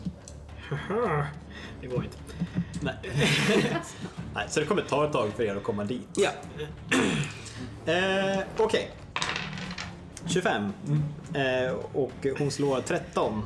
det 1.81 1.87
går 1.87 2.03
inte. 2.03 2.17
Nej. 2.81 2.95
Nej, 4.35 4.45
så 4.49 4.59
det 4.59 4.65
kommer 4.65 4.81
ta 4.81 5.05
ett 5.05 5.11
tag 5.13 5.29
för 5.35 5.43
er 5.43 5.55
att 5.55 5.63
komma 5.63 5.83
dit. 5.83 6.07
Ja. 6.15 6.29
Eh, 7.85 8.39
Okej. 8.57 8.91
25. 10.27 10.73
Eh, 11.33 11.71
och 11.93 12.27
hon 12.37 12.51
slår 12.51 12.81
13. 12.81 13.43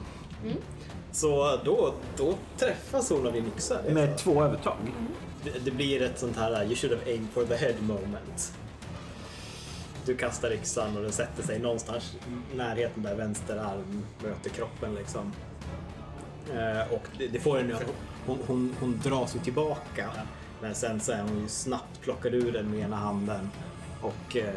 Så 1.12 1.60
då, 1.66 1.94
då 2.18 2.34
träffas 2.58 3.10
hon 3.10 3.28
av 3.28 3.34
din 3.34 3.52
yxa. 3.56 3.78
Med 3.90 4.18
två 4.18 4.44
övertag. 4.44 4.78
Det, 5.44 5.66
det 5.66 5.72
blir 5.72 6.02
ett 6.02 6.20
sånt 6.20 6.38
här 6.38 6.64
you 6.64 6.76
should 6.76 6.98
have 7.00 7.12
aimed 7.12 7.28
for 7.34 7.46
the 7.46 7.56
head 7.56 7.74
moment. 7.82 8.54
Du 10.06 10.18
kastar 10.18 10.52
yxan 10.52 10.98
och 10.98 11.04
den 11.04 11.12
sätter 11.12 11.44
sig 11.44 11.60
någonstans 11.60 12.16
i 12.54 12.58
närheten 12.58 13.04
där 13.04 13.16
vänster 13.16 13.58
arm 13.58 14.06
möter 14.24 14.50
kroppen 14.50 14.96
liksom. 14.96 15.34
Eh, 16.54 16.94
och 16.94 17.04
det, 17.18 17.28
det 17.28 17.40
får 17.40 17.58
henne 17.58 17.76
att 17.76 17.84
hon, 18.26 18.40
hon, 18.48 18.76
hon 18.80 19.00
dras 19.04 19.36
ju 19.36 19.40
tillbaka. 19.40 20.10
Men 20.62 20.76
sen 20.76 21.00
så 21.00 21.12
är 21.12 21.22
hon 21.22 21.42
ju 21.42 21.48
snabbt 21.48 22.02
plockad 22.02 22.34
ur 22.34 22.52
den 22.52 22.72
med 22.72 22.80
ena 22.80 22.96
handen 22.96 23.50
och 24.02 24.38
eh, 24.38 24.54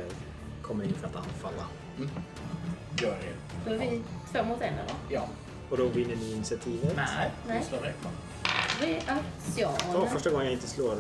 kommer 0.63 0.85
in 0.85 0.95
för 0.95 1.07
att 1.07 1.17
anfalla. 1.17 1.65
Gör 3.03 3.17
det. 3.21 3.71
Då 3.71 3.75
är 3.75 3.79
vi 3.79 4.03
två 4.33 4.45
mot 4.45 4.61
en 4.61 4.75
eller? 4.75 4.95
Ja. 5.09 5.29
Och 5.71 5.77
då 5.77 5.87
vinner 5.89 6.17
ni 6.17 6.33
initiativet. 6.33 6.97
Nej, 6.97 7.31
Nej. 7.47 7.59
vi 7.59 7.65
slår 7.65 7.79
rätt. 7.79 8.07
Reaktion. 8.81 9.93
Så, 9.93 10.07
första 10.07 10.31
gången 10.31 10.47
jag 10.47 10.55
inte 10.55 10.69
slår. 10.69 10.97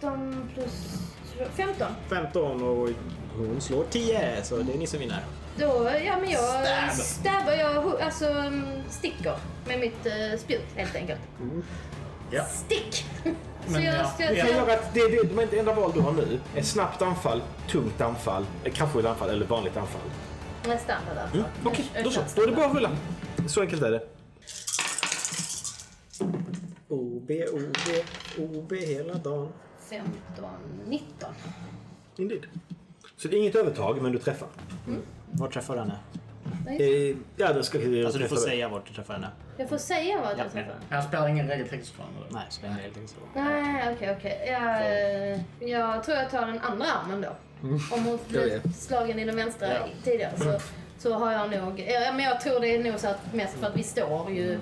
15 0.00 0.50
plus 0.54 1.00
15. 1.54 1.86
15 2.08 2.62
och 2.62 2.88
hon 3.36 3.60
slår 3.60 3.84
10 3.90 4.44
så 4.44 4.56
det 4.56 4.72
är 4.72 4.78
ni 4.78 4.86
som 4.86 4.98
vinner. 5.00 5.24
Då, 5.56 5.90
ja 6.06 6.16
men 6.20 6.30
jag 6.30 6.94
Stab. 6.94 7.06
stabbar, 7.06 7.52
jag 7.52 8.00
alltså 8.00 8.26
mm, 8.30 8.64
sticker 8.88 9.34
med 9.66 9.80
mitt 9.80 10.06
uh, 10.06 10.38
spjut 10.38 10.66
helt 10.76 10.94
enkelt. 10.94 11.20
Ja. 12.30 12.44
Stick! 12.44 13.06
Så 13.66 13.72
Men 13.72 13.82
jag 13.84 13.94
ja, 13.94 14.04
ska... 14.10 14.24
ja. 14.24 14.32
Jag 14.32 14.48
gör 14.50 14.68
att 14.68 14.94
det, 14.94 15.08
det, 15.08 15.22
det, 15.36 15.46
det 15.50 15.58
enda 15.58 15.72
val 15.74 15.92
du 15.94 16.00
har 16.00 16.12
nu 16.12 16.40
är 16.54 16.62
snabbt 16.62 17.02
anfall, 17.02 17.42
tungt 17.68 18.00
anfall, 18.00 18.46
kraftfullt 18.72 19.06
anfall 19.06 19.28
eller 19.30 19.46
vanligt 19.46 19.76
anfall. 19.76 20.00
Nej, 20.66 20.78
standard 20.78 21.18
alltså. 21.18 21.36
Mm, 21.36 21.50
Okej, 21.64 21.84
Jag- 21.94 21.98
jag 22.00 22.04
då 22.04 22.10
så. 22.10 22.20
Då 22.36 22.42
är 22.42 22.46
det 22.46 22.52
bara 22.52 22.66
att 22.66 22.74
rulla. 22.74 22.90
Så 23.46 23.60
enkelt 23.60 23.82
är 23.82 23.90
det. 23.90 24.02
OB, 26.88 27.30
OB, 27.52 27.76
OB 28.38 28.72
hela 28.72 29.14
dagen. 29.14 29.52
15, 29.90 30.50
19. 30.86 31.28
Indeed. 32.16 32.46
Så 33.16 33.28
det 33.28 33.36
är 33.36 33.38
inget 33.40 33.54
övertag, 33.54 34.02
men 34.02 34.12
du 34.12 34.18
träffar. 34.18 34.48
Var 35.32 35.48
träffar 35.48 35.74
du 35.74 35.80
henne? 35.80 35.98
Eh, 36.80 37.16
ja, 37.36 37.52
då 37.52 37.62
ska 37.62 37.78
vi 37.78 38.04
Alltså 38.04 38.18
du 38.18 38.28
får 38.28 38.36
säga 38.36 38.68
vart 38.68 38.86
du 38.86 38.94
träffar 38.94 39.14
henne. 39.14 39.28
Jag 39.56 39.68
får 39.68 39.78
säga 39.78 40.20
vad 40.20 40.32
Ja, 40.32 40.38
jag 40.38 40.52
träffar. 40.52 40.74
Här 40.90 41.02
spelar 41.02 41.28
ingen 41.28 41.48
regeltext 41.48 41.90
för 41.92 42.02
honom. 42.02 42.22
Nej, 42.30 42.42
spelar 42.50 42.74
ingen 42.74 42.90
roll. 42.94 43.08
så. 43.08 43.40
Nej, 43.40 43.94
okej, 43.96 44.16
okej. 44.18 44.44
Jag, 44.46 44.76
eh, 45.32 45.40
jag 45.70 46.04
tror 46.04 46.16
jag 46.16 46.30
tar 46.30 46.46
den 46.46 46.58
andra 46.60 46.86
armen 46.92 47.20
då. 47.20 47.36
Om 47.94 48.04
hon 48.04 48.18
blev 48.28 48.72
slagen 48.72 49.18
i 49.18 49.24
den 49.24 49.36
vänstra 49.36 49.68
Ja. 49.74 49.86
tidigare 50.04 50.32
så, 50.38 50.58
så 50.98 51.14
har 51.14 51.32
jag 51.32 51.50
nog... 51.50 51.80
Ja, 51.80 52.12
men 52.12 52.24
jag 52.24 52.40
tror 52.40 52.60
det 52.60 52.76
är 52.76 52.84
nog 52.84 53.00
så 53.00 53.08
att 53.08 53.34
mest 53.34 53.54
för 53.58 53.66
att 53.66 53.76
vi 53.76 53.82
står 53.82 54.30
ju 54.30 54.58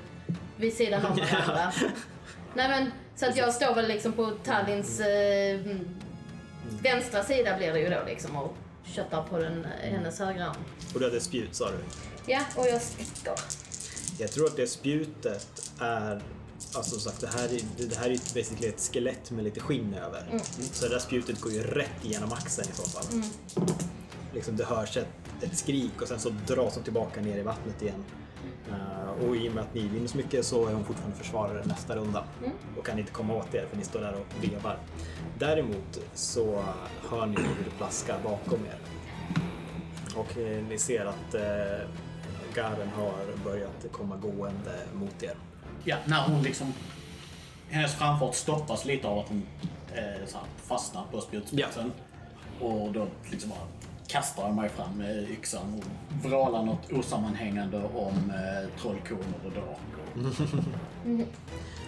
vid 0.56 0.74
sidan 0.74 1.06
om 1.06 1.16
varandra. 1.46 1.72
Nej 2.54 2.68
men, 2.68 2.92
så 3.18 3.26
att 3.26 3.36
jag 3.36 3.54
står 3.54 3.74
väl 3.74 3.88
liksom 3.88 4.12
på 4.12 4.30
Tallins 4.44 5.00
eh, 5.00 5.60
vänstra 6.82 7.24
sida 7.24 7.56
blir 7.56 7.72
det 7.72 7.80
ju 7.80 7.88
då 7.88 7.98
liksom 8.06 8.36
och 8.36 8.54
köttar 8.84 9.22
på 9.22 9.38
den, 9.38 9.66
hennes 9.80 10.18
högra 10.18 10.46
arm. 10.46 10.64
Och 10.94 11.00
du 11.00 11.06
hade 11.06 11.20
spjut 11.20 11.54
sa 11.54 11.70
du? 11.70 11.78
Ja, 12.32 12.40
och 12.56 12.66
jag 12.66 12.82
sticker. 12.82 13.34
Jag 14.18 14.32
tror 14.32 14.46
att 14.46 14.56
det 14.56 14.66
spjutet 14.66 15.72
är 15.80 16.22
Alltså 16.74 16.90
som 16.90 17.00
sagt, 17.00 17.20
det 17.20 17.26
här 17.26 17.54
är, 17.54 17.86
det 17.88 17.96
här 17.96 18.04
är 18.04 18.10
ju 18.10 18.18
basically 18.18 18.68
ett 18.68 18.90
skelett 18.92 19.30
med 19.30 19.44
lite 19.44 19.60
skinn 19.60 19.94
över. 19.94 20.40
Så 20.72 20.84
det 20.84 20.90
där 20.90 20.98
spjutet 20.98 21.40
går 21.40 21.52
ju 21.52 21.62
rätt 21.62 22.04
igenom 22.04 22.32
axeln 22.32 22.68
i 22.70 22.76
så 22.76 22.82
fall. 22.82 23.22
Liksom 24.34 24.56
det 24.56 24.64
hörs 24.64 24.96
ett, 24.96 25.08
ett 25.42 25.58
skrik 25.58 26.02
och 26.02 26.08
sen 26.08 26.20
så 26.20 26.28
dras 26.46 26.74
de 26.74 26.82
tillbaka 26.82 27.20
ner 27.20 27.38
i 27.38 27.42
vattnet 27.42 27.82
igen. 27.82 28.04
Eh, 28.68 29.28
och 29.28 29.36
i 29.36 29.48
och 29.48 29.54
med 29.54 29.64
att 29.64 29.74
ni 29.74 29.88
vinner 29.88 30.08
så 30.08 30.16
mycket 30.16 30.44
så 30.44 30.66
är 30.66 30.74
hon 30.74 30.84
fortfarande 30.84 31.16
försvarare 31.16 31.64
nästa 31.64 31.96
runda. 31.96 32.24
Och 32.78 32.86
kan 32.86 32.98
inte 32.98 33.12
komma 33.12 33.34
åt 33.34 33.54
er 33.54 33.66
för 33.70 33.76
ni 33.76 33.84
står 33.84 34.00
där 34.00 34.14
och 34.14 34.44
vevar. 34.44 34.78
Däremot 35.38 35.98
så 36.14 36.64
hör 37.10 37.26
ni 37.26 37.36
hur 37.36 37.64
det 37.64 37.70
plaskar 37.78 38.18
bakom 38.24 38.60
er. 38.66 38.78
Och 40.16 40.38
eh, 40.38 40.64
ni 40.68 40.78
ser 40.78 41.04
att 41.04 41.34
eh, 41.34 41.88
Garen 42.54 42.88
har 42.88 43.44
börjat 43.44 43.86
komma 43.92 44.16
gående 44.16 44.78
mot 44.94 45.22
er. 45.22 45.34
Ja, 45.84 45.96
när 46.04 46.22
hon 46.28 46.42
liksom... 46.42 46.72
Hennes 47.70 47.94
framfart 47.94 48.34
stoppas 48.34 48.84
lite 48.84 49.08
av 49.08 49.18
att 49.18 49.28
hon 49.28 49.42
eh, 49.94 50.26
så 50.26 50.38
här, 50.38 50.46
fastnar 50.56 51.04
på 51.12 51.20
spjutspetsen. 51.20 51.92
Och 52.60 52.92
då 52.92 53.06
liksom 53.30 53.50
bara 53.50 53.58
kastar 54.08 54.42
jag 54.42 54.54
mig 54.54 54.68
fram 54.68 54.98
med 54.98 55.30
yxan 55.30 55.74
och 55.78 55.84
vrålar 56.30 56.62
något 56.62 56.92
osammanhängande 56.92 57.76
om 57.94 58.30
eh, 58.30 58.80
trollkonor 58.80 59.34
och 59.44 59.50
drakar. 59.52 59.98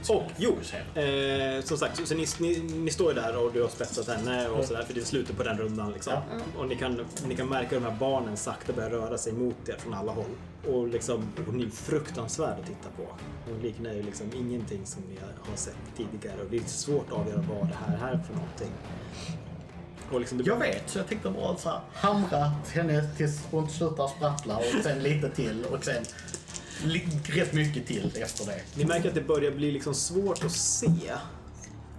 Och 0.08 0.22
jo, 0.36 0.56
eh, 1.00 1.64
som 1.64 1.76
sagt, 1.76 1.96
så, 1.96 2.06
så 2.06 2.14
ni, 2.14 2.26
ni, 2.38 2.58
ni 2.74 2.90
står 2.90 3.12
ju 3.12 3.20
där 3.20 3.44
och 3.44 3.52
du 3.52 3.62
har 3.62 3.68
spetsat 3.68 4.08
henne 4.08 4.48
och 4.48 4.64
sådär 4.64 4.82
för 4.82 4.94
det 4.94 5.00
är 5.00 5.04
slutet 5.04 5.36
på 5.36 5.42
den 5.42 5.58
rundan 5.58 5.92
liksom. 5.92 6.12
Och 6.58 6.68
ni 6.68 6.76
kan, 6.76 7.06
ni 7.28 7.36
kan 7.36 7.48
märka 7.48 7.74
de 7.74 7.84
här 7.84 7.96
barnen 8.00 8.36
sakta 8.36 8.72
börjar 8.72 8.90
röra 8.90 9.18
sig 9.18 9.32
mot 9.32 9.68
er 9.68 9.76
från 9.78 9.94
alla 9.94 10.12
håll. 10.12 10.30
Och 10.68 10.88
liksom, 10.88 11.28
hon 11.46 11.60
är 11.60 11.70
fruktansvärd 11.70 12.58
att 12.60 12.66
titta 12.66 12.88
på. 12.96 13.02
Hon 13.50 13.60
liknar 13.62 13.92
ju 13.92 14.02
liksom 14.02 14.26
ingenting 14.36 14.86
som 14.86 15.02
ni 15.02 15.18
har 15.50 15.56
sett 15.56 15.76
tidigare 15.96 16.42
och 16.42 16.50
det 16.50 16.56
är 16.56 16.64
svårt 16.64 17.06
att 17.06 17.18
avgöra 17.18 17.44
vad 17.48 17.68
det 17.68 17.76
här 17.86 18.12
är 18.12 18.18
för 18.18 18.34
någonting. 18.34 18.72
Och 20.10 20.20
liksom 20.20 20.38
det 20.38 20.44
Jag 20.44 20.56
vet, 20.56 20.90
så 20.90 20.98
jag 20.98 21.08
tänkte 21.08 21.30
bara 21.30 21.56
så 21.56 21.68
här, 21.68 21.80
hamra 21.92 22.52
henne 22.72 23.08
tills 23.16 23.46
hon 23.50 23.68
slutar 23.68 24.08
sprattla 24.08 24.56
och 24.56 24.82
sen 24.82 24.98
lite 24.98 25.30
till 25.30 25.64
och 25.64 25.84
sen 25.84 26.04
rätt 27.22 27.52
mycket 27.52 27.86
till 27.86 28.12
efter 28.22 28.46
det. 28.46 28.60
Ni 28.74 28.84
märker 28.84 29.08
att 29.08 29.14
det 29.14 29.20
börjar 29.20 29.50
bli 29.50 29.70
liksom 29.70 29.94
svårt 29.94 30.44
att 30.44 30.52
se 30.52 30.86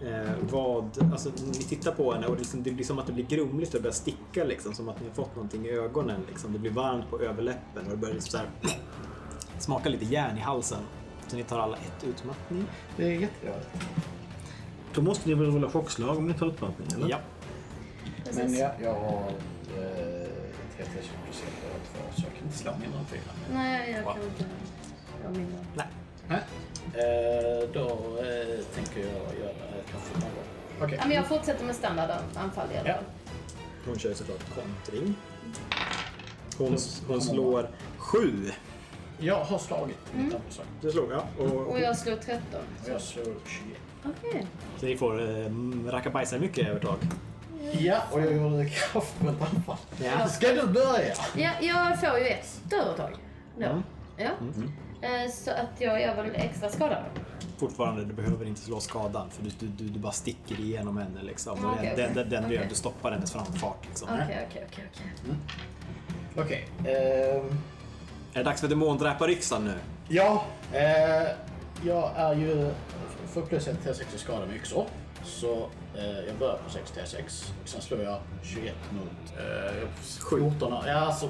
eh, 0.01 0.31
vad... 0.49 1.11
Alltså, 1.11 1.31
ni 1.45 1.53
tittar 1.53 1.91
på 1.91 2.13
henne 2.13 2.27
och 2.27 2.33
det, 2.33 2.39
liksom, 2.39 2.63
det 2.63 2.71
blir 2.71 2.85
som 2.85 2.99
att 2.99 3.07
det 3.07 3.13
blir 3.13 3.25
grumligt 3.25 3.73
och 3.73 3.79
det 3.79 3.83
börjar 3.83 3.93
sticka 3.93 4.43
liksom. 4.43 4.73
Som 4.73 4.89
att 4.89 5.01
ni 5.01 5.07
har 5.07 5.15
fått 5.15 5.35
någonting 5.35 5.65
i 5.65 5.69
ögonen. 5.69 6.21
Liksom. 6.29 6.53
Det 6.53 6.59
blir 6.59 6.71
varmt 6.71 7.09
på 7.09 7.19
överläppen 7.19 7.85
och 7.85 7.91
det 7.91 7.97
börjar 7.97 8.13
liksom 8.13 8.31
så 8.31 8.37
här, 8.37 8.75
smaka 9.59 9.89
lite 9.89 10.05
järn 10.05 10.37
i 10.37 10.41
halsen. 10.41 10.79
Så 11.27 11.35
ni 11.35 11.43
tar 11.43 11.59
alla 11.59 11.77
ett 11.77 12.03
utmattning. 12.03 12.65
Det 12.97 13.05
är 13.05 13.11
jätteroligt. 13.11 13.69
Då 14.93 15.01
måste 15.01 15.29
ni 15.29 15.35
väl 15.35 15.51
rulla 15.51 15.69
chockslag 15.69 16.17
om 16.17 16.27
ni 16.27 16.33
tar 16.33 16.47
utmattning, 16.47 16.87
eller? 16.95 17.09
Ja. 17.09 17.17
Men 18.35 18.55
ja, 18.55 18.71
jag 18.83 18.93
har 18.93 19.27
eh, 19.77 20.27
30 20.77 20.91
procent 21.25 21.57
och 21.75 21.87
två 21.91 21.99
så 22.15 22.21
jag 22.27 22.33
kan 22.35 22.43
inte 22.45 22.57
slå 22.57 22.71
mindre 22.81 22.99
än 22.99 23.05
fyra. 23.05 23.21
Nej, 23.53 23.91
jag 23.91 24.03
kan 24.15 24.23
inte. 24.23 24.45
Jag 25.23 25.31
mindre. 25.37 25.57
Nej. 25.75 25.87
Nej. 26.27 26.39
Eh, 26.93 27.69
då 27.73 27.87
eh, 28.19 28.65
tänker 28.75 28.99
jag 28.99 29.39
göra 29.39 29.49
ett 29.51 29.91
kraftfullt 29.91 30.15
anfall. 30.25 30.43
Okej. 30.81 30.97
Ja, 31.01 31.07
men 31.07 31.15
jag 31.15 31.25
fortsätter 31.27 31.65
med 31.65 31.75
standard 31.75 32.09
anfall 32.35 32.67
i 32.73 32.77
alla 32.77 32.87
Ja. 32.87 32.93
fall. 32.95 33.03
Hon 33.85 33.99
kör 33.99 34.13
såklart 34.13 34.43
kontring. 34.55 35.15
Hon, 36.57 36.77
hon 37.07 37.21
slår 37.21 37.69
sju. 37.97 38.51
Jag 39.19 39.43
har 39.43 39.57
slagit 39.57 39.97
mitt 40.15 40.33
anfallsslag. 40.33 40.67
Det 40.81 40.91
slog 40.91 41.11
jag. 41.11 41.23
Och, 41.39 41.67
Och 41.67 41.79
jag 41.79 41.97
slår 41.97 42.15
13. 42.15 42.37
Och 42.83 42.89
jag 42.89 43.01
slår 43.01 43.25
21. 43.25 43.77
Okej. 44.05 44.47
Så 44.79 44.85
ni 44.85 44.97
får 44.97 45.21
eh, 45.21 45.45
rackabajsa 45.91 46.37
mycket 46.39 46.67
övertag. 46.67 46.97
Ja, 47.71 47.97
och 48.11 48.21
jag 48.21 48.33
gjorde 48.33 48.61
ett 48.63 48.71
kraftfullt 48.73 49.41
anfall. 49.41 49.77
Ja. 50.03 50.27
Ska 50.27 50.47
du 50.47 50.67
börja? 50.67 51.13
Ja, 51.35 51.49
jag 51.61 51.99
får 51.99 52.19
ju 52.19 52.25
ett 52.27 52.73
övertag. 52.73 53.11
Då. 53.57 53.65
Mm. 53.65 53.83
Ja. 54.17 54.29
Eh, 55.01 55.31
Så 55.31 55.51
att 55.51 55.69
jag 55.81 56.01
gör 56.01 56.15
väl 56.15 56.31
extra 56.35 56.69
skada. 56.69 57.03
Fortfarande, 57.57 58.05
du 58.05 58.13
behöver 58.13 58.45
inte 58.45 58.61
slå 58.61 58.79
skadan 58.79 59.29
för 59.29 59.43
du, 59.43 59.49
du, 59.59 59.67
du, 59.67 59.89
du 59.89 59.99
bara 59.99 60.11
sticker 60.11 60.59
igenom 60.59 60.97
henne 60.97 61.21
liksom. 61.23 61.65
Och 61.65 61.73
Okej, 61.73 61.93
den, 61.95 62.05
okej. 62.11 62.23
den, 62.23 62.29
den 62.29 62.43
du 62.49 62.53
gör, 62.55 62.59
Okej. 62.61 62.69
du 62.69 62.75
stoppar 62.75 63.11
hennes 63.11 63.31
framfart 63.31 63.85
liksom. 63.87 64.07
Okej, 64.13 64.47
okej, 64.49 64.67
okej. 64.71 64.85
okej. 64.93 65.35
Okej. 66.35 66.67
ehm, 66.79 67.57
Är 68.33 68.37
det 68.37 68.43
dags 68.43 68.61
för 68.61 68.67
demondräparyxan 68.67 69.65
nu? 69.65 69.73
Ja, 70.07 70.43
eh, 70.73 71.27
jag 71.85 72.11
är 72.15 72.33
ju... 72.35 72.71
Får 73.33 73.41
plus 73.41 73.67
ett 73.67 73.85
T6 73.85 74.15
i 74.15 74.17
skada 74.17 74.45
med 74.45 74.55
yxor. 74.55 74.85
Så 75.23 75.69
eh, 75.95 76.19
jag 76.27 76.35
börjar 76.39 76.57
på 76.57 76.69
6 76.69 76.93
T6. 76.97 77.51
Och 77.63 77.69
sen 77.69 77.81
slår 77.81 78.01
jag 78.01 78.19
21 78.43 78.75
mot 78.91 79.37
eh, 79.39 79.87
14. 80.29 80.73
Ja, 80.87 80.93
alltså... 80.93 81.29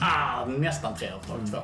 Ah, 0.00 0.44
nästan 0.44 0.94
tre 0.94 1.08
övertag. 1.08 1.38
Två. 1.50 1.58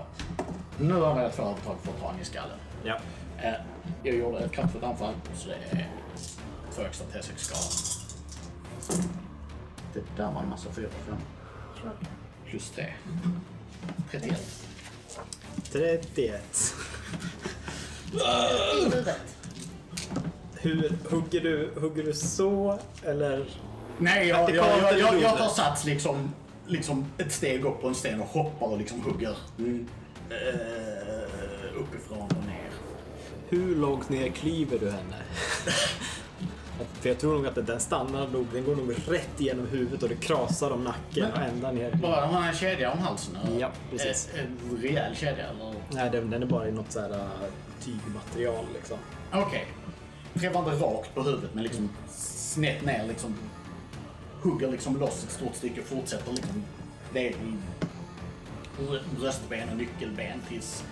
Nu 0.79 0.95
har 0.95 1.23
jag 1.23 1.33
två 1.33 1.43
övertag 1.43 1.77
för 1.83 1.93
att 1.93 2.01
ta 2.01 2.21
i 2.23 2.25
skallen. 2.25 2.59
Ja. 2.85 2.99
Eh, 3.43 3.55
jag 4.03 4.15
gjorde 4.17 4.39
ett 4.39 4.53
kraftfullt 4.53 4.85
anfall, 4.85 5.15
så 5.35 5.49
det 5.49 5.55
är 5.55 5.89
två 6.75 6.83
extra 6.83 7.07
T6 7.07 7.37
skada. 7.37 7.93
Det 9.95 10.23
där 10.23 10.33
var 10.33 10.43
en 10.43 10.49
massa 10.49 10.71
4 10.73 10.89
5. 11.07 11.17
Plus 12.47 12.71
3. 12.71 12.93
31. 14.11 14.41
31. 15.73 16.75
I 18.13 18.85
huvudet. 18.85 19.37
Hur 20.63 20.93
hugger 21.11 21.41
du? 21.41 21.71
Hugger 21.81 22.03
du 22.03 22.13
så 22.13 22.79
eller? 23.05 23.45
Nej, 23.99 24.29
jag, 24.29 24.51
jag, 24.51 24.57
jag, 24.57 24.99
jag, 24.99 25.23
jag 25.23 25.39
tar 25.39 25.49
sats 25.49 25.85
liksom, 25.85 26.33
liksom 26.67 27.07
ett 27.19 27.33
steg 27.33 27.65
upp 27.65 27.81
på 27.81 27.89
en 27.89 27.95
sten 27.95 28.21
och 28.21 28.27
hoppar 28.27 28.67
och 28.67 28.79
liksom 28.79 29.01
hugger 29.01 29.37
mm. 29.59 29.87
eh, 30.31 31.81
uppifrån 31.81 32.23
och 32.23 32.47
ner. 32.47 32.71
Hur 33.49 33.77
långt 33.77 34.09
ner 34.09 34.29
kliver 34.29 34.79
du 34.79 34.91
henne? 34.91 35.17
För 37.01 37.09
jag 37.09 37.19
tror 37.19 37.35
nog 37.35 37.47
att 37.47 37.67
den 37.67 37.81
stannar 37.81 38.29
nog, 38.29 38.47
den 38.53 38.65
går 38.65 38.77
nog 38.77 38.95
rätt 39.09 39.41
igenom 39.41 39.67
huvudet 39.67 40.03
och 40.03 40.09
det 40.09 40.15
krasar 40.15 40.71
om 40.71 40.85
nacken 40.85 41.33
och 41.33 41.39
ända 41.39 41.73
ner. 41.73 41.95
Bara 41.95 42.27
har 42.27 42.49
en 42.49 42.55
kedja 42.55 42.93
om 42.93 42.99
halsen? 42.99 43.37
eller? 43.37 43.61
Ja, 43.61 43.71
precis. 43.91 44.31
En, 44.35 44.41
en 44.41 44.83
rejäl 44.83 45.17
kedja 45.17 45.47
eller? 45.49 45.75
Nej, 45.91 46.11
den, 46.11 46.31
den 46.31 46.43
är 46.43 46.47
bara 46.47 46.69
i 46.69 46.73
något 46.73 46.93
så 46.93 47.01
här 47.01 47.11
uh, 47.11 47.27
tygmaterial 47.81 48.65
liksom. 48.75 48.99
Okej. 49.33 49.67
Träffar 50.35 50.59
inte 50.59 50.85
rakt 50.85 51.15
på 51.15 51.23
huvudet 51.23 51.51
men 51.55 51.65
liksom 51.65 51.91
snett 52.17 52.85
ner 52.85 53.07
liksom. 53.09 53.35
Hugger 54.43 54.71
liksom 54.71 54.97
loss 55.01 55.25
ett 55.25 55.31
stort 55.33 55.55
stycke 55.55 55.81
och 55.81 55.87
fortsätter 55.87 56.33
liksom 56.33 56.65
ner 57.13 57.31
i 57.31 57.57
br- 58.79 59.03
bröstben 59.19 59.69
och 59.69 59.77
nyckelben 59.77 60.41
tills 60.49 60.85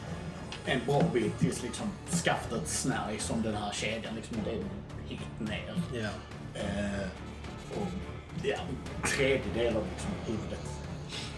en 0.64 0.80
bra 0.86 1.03
bit 1.12 1.38
tills 1.38 1.62
liksom 1.62 1.86
skaftet 2.24 2.68
snärj 2.68 3.18
som 3.18 3.43
den 3.43 3.55
här 3.57 3.72
kedjan 3.72 4.14
liksom 4.14 4.36
det 4.45 4.51
är 4.51 4.64
hit 5.09 5.20
ner. 5.38 5.82
Ja. 5.95 6.09
Eh, 6.61 7.07
och 7.80 7.86
ja, 8.43 8.57
en 8.57 9.09
tredjedel 9.11 9.76
av 9.76 9.84
liksom 9.95 10.11
huvudet 10.26 10.66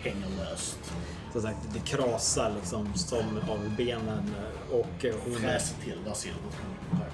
hänger 0.03 0.29
löst. 0.39 0.93
Som 1.33 1.43
sagt, 1.43 1.59
det 1.73 1.79
krasar 1.79 2.53
liksom 2.61 2.95
som 2.95 3.39
av 3.51 3.77
benen 3.77 4.35
och 4.71 5.05
hon 5.25 5.35
Fräser 5.35 5.77
till 5.83 5.99
där. 6.05 6.33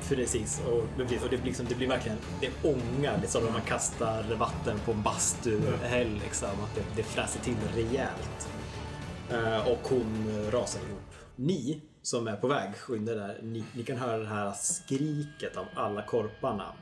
Precis, 0.09 0.63
och 0.67 0.85
det 0.97 1.05
blir, 1.05 1.25
och 1.25 1.31
det 1.31 1.45
liksom, 1.45 1.67
det 1.69 1.75
blir 1.75 1.89
verkligen 1.89 2.19
det 2.41 2.51
ångar 2.63 3.19
liksom 3.21 3.45
när 3.45 3.51
man 3.51 3.63
kastar 3.63 4.23
vatten 4.39 4.79
på 4.85 4.93
en 4.93 5.03
bastuhäll. 5.03 6.21
Liksom, 6.25 6.49
att 6.49 6.75
det, 6.75 6.83
det 6.97 7.03
fräser 7.03 7.41
till 7.41 7.57
rejält. 7.75 8.49
Eh, 9.31 9.69
och 9.69 9.89
hon 9.89 10.29
rasar 10.51 10.81
ihop. 10.81 11.15
Ni 11.37 11.81
som 12.03 12.29
är 12.29 12.37
på 12.37 12.49
väg, 12.49 12.77
skynda 12.77 13.15
där, 13.15 13.39
ni, 13.43 13.65
ni 13.73 13.83
kan 13.83 13.97
höra 13.97 14.19
det 14.19 14.29
här 14.29 14.53
skriket 14.53 15.57
av 15.57 15.67
alla 15.75 16.03
korparna. 16.03 16.73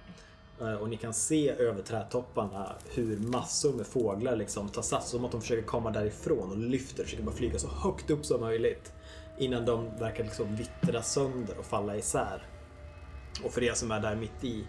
Eh, 0.61 0.75
och 0.75 0.89
ni 0.89 0.97
kan 0.97 1.15
se 1.15 1.51
över 1.51 1.83
trädtopparna 1.83 2.73
hur 2.95 3.17
massor 3.17 3.73
med 3.73 3.87
fåglar 3.87 4.37
liksom 4.37 4.69
tar 4.69 4.83
sats 4.83 5.11
som 5.11 5.25
att 5.25 5.33
de 5.33 5.41
försöker 5.41 5.67
komma 5.67 5.91
därifrån 5.91 6.51
och 6.51 6.59
lyfter 6.59 7.05
försöker 7.05 7.25
bara 7.25 7.37
flyga 7.37 7.59
så 7.59 7.69
högt 7.69 8.11
upp 8.11 8.27
som 8.27 8.41
möjligt. 8.41 8.93
Innan 9.39 9.65
de 9.65 9.99
verkar 9.99 10.25
liksom 10.25 10.57
vittra 10.57 11.03
sönder 11.03 11.59
och 11.59 11.65
falla 11.65 11.97
isär. 11.97 12.47
Och 13.45 13.53
för 13.53 13.63
er 13.63 13.73
som 13.73 13.91
är 13.91 14.01
där 14.01 14.17
mitt 14.17 14.45
i 14.45 14.65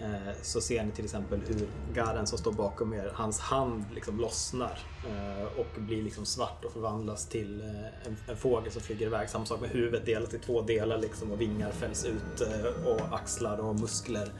eh, 0.00 0.32
så 0.42 0.60
ser 0.60 0.84
ni 0.84 0.92
till 0.92 1.04
exempel 1.04 1.40
hur 1.48 1.68
Garen 1.94 2.26
som 2.26 2.38
står 2.38 2.52
bakom 2.52 2.94
er, 2.94 3.12
hans 3.14 3.40
hand 3.40 3.84
liksom 3.94 4.20
lossnar 4.20 4.78
eh, 5.08 5.58
och 5.58 5.80
blir 5.80 6.02
liksom 6.02 6.26
svart 6.26 6.64
och 6.64 6.72
förvandlas 6.72 7.28
till 7.28 7.60
en, 8.06 8.16
en 8.28 8.36
fågel 8.36 8.72
som 8.72 8.82
flyger 8.82 9.06
iväg. 9.06 9.30
Samma 9.30 9.46
sak 9.46 9.60
med 9.60 9.70
huvudet 9.70 10.06
delas 10.06 10.34
i 10.34 10.38
två 10.38 10.62
delar 10.62 10.98
liksom 10.98 11.32
och 11.32 11.40
vingar 11.40 11.70
fälls 11.70 12.04
ut 12.04 12.40
och 12.86 13.18
axlar 13.18 13.58
och 13.58 13.80
muskler 13.80 14.32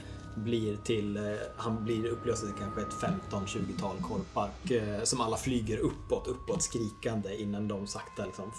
blir 0.45 0.77
till, 0.77 1.17
eh, 1.17 1.23
han 1.57 1.85
blir 1.85 2.07
upplöst 2.07 2.45
till 2.45 2.55
kanske 2.59 2.81
ett 2.81 2.95
15-20-tal 3.31 3.97
korpar 4.03 4.51
eh, 4.71 5.03
som 5.03 5.21
alla 5.21 5.37
flyger 5.37 5.79
uppåt, 5.79 6.27
uppåt 6.27 6.63
skrikande 6.63 7.43
innan 7.43 7.69
de 7.69 7.87
sakta 7.87 8.25
liksom 8.25 8.53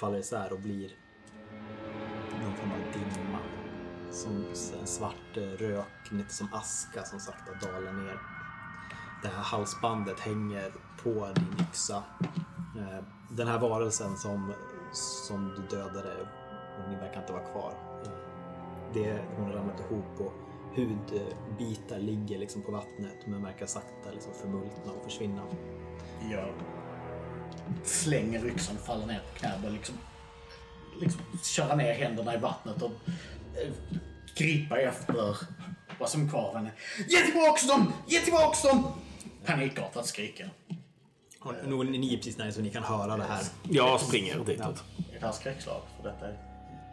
faller 0.00 0.18
isär 0.18 0.52
och 0.52 0.60
blir 0.60 0.90
någon 2.42 2.56
form 2.56 2.72
av 2.72 2.92
dimma. 2.92 3.38
Som 4.10 4.44
en 4.80 4.86
svart 4.86 5.36
eh, 5.36 5.42
rök, 5.42 6.10
lite 6.10 6.34
som 6.34 6.48
aska 6.52 7.04
som 7.04 7.20
sakta 7.20 7.66
dalar 7.66 7.92
ner. 7.92 8.20
Det 9.22 9.28
här 9.28 9.42
halsbandet 9.42 10.20
hänger 10.20 10.72
på 11.02 11.28
din 11.34 11.66
yxa. 11.68 12.02
Den 13.28 13.48
här 13.48 13.58
varelsen 13.58 14.16
som 14.16 14.52
som 14.96 15.54
du 15.56 15.76
dödade, 15.76 16.12
ni 16.88 16.96
verkar 16.96 17.20
inte 17.20 17.32
vara 17.32 17.44
kvar. 17.44 17.74
Det, 18.94 19.24
hon 19.36 19.46
har 19.46 19.52
ramlat 19.52 19.80
ihop 19.80 20.20
och 20.20 20.32
hudbitar 20.76 21.98
ligger 21.98 22.38
liksom 22.38 22.62
på 22.62 22.72
vattnet 22.72 23.26
men 23.26 23.42
verkar 23.42 23.66
sakta 23.66 24.10
liksom 24.12 24.32
förmultna 24.40 24.92
och 24.92 25.04
försvinna. 25.04 25.42
Jag 26.30 26.48
slänger 27.84 28.46
yxan, 28.46 28.76
faller 28.76 29.06
ner 29.06 29.22
på 29.32 29.38
knä 29.38 29.52
och 29.66 29.72
liksom, 29.72 29.94
liksom 31.00 31.20
köra 31.44 31.76
ner 31.76 31.92
händerna 31.94 32.34
i 32.34 32.38
vattnet 32.38 32.82
och 32.82 32.90
eh, 33.10 33.72
gripa 34.36 34.78
efter 34.80 35.36
vad 35.98 36.08
som 36.08 36.24
är 36.24 36.28
kvar 36.28 36.48
av 36.48 36.56
henne. 36.56 36.70
Ge 37.08 37.16
tillbaks 37.22 37.66
dem! 37.68 37.92
Ge 38.06 38.18
tillbaks 38.20 38.62
dem! 38.62 38.86
Panikartat 39.44 40.06
skriker. 40.06 40.50
Och 41.40 41.54
nu- 41.66 41.84
Ni 41.84 42.12
är 42.14 42.16
precis 42.16 42.38
nära 42.38 42.52
så 42.52 42.60
ni 42.60 42.70
kan 42.70 42.82
höra 42.82 43.16
det 43.16 43.24
här. 43.24 43.42
Jag 43.62 44.00
springer 44.00 44.38
ditåt. 44.44 44.84
Är 45.12 45.20
det 45.20 45.26
här 45.26 45.32
skräckslag? 45.32 45.80
För 45.96 46.08
detta 46.10 46.26
är 46.28 46.36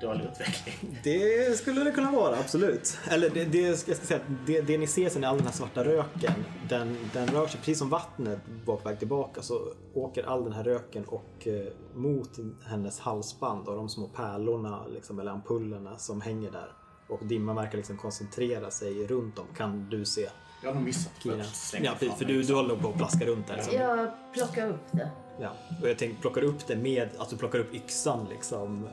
dålig 0.03 0.23
utveckling. 0.31 0.99
Det 1.03 1.57
skulle 1.57 1.83
det 1.83 1.91
kunna 1.91 2.11
vara, 2.11 2.37
absolut. 2.39 2.97
Eller 3.09 3.29
det, 3.29 3.45
det, 3.45 3.61
jag 3.61 3.77
ska 3.77 3.95
säga, 3.95 4.19
det, 4.45 4.61
det 4.61 4.77
ni 4.77 4.87
ser 4.87 5.09
sen 5.09 5.23
är 5.23 5.27
all 5.27 5.37
den 5.37 5.45
här 5.45 5.53
svarta 5.53 5.83
röken. 5.83 6.33
Den, 6.69 6.97
den 7.13 7.27
rör 7.27 7.47
sig 7.47 7.59
precis 7.59 7.79
som 7.79 7.89
vattnet 7.89 8.39
var 8.65 8.75
på 8.77 8.89
väg 8.89 8.99
tillbaka 8.99 9.41
så 9.41 9.73
åker 9.93 10.23
all 10.23 10.43
den 10.43 10.53
här 10.53 10.63
röken 10.63 11.03
och 11.05 11.47
eh, 11.47 11.53
mot 11.93 12.29
hennes 12.65 12.99
halsband 12.99 13.67
och 13.67 13.75
de 13.75 13.89
små 13.89 14.07
pärlorna 14.07 14.87
liksom, 14.87 15.19
eller 15.19 15.31
ampullerna 15.31 15.97
som 15.97 16.21
hänger 16.21 16.51
där. 16.51 16.67
Och 17.09 17.25
dimman 17.25 17.55
verkar 17.55 17.77
liksom 17.77 17.97
koncentrera 17.97 18.71
sig 18.71 19.07
runt 19.07 19.35
dem 19.35 19.45
kan 19.57 19.89
du 19.89 20.05
se. 20.05 20.29
Jag 20.63 20.69
har 20.69 20.75
nog 20.75 20.83
missat. 20.83 21.11
Slänger 21.53 21.85
Ja, 21.85 21.95
för 21.95 22.05
mig. 22.05 22.15
du, 22.19 22.43
du 22.43 22.53
håller 22.53 22.75
på 22.75 22.89
att 22.89 22.97
plaska 22.97 23.25
runt 23.25 23.47
där. 23.47 23.55
Liksom. 23.55 23.73
Jag 23.75 24.07
plockar 24.33 24.69
upp 24.69 24.91
det. 24.91 25.11
Ja. 25.39 25.49
Och 25.81 25.89
jag 25.89 25.97
tänkte 25.97 26.21
plockar 26.21 26.43
upp 26.43 26.67
det 26.67 26.75
med 26.75 27.09
att 27.17 27.29
du 27.29 27.37
plockar 27.37 27.59
upp 27.59 27.73
yxan 27.73 28.27
liksom. 28.29 28.87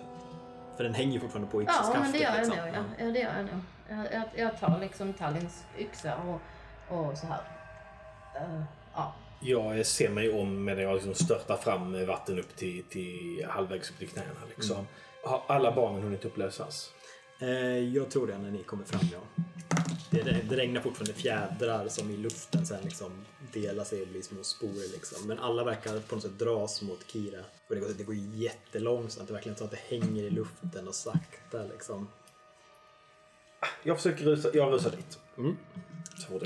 För 0.81 0.85
den 0.85 0.95
hänger 0.95 1.13
ju 1.13 1.21
fortfarande 1.21 1.51
på 1.51 1.63
Ja, 1.63 1.65
yxskaftet. 1.65 2.01
men 2.01 2.13
det 2.13 2.19
gör 2.19 2.31
jag 2.31 2.37
liksom. 2.37 2.57
nog. 2.57 2.69
Ja. 2.75 2.85
Ja, 2.99 3.05
det 3.05 3.19
gör 3.19 3.37
jag 3.37 3.45
nog. 3.47 3.61
Jag, 3.89 4.13
jag, 4.13 4.23
jag 4.37 4.61
tar 4.61 4.81
liksom 4.81 5.13
Tallins 5.13 5.65
yxa 5.79 6.15
och, 6.17 6.41
och 6.97 7.19
så 7.19 7.27
här. 7.27 7.41
Eh, 8.37 8.63
ja. 8.95 9.15
Jag 9.41 9.87
ser 9.87 10.11
mig 10.11 10.33
om 10.41 10.65
medan 10.65 10.85
jag 10.85 10.95
liksom 10.95 11.15
störtar 11.15 11.57
fram 11.57 11.91
med 11.91 12.07
vatten 12.07 12.39
upp 12.39 12.57
till, 12.57 12.85
till 12.91 13.47
halvvägs 13.49 13.91
upp 13.91 13.99
till 13.99 14.09
knäna. 14.09 14.29
Liksom. 14.57 14.87
Har 15.25 15.43
alla 15.47 15.73
barnen 15.73 16.03
hunnit 16.03 16.25
upplösas? 16.25 16.91
Eh, 17.41 17.49
jag 17.79 18.11
tror 18.11 18.27
det 18.27 18.39
när 18.39 18.51
ni 18.51 18.63
kommer 18.63 18.85
fram, 18.85 19.09
ja. 19.13 19.19
Det, 20.11 20.23
det, 20.23 20.41
det 20.49 20.57
regnar 20.57 20.81
fortfarande 20.81 21.15
fjädrar 21.15 21.89
som 21.89 22.11
i 22.11 22.17
luften 22.17 22.67
sen 22.67 22.85
liksom 22.85 23.13
delar 23.53 23.85
sig 23.85 24.03
och 24.03 24.09
blir 24.09 24.23
små 24.23 24.43
sporer 24.43 24.93
liksom. 24.93 25.27
Men 25.27 25.39
alla 25.39 25.65
verkar 25.65 26.01
på 26.01 26.15
något 26.15 26.23
sätt 26.23 26.39
dras 26.39 26.83
mot 26.83 27.07
Kira. 27.07 27.39
Och 27.69 27.75
det 27.75 27.81
går, 27.81 27.89
det 27.99 28.05
går 28.05 28.15
jättelångsamt. 28.15 29.29
Det 29.29 29.33
är 29.33 29.35
verkligen 29.35 29.59
så 29.59 29.65
att 29.65 29.71
det 29.71 29.81
hänger 29.89 30.23
i 30.23 30.31
luften 30.31 30.89
och 30.89 30.95
sakta 30.95 31.63
liksom. 31.63 32.09
Jag 33.83 33.97
försöker 33.97 34.25
rusa, 34.25 34.51
jag 34.55 34.73
rusar 34.73 34.91
dit. 34.91 35.19
Mm. 35.39 35.57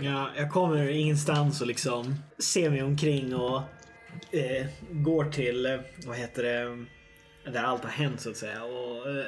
Ja, 0.01 0.31
jag 0.37 0.51
kommer 0.51 0.89
ingenstans 0.89 1.61
och 1.61 1.67
liksom 1.67 2.15
ser 2.39 2.71
mig 2.71 2.83
omkring 2.83 3.35
och 3.35 3.63
eh, 4.31 4.67
går 4.91 5.25
till, 5.25 5.67
eh, 5.67 5.81
vad 6.07 6.17
heter 6.17 6.43
det, 6.43 6.85
där 7.51 7.63
allt 7.63 7.83
har 7.83 7.91
hänt 7.91 8.21
så 8.21 8.31
att 8.31 8.37
säga. 8.37 8.65
Och, 8.65 9.11
eh, 9.11 9.27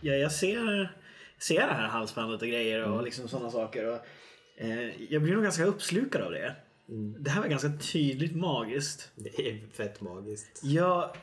ja, 0.00 0.14
jag 0.14 0.32
ser, 0.32 0.94
ser 1.42 1.66
det 1.66 1.74
här 1.74 1.88
halsbandet 1.88 2.42
och 2.42 2.48
grejer 2.48 2.84
och 2.84 3.02
liksom 3.02 3.28
sådana 3.28 3.50
saker. 3.50 3.86
Och, 3.86 3.98
eh, 4.56 5.02
jag 5.12 5.22
blir 5.22 5.34
nog 5.34 5.42
ganska 5.42 5.64
uppslukad 5.64 6.22
av 6.22 6.30
det. 6.32 6.56
Det 7.18 7.30
här 7.30 7.40
var 7.40 7.48
ganska 7.48 7.72
tydligt 7.92 8.36
magiskt. 8.36 9.10
Det 9.14 9.48
är 9.48 9.60
fett 9.72 10.00
magiskt. 10.00 10.60
Jag... 10.62 11.16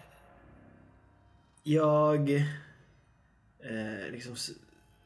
Jag... 1.64 2.30
Eh, 3.60 4.12
liksom 4.12 4.36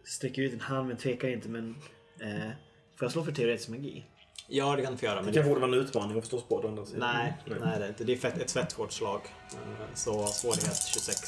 sträcker 0.03 0.41
ut 0.41 0.53
en 0.53 0.61
hand 0.61 0.87
men 0.87 0.97
tvekar 0.97 1.27
inte 1.27 1.49
men... 1.49 1.75
Eh, 2.19 2.49
får 2.95 3.05
jag 3.05 3.11
slå 3.11 3.23
för 3.23 3.31
teoretisk 3.31 3.69
magi? 3.69 4.05
Ja, 4.47 4.75
det 4.75 4.81
kan 4.81 4.91
du 4.91 4.97
få 4.97 5.05
göra. 5.05 5.15
Men 5.15 5.25
Det 5.25 5.33
kanske 5.33 5.49
borde 5.49 5.61
vara 5.61 5.71
en 5.71 5.77
utmaning 5.85 6.17
att 6.17 6.23
förstås 6.23 6.43
på 6.43 6.67
andra 6.67 6.85
sidan. 6.85 6.99
nej, 7.15 7.33
nej, 7.45 7.79
det 7.79 7.85
är 7.85 7.89
inte. 7.89 8.03
Det 8.03 8.13
är 8.13 8.17
fett, 8.17 8.37
ett 8.37 8.51
fett 8.51 8.75
slag. 8.89 9.21
Eh, 9.53 9.85
Så 9.93 10.27
svårighet 10.27 10.75
26. 10.93 11.21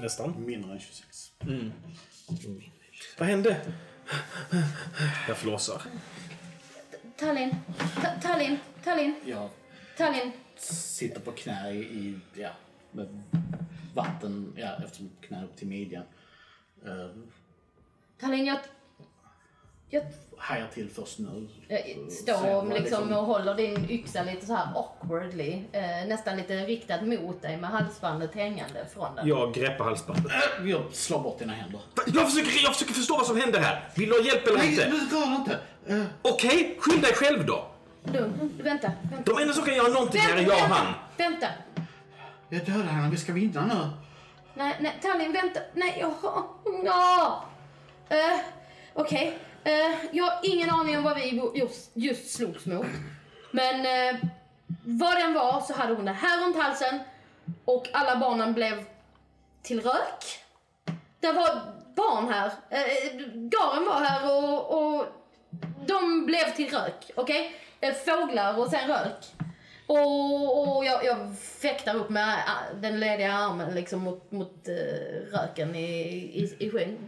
Nästan. 0.00 0.44
Mindre 0.46 0.72
än 0.72 0.80
26. 0.80 1.32
Vad 3.18 3.28
hände? 3.28 3.60
Jag 5.28 5.36
flåsar. 5.36 5.82
Tallinn, 7.16 7.56
Ta- 8.02 8.20
Tallinn, 8.28 8.58
Tallinn, 8.84 9.14
Jag 9.24 9.48
Tallinn. 9.96 10.32
sitter 10.56 11.20
på 11.20 11.32
knä 11.32 11.70
i, 11.70 11.78
i 11.78 12.18
ja, 12.34 12.50
med 12.92 13.22
vatten, 13.94 14.52
ja, 14.56 14.76
eftersom 14.84 15.10
knä 15.20 15.44
upp 15.44 15.56
till 15.56 15.66
midjan. 15.68 16.04
Uh, 16.86 17.10
Tallinn, 18.20 18.44
jag... 18.46 18.58
Jag, 19.94 20.02
hajar 20.38 20.66
till 20.74 20.90
först 20.90 21.18
nu. 21.18 21.48
står 22.10 22.54
vad 22.54 22.68
liksom 22.68 23.12
och 23.12 23.24
håller 23.24 23.54
din 23.54 23.90
yxa 23.90 24.22
lite 24.22 24.46
så 24.46 24.54
här 24.54 24.66
awkwardly. 24.74 25.62
Eh, 25.72 25.82
nästan 26.08 26.36
lite 26.36 26.54
riktad 26.54 27.02
mot 27.02 27.42
dig 27.42 27.56
med 27.56 27.70
halsbandet 27.70 28.34
hängande 28.34 28.86
från 28.94 29.14
den. 29.16 29.28
Jag 29.28 29.54
greppar 29.54 29.84
halsbandet. 29.84 30.32
Äh, 30.60 30.70
Jag 30.70 30.82
slår 30.92 31.20
bort 31.20 31.38
dina 31.38 31.52
händer. 31.52 31.80
Jag 32.06 32.30
försöker, 32.32 32.62
jag 32.64 32.72
försöker 32.72 32.94
förstå 32.94 33.16
vad 33.16 33.26
som 33.26 33.36
händer 33.40 33.60
här. 33.60 33.88
Vill 33.96 34.08
du 34.08 34.18
ha 34.18 34.24
hjälp 34.24 34.46
eller 34.46 34.58
Nej, 34.58 34.68
inte? 34.70 34.84
du 34.86 35.16
rör 35.16 35.34
inte! 35.36 35.58
Eh, 35.86 36.04
Okej, 36.22 36.76
skyll 36.80 37.00
dig 37.00 37.14
själv 37.14 37.46
då. 37.46 37.66
Lugn, 38.04 38.52
vänta, 38.62 38.92
vänta. 39.10 39.32
De 39.34 39.42
enda 39.42 39.54
som 39.54 39.64
kan 39.64 39.74
göra 39.74 39.88
någonting 39.88 40.20
här 40.20 40.36
är 40.36 40.42
jag 40.42 40.52
och 40.52 40.58
han. 40.58 40.94
vänta. 41.16 41.46
jag 42.48 42.64
dödar 42.64 42.82
henne, 42.84 43.10
vi 43.10 43.16
ska 43.16 43.32
vinna 43.32 43.66
nu. 43.66 43.90
Nej, 44.54 44.76
nej, 44.80 44.98
Tallinn, 45.02 45.32
vänta. 45.32 45.60
Nej, 45.74 45.96
jag 46.00 46.10
har... 46.10 46.44
Ja. 46.84 47.44
Uh, 48.10 48.40
Okej. 48.94 49.38
Eh, 49.64 49.94
jag 50.12 50.24
har 50.24 50.40
ingen 50.42 50.70
aning 50.70 50.98
om 50.98 51.04
vad 51.04 51.16
vi 51.16 51.42
just, 51.54 51.90
just 51.94 52.30
slogs 52.30 52.66
mot. 52.66 52.86
Men 53.50 53.80
uh, 54.14 54.20
vad 54.84 55.16
den 55.16 55.34
var 55.34 55.60
så 55.60 55.72
hade 55.72 55.94
hon 55.94 56.04
det 56.04 56.12
här 56.12 56.44
runt 56.44 56.56
halsen 56.56 57.00
och 57.64 57.88
alla 57.92 58.16
barnen 58.16 58.54
blev 58.54 58.84
till 59.62 59.80
rök. 59.80 60.24
Det 61.20 61.32
var 61.32 61.60
barn 61.96 62.28
här. 62.32 62.46
Uh, 62.46 63.20
Garen 63.34 63.84
var 63.84 64.00
här 64.00 64.36
och, 64.36 64.78
och 64.78 65.06
de 65.86 66.26
blev 66.26 66.54
till 66.56 66.70
rök. 66.70 67.10
Okej? 67.14 67.56
Eh, 67.80 67.94
Fåglar 67.94 68.58
och 68.58 68.68
sen 68.68 68.88
rök. 68.88 69.24
Och, 69.86 70.76
och 70.76 70.84
jag, 70.84 71.04
jag 71.04 71.38
fäktar 71.38 71.94
upp 71.94 72.10
med 72.10 72.34
eh, 72.34 72.80
den 72.80 73.00
lediga 73.00 73.32
armen 73.32 73.74
liksom 73.74 74.00
mot, 74.00 74.32
mot 74.32 74.68
eh, 74.68 75.38
röken 75.38 75.74
i, 75.74 76.08
i, 76.42 76.56
i 76.58 76.70
skyn. 76.70 76.98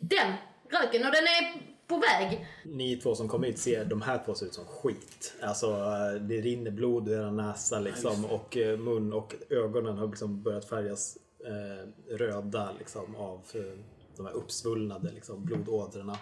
Den 0.00 0.34
röken 0.70 1.06
och 1.06 1.12
den 1.12 1.24
är 1.24 1.75
på 1.86 1.96
väg. 1.96 2.46
Ni 2.64 2.96
två 2.96 3.14
som 3.14 3.28
kommer 3.28 3.46
hit 3.46 3.58
ser 3.58 3.84
de 3.84 4.02
här 4.02 4.22
två 4.24 4.34
ser 4.34 4.46
ut 4.46 4.54
som 4.54 4.64
skit. 4.64 5.34
Alltså 5.42 5.66
eh, 5.66 6.20
det 6.20 6.40
rinner 6.40 6.70
blod 6.70 7.08
ur 7.08 7.14
era 7.14 7.30
näsa 7.30 7.80
liksom 7.80 8.24
och 8.24 8.56
eh, 8.56 8.78
mun 8.78 9.12
och 9.12 9.34
ögonen 9.50 9.98
har 9.98 10.06
liksom 10.06 10.42
börjat 10.42 10.64
färgas 10.64 11.18
eh, 11.46 12.14
röda 12.16 12.72
liksom 12.78 13.16
av 13.16 13.40
eh, 13.54 13.78
de 14.16 14.26
här 14.26 14.32
uppsvullnade 14.32 15.12
liksom, 15.12 15.44
blodådrorna. 15.44 16.18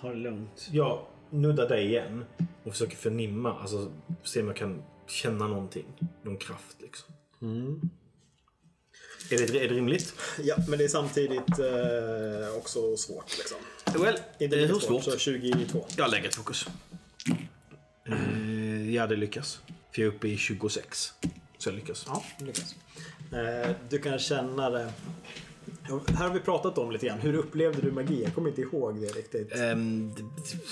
Ta 0.00 0.08
det 0.08 0.14
lugnt. 0.14 0.68
Jag 0.72 0.98
nuddar 1.30 1.68
dig 1.68 1.86
igen 1.86 2.24
och 2.64 2.72
försöker 2.72 2.96
förnimma, 2.96 3.60
alltså 3.60 3.92
se 4.22 4.40
om 4.40 4.46
jag 4.46 4.56
kan 4.56 4.82
känna 5.06 5.46
någonting. 5.46 5.86
Någon 6.22 6.36
kraft 6.36 6.76
liksom. 6.82 7.14
Är, 9.30 9.38
det, 9.38 9.64
är 9.64 9.68
det 9.68 9.74
rimligt? 9.74 10.14
Ja, 10.42 10.56
men 10.68 10.78
det 10.78 10.84
är 10.84 10.88
samtidigt 10.88 11.58
eh, 11.58 12.56
också 12.56 12.96
svårt 12.96 13.38
liksom. 13.38 13.58
Well, 14.02 14.18
Inte 14.38 14.56
hur 14.56 14.66
lika 14.66 14.80
svårt? 14.86 15.04
Så 15.04 15.18
22. 15.18 15.86
Jag 15.96 16.10
lägger 16.10 16.28
ett 16.28 16.34
fokus. 16.34 16.66
Eh, 18.08 18.94
ja, 18.94 19.06
det 19.06 19.16
lyckas. 19.16 19.58
För 19.92 20.02
jag 20.02 20.12
är 20.12 20.16
uppe 20.16 20.28
i 20.28 20.36
26. 20.36 21.12
Så 21.58 21.68
jag 21.68 21.74
lyckas. 21.74 22.04
Ja, 22.06 22.24
lyckas. 22.38 22.74
Eh, 23.32 23.70
du 23.88 23.98
kan 23.98 24.18
känna 24.18 24.70
det. 24.70 24.92
Här 25.88 26.26
har 26.28 26.34
vi 26.34 26.40
pratat 26.40 26.78
om 26.78 26.90
lite 26.90 27.06
grann. 27.06 27.18
Hur 27.18 27.34
upplevde 27.34 27.80
du 27.80 27.92
magi? 27.92 28.22
Jag 28.24 28.34
kommer 28.34 28.48
inte 28.48 28.60
ihåg 28.60 29.00
det 29.00 29.06
riktigt. 29.06 29.56
Ehm, 29.56 30.12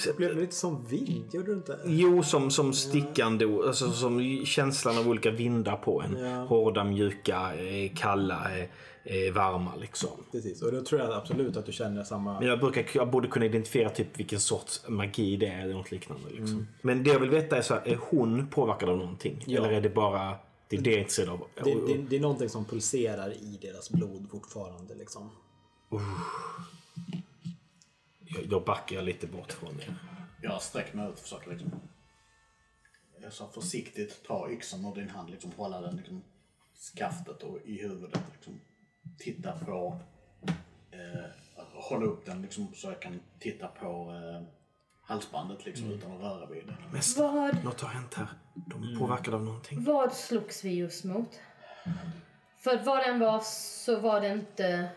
Upplevde 0.08 0.34
du 0.34 0.40
lite 0.40 0.54
som 0.54 0.84
vind? 0.84 1.34
Gjorde 1.34 1.46
du 1.46 1.52
inte? 1.52 1.78
Jo, 1.86 2.22
som, 2.22 2.50
som 2.50 2.72
stickande, 2.72 3.44
alltså 3.44 3.90
som 3.92 4.42
känslan 4.46 4.98
av 4.98 5.08
olika 5.08 5.30
vindar 5.30 5.76
på 5.76 6.02
en. 6.02 6.24
Ja. 6.24 6.44
Hårda, 6.44 6.84
mjuka, 6.84 7.54
eh, 7.54 7.92
kalla, 7.96 8.58
eh, 8.58 8.64
eh, 9.04 9.32
varma 9.32 9.70
liksom. 9.80 10.10
Precis, 10.32 10.62
och 10.62 10.72
då 10.72 10.80
tror 10.80 11.00
jag 11.00 11.12
absolut 11.12 11.56
att 11.56 11.66
du 11.66 11.72
känner 11.72 12.04
samma... 12.04 12.38
Men 12.40 12.48
jag, 12.48 12.60
brukar, 12.60 12.86
jag 12.94 13.10
borde 13.10 13.28
kunna 13.28 13.46
identifiera 13.46 13.90
typ 13.90 14.18
vilken 14.18 14.40
sorts 14.40 14.84
magi 14.88 15.36
det 15.36 15.46
är 15.46 15.62
eller 15.62 15.74
något 15.74 15.90
liknande. 15.90 16.24
Liksom. 16.30 16.66
Men 16.82 17.04
det 17.04 17.10
jag 17.10 17.20
vill 17.20 17.30
veta 17.30 17.56
är 17.56 17.62
så 17.62 17.74
här, 17.74 17.82
är 17.88 17.98
hon 18.00 18.46
påverkad 18.46 18.88
av 18.88 18.96
någonting? 18.98 19.44
Ja. 19.46 19.58
Eller 19.58 19.72
är 19.76 19.80
det 19.80 19.90
bara, 19.90 20.34
det 20.68 20.76
är 20.76 20.80
det 20.80 20.90
jag 20.90 20.96
är 20.96 21.00
intresserad 21.00 21.28
av? 21.28 21.46
Det, 21.54 21.74
det, 21.86 22.02
det 22.02 22.16
är 22.16 22.20
någonting 22.20 22.48
som 22.48 22.64
pulserar 22.64 23.32
i 23.32 23.58
deras 23.62 23.90
blod 23.90 24.30
fortfarande 24.30 24.94
liksom. 24.94 25.30
Jag, 28.20 28.48
då 28.48 28.60
backar 28.60 28.96
jag 28.96 29.04
lite 29.04 29.26
bort 29.26 29.52
från 29.52 29.80
er. 29.80 29.96
Jag 30.42 30.62
sträcker 30.62 30.96
mig 30.96 31.08
ut 31.08 31.12
och 31.12 31.18
försöker 31.18 31.50
liksom... 31.50 31.70
Jag 33.20 33.32
sa 33.32 33.48
försiktigt 33.48 34.22
ta 34.26 34.50
yxan 34.50 34.84
ur 34.84 34.94
din 34.94 35.10
hand, 35.10 35.30
liksom 35.30 35.52
hålla 35.56 35.80
den 35.80 35.96
liksom 35.96 36.22
skaftet 36.94 37.42
och 37.42 37.58
i 37.64 37.82
huvudet. 37.82 38.20
Liksom, 38.32 38.60
titta 39.18 39.58
på, 39.58 40.00
eh, 40.90 41.30
hålla 41.74 42.06
upp 42.06 42.26
den 42.26 42.42
liksom, 42.42 42.74
så 42.74 42.86
jag 42.86 43.02
kan 43.02 43.20
titta 43.38 43.68
på 43.68 43.86
eh, 43.86 44.46
halsbandet 45.06 45.64
liksom, 45.64 45.90
utan 45.90 46.12
att 46.12 46.20
röra 46.20 46.46
vid 46.46 46.66
det. 46.66 46.76
Mästare, 46.92 47.26
Vad, 47.32 47.64
något 47.64 47.80
har 47.80 47.88
hänt 47.88 48.14
här. 48.14 48.28
De 48.54 48.82
är 48.82 48.98
påverkade 48.98 49.36
av 49.36 49.42
någonting. 49.44 49.84
vad 49.84 50.12
slogs 50.12 50.64
vi 50.64 50.74
just 50.74 51.04
mot? 51.04 51.40
För 52.58 52.84
vad 52.84 53.06
den 53.06 53.20
var 53.20 53.40
så 53.44 54.00
var 54.00 54.20
det 54.20 54.28
inte... 54.28 54.88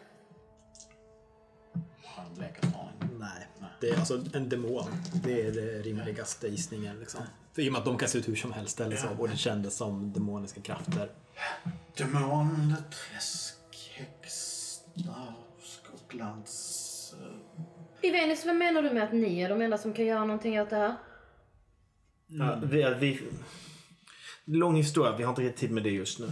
Har 2.04 2.24
en 2.26 2.34
blekaste 2.36 2.78
aning. 2.78 3.20
Nej, 3.20 3.48
det 3.82 3.90
är 3.90 4.00
alltså 4.00 4.22
en 4.34 4.50
demon. 4.50 4.92
Det 5.24 5.48
är 5.48 5.52
det 5.52 5.82
rimligaste 5.82 6.48
gissningen. 6.48 7.00
Liksom. 7.00 7.22
För 7.54 7.62
I 7.62 7.70
och 7.70 7.74
med 7.74 7.80
att 7.80 7.86
de 7.86 7.98
kan 7.98 8.10
se 8.10 8.18
ut 8.18 8.28
hur 8.28 8.36
som 8.36 8.54
helst 8.54 8.80
eller 8.80 8.96
så. 8.96 9.08
Och 9.18 9.30
det 9.30 9.38
kändes 9.38 9.76
som 9.76 10.14
demoniska 10.14 10.62
krafter. 10.62 11.12
Demon, 11.98 12.76
träsk, 12.92 13.56
häxa, 13.96 14.84
Skottlands... 15.62 16.77
Eh, 18.08 18.16
Ivenus, 18.16 18.46
vad 18.46 18.56
menar 18.56 18.82
du 18.82 18.90
med 18.90 19.04
att 19.04 19.14
ni 19.14 19.42
är 19.42 19.50
de 19.50 19.62
enda 19.62 19.78
som 19.78 19.94
kan 19.94 20.06
göra 20.06 20.20
någonting 20.26 20.62
åt 20.62 20.70
det 20.70 20.76
här? 20.76 20.96
Ja, 22.28 22.60
vi, 22.64 22.84
vi, 23.00 23.20
lång 24.46 24.76
historia, 24.76 25.16
vi 25.18 25.24
har 25.24 25.30
inte 25.30 25.42
riktigt 25.42 25.60
tid 25.60 25.72
med 25.72 25.84
det 25.84 25.90
just 25.90 26.20
nu. 26.20 26.28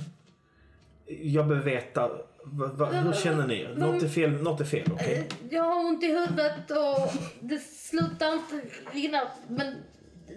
Jag 1.07 1.47
behöver 1.47 1.71
veta, 1.71 2.07
va, 2.43 2.67
va, 2.67 2.85
hur 2.85 3.13
känner 3.13 3.47
ni? 3.47 3.67
Något 3.75 4.03
är 4.03 4.07
fel, 4.07 4.31
något 4.31 4.61
är 4.61 4.65
fel 4.65 4.89
okej? 4.93 5.27
Eh, 5.29 5.47
Jag 5.55 5.63
har 5.63 5.85
ont 5.85 6.03
i 6.03 6.07
huvudet 6.07 6.71
och 6.71 7.13
det 7.41 7.59
slutar 7.59 8.33
inte 8.33 8.61
rinna. 8.93 9.21
Men 9.47 9.75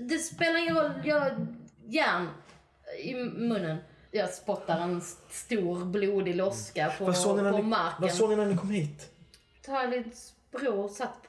det 0.01 0.19
spelar 0.19 0.57
ingen 0.59 0.77
roll. 0.77 0.91
Jag 1.05 1.21
har 1.21 1.47
järn 1.87 2.29
i 3.05 3.15
munnen. 3.15 3.77
Jag 4.11 4.31
spottar 4.31 4.81
en 4.81 5.01
stor 5.31 5.85
blodig 5.85 6.37
loska 6.37 6.93
på, 6.99 7.05
på 7.05 7.63
marken. 7.63 8.03
vad 8.03 8.13
såg 8.13 8.31
ni 8.31 8.37
när 8.37 8.47
ni 8.47 8.57
kom 8.57 8.71
hit? 8.71 9.11
Tarlits 9.63 10.33
bror 10.51 10.89
satt, 10.89 11.28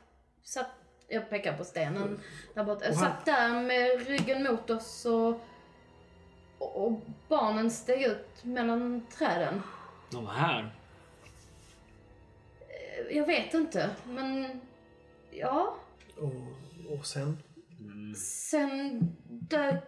satt, 0.49 0.71
jag 1.07 1.29
pekar 1.29 1.57
på 1.57 1.63
stenen 1.63 2.19
där 2.53 2.63
borta. 2.63 2.85
Jag 2.85 2.95
satt 2.95 3.25
där 3.25 3.61
med 3.61 4.07
ryggen 4.07 4.43
mot 4.43 4.69
oss 4.69 5.05
och, 5.05 5.41
och, 6.57 7.01
barnen 7.27 7.71
steg 7.71 8.01
ut 8.01 8.43
mellan 8.43 9.07
träden. 9.17 9.61
De 10.11 10.25
var 10.25 10.33
här. 10.33 10.75
Jag 13.11 13.25
vet 13.25 13.53
inte, 13.53 13.89
men 14.05 14.61
ja. 15.31 15.75
Och, 16.17 16.93
och 16.97 17.05
sen? 17.05 17.37
Sen 18.15 18.99
dök 19.27 19.83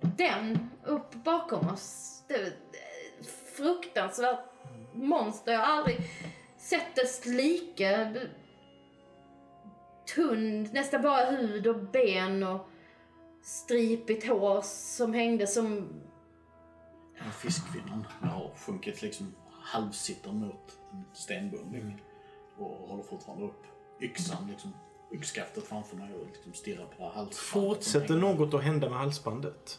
den 0.00 0.70
upp 0.84 1.14
bakom 1.14 1.68
oss. 1.68 2.22
Det 2.28 2.38
var 2.38 2.46
ett 2.46 3.26
fruktansvärt 3.56 4.44
monster. 4.92 5.52
Jag 5.52 5.60
har 5.60 5.76
aldrig 5.78 5.98
sett 6.58 6.94
dess 6.94 7.26
like. 7.26 8.28
Tunn, 10.14 10.68
nästan 10.72 11.02
bara 11.02 11.30
hud 11.30 11.66
och 11.66 11.76
ben 11.76 12.42
och 12.42 12.68
stripigt 13.42 14.28
hår 14.28 14.60
som 14.62 15.14
hängde 15.14 15.46
som... 15.46 15.88
En 17.16 17.32
fiskkvinnan 17.32 18.06
har 18.20 18.50
sjunkit 18.56 19.02
liksom 19.02 19.34
halvsitter 19.50 20.32
mot 20.32 20.78
en 20.92 21.04
stenbundning 21.12 22.02
och 22.56 22.88
håller 22.88 23.02
fortfarande 23.02 23.44
upp 23.44 23.66
yxan, 24.00 24.48
liksom, 24.50 24.72
yxskaftet 25.12 25.64
framför 25.64 25.96
mig 25.96 26.14
och 26.14 26.26
liksom 26.26 26.52
stirrar 26.52 26.86
på 26.86 27.04
halsbandet. 27.04 27.36
Fortsätter 27.36 28.14
något 28.14 28.54
att 28.54 28.62
hända 28.62 28.90
med 28.90 28.98
halsbandet? 28.98 29.78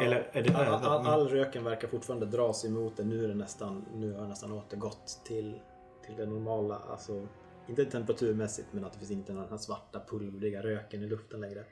Eller 0.00 0.30
är 0.32 0.42
det 0.42 0.56
all, 0.56 0.66
över? 0.66 0.88
all, 0.88 1.06
all 1.06 1.28
röken 1.28 1.64
verkar 1.64 1.88
fortfarande 1.88 2.26
dras 2.26 2.64
emot 2.64 2.96
det. 2.96 3.04
Nu, 3.04 3.24
är 3.24 3.28
det 3.28 3.34
nästan, 3.34 3.84
nu 3.94 4.12
har 4.14 4.22
det 4.22 4.28
nästan 4.28 4.52
återgått 4.52 5.20
till, 5.24 5.60
till 6.06 6.16
det 6.16 6.26
normala. 6.26 6.78
Alltså, 6.90 7.26
inte 7.70 7.84
temperaturmässigt 7.84 8.68
men 8.72 8.84
att 8.84 8.92
det 8.92 8.98
finns 8.98 9.10
inte 9.10 9.32
den 9.32 9.48
här 9.50 9.56
svarta 9.56 10.02
pulvriga 10.08 10.62
röken 10.62 11.02
i 11.02 11.06
luften 11.06 11.40
längre. 11.40 11.64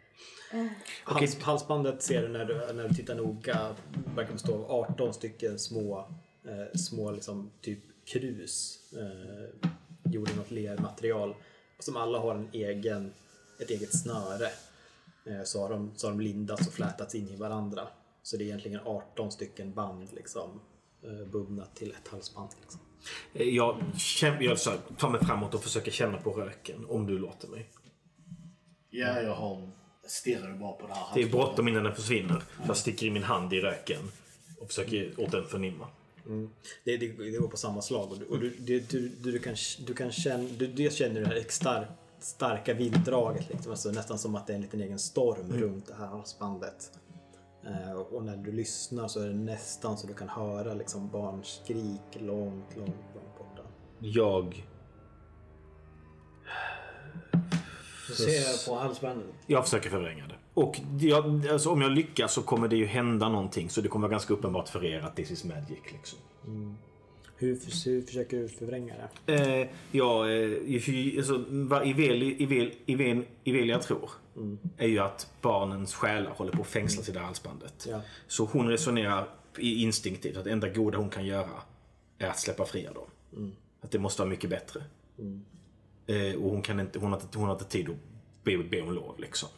Hals, 1.05 1.41
halsbandet 1.41 2.03
ser 2.03 2.23
du 2.23 2.29
när 2.29 2.45
du, 2.45 2.73
när 2.73 2.89
du 2.89 2.95
tittar 2.95 3.15
noga 3.15 3.77
verkar 4.17 4.33
bestå 4.33 4.55
av 4.55 4.91
18 4.91 5.15
stycken 5.15 5.59
små, 5.59 5.99
eh, 6.45 6.79
små 6.79 7.11
liksom, 7.11 7.51
typ 7.61 7.79
krus 8.05 8.79
eh, 8.93 9.71
gjorda 10.13 10.33
i 10.33 10.37
något 10.37 10.51
lermaterial 10.51 11.35
som 11.79 11.97
alla 11.97 12.19
har 12.19 12.35
en 12.35 12.49
egen, 12.53 13.13
ett 13.61 13.71
eget 13.71 13.99
snöre. 13.99 14.49
Eh, 15.25 15.43
så, 15.45 15.63
har 15.63 15.71
de, 15.71 15.93
så 15.97 16.07
har 16.07 16.13
de 16.13 16.21
lindats 16.21 16.67
och 16.67 16.73
flätats 16.73 17.15
in 17.15 17.29
i 17.29 17.37
varandra. 17.37 17.89
Så 18.23 18.37
det 18.37 18.45
är 18.45 18.47
egentligen 18.47 18.81
18 18.85 19.33
stycken 19.33 19.75
band 19.75 20.13
liksom 20.13 20.61
eh, 21.03 21.29
bundna 21.31 21.65
till 21.65 21.91
ett 21.91 22.09
halsband. 22.09 22.51
Liksom. 22.61 22.81
Jag, 23.33 23.77
känner, 23.97 24.43
jag 24.43 24.59
så 24.59 24.71
här, 24.71 24.79
tar 24.99 25.11
mig 25.11 25.21
framåt 25.25 25.55
och 25.55 25.63
försöker 25.63 25.91
känna 25.91 26.19
på 26.19 26.31
röken, 26.31 26.87
om 26.89 27.07
du 27.07 27.19
låter 27.19 27.49
mig. 27.49 27.67
Ja, 28.91 29.21
jag 29.23 29.35
har, 29.35 29.71
stirrar 30.07 30.53
bara 30.59 30.73
på 30.73 30.87
det 30.87 30.95
här 30.95 31.07
Det 31.15 31.23
är 31.23 31.29
bråttom 31.29 31.69
innan 31.69 31.85
den 31.85 31.95
försvinner. 31.95 32.43
Jag 32.67 32.77
sticker 32.77 33.07
in 33.07 33.13
min 33.13 33.23
hand 33.23 33.53
i 33.53 33.61
röken 33.61 34.01
och 34.61 34.67
försöker 34.69 35.21
åt 35.21 35.31
den 35.31 35.47
förnimma. 35.47 35.87
Det, 36.85 36.97
det, 36.97 37.09
det 37.09 37.31
går 37.39 37.49
på 37.49 37.57
samma 37.57 37.83
slag. 37.83 38.11
Och 38.13 38.19
du, 38.19 38.25
och 38.25 38.39
du, 38.41 38.51
det- 38.59 38.91
du, 38.91 39.09
du, 39.09 39.33
du 39.33 39.39
kan, 39.39 39.57
du 39.87 39.95
kan 39.95 40.13
känna, 40.13 40.49
du, 40.59 40.67
dels 40.67 40.95
känner 40.95 41.15
du 41.15 41.27
det 41.27 41.27
här 41.35 41.45
star, 41.49 41.87
starka 42.21 42.75
vinddraget. 42.75 43.49
Liksom. 43.51 43.71
Alltså, 43.73 43.91
nästan 43.91 44.19
som 44.19 44.35
att 44.35 44.47
det 44.47 44.53
är 44.53 44.55
en 44.55 44.63
liten 44.63 44.81
egen 44.81 44.99
storm 44.99 45.53
runt 45.53 45.87
det 45.87 45.95
här 45.95 46.07
halsbandet. 46.07 46.91
Eh, 47.67 47.93
och 47.93 48.25
när 48.25 48.37
du 48.37 48.53
lyssnar 48.53 49.09
så 49.09 49.21
är 49.21 49.29
det 49.29 49.35
nästan 49.35 49.99
så 49.99 50.07
du 50.07 50.15
kan 50.15 50.29
höra 50.29 50.75
liksom, 50.75 51.09
barns 51.11 51.47
skrik 51.65 52.01
långt, 52.13 52.77
långt, 52.77 52.97
långt 53.15 53.39
borta. 53.39 53.63
Jag, 53.99 54.67
Du 58.09 58.15
ser 58.15 58.69
på 58.71 58.79
halsbandet. 58.79 59.27
jag 59.47 59.65
försöker 59.65 59.91
förvränga 59.91 60.27
det. 60.27 60.35
Och 60.55 60.81
jag, 61.01 61.49
alltså, 61.49 61.71
om 61.71 61.83
jag 61.83 61.91
lyckas 61.93 62.33
så 62.33 62.43
kommer 62.43 62.69
det 62.69 62.77
ju 62.77 62.87
hända 62.87 63.29
någonting. 63.29 63.71
Så 63.71 63.81
det 63.81 63.89
kommer 63.89 64.03
vara 64.03 64.11
ganska 64.13 64.35
uppenbart 64.35 64.69
för 64.69 64.85
er 64.85 65.01
att 65.01 65.17
this 65.17 65.31
is 65.31 65.45
magic. 65.45 65.79
Liksom. 65.93 66.19
Hur, 67.41 67.59
hur 67.85 68.03
försöker 68.07 68.37
du 68.39 68.49
förvränga 68.49 68.95
det? 69.27 69.35
Eh, 69.63 69.69
ja, 69.93 70.29
eh, 70.29 70.35
i- 70.35 71.15
alltså, 71.19 71.45
vad 71.49 71.87
Ivel, 71.87 72.23
Iven, 72.87 73.25
Ivelia 73.45 73.79
tror 73.79 74.11
är 74.77 74.87
ju 74.89 74.99
att 74.99 75.31
barnens 75.43 75.95
själar 75.95 76.31
håller 76.31 76.53
på 76.53 76.61
att 76.63 76.69
fängslas 76.69 77.09
i 77.09 77.13
det 77.13 77.19
här 77.19 77.27
halsbandet. 77.27 77.87
Ja. 77.91 78.01
Så 78.27 78.45
hon 78.45 78.69
resonerar 78.69 79.29
i- 79.59 79.83
instinktivt 79.83 80.37
att 80.37 80.45
det 80.45 80.51
enda 80.53 80.69
goda 80.69 80.99
hon 80.99 81.11
kan 81.11 81.27
göra 81.27 81.51
är 82.19 82.27
att 82.29 82.39
släppa 82.39 82.67
fria 82.67 82.93
dem. 82.93 83.53
Att 83.81 83.91
det 83.91 83.99
måste 83.99 84.23
vara 84.23 84.31
mycket 84.31 84.51
bättre. 84.51 84.83
Eh, 86.07 86.35
och 86.43 86.51
hon, 86.51 86.63
kan 86.63 86.81
inte, 86.81 86.99
hon, 86.99 87.13
har 87.13 87.21
inte, 87.21 87.39
hon 87.39 87.47
har 87.47 87.53
inte 87.55 87.65
tid 87.65 87.89
att 87.89 87.97
be, 88.45 88.59
be 88.59 88.83
om 88.83 88.93
lov 88.93 89.15
liksom. 89.21 89.49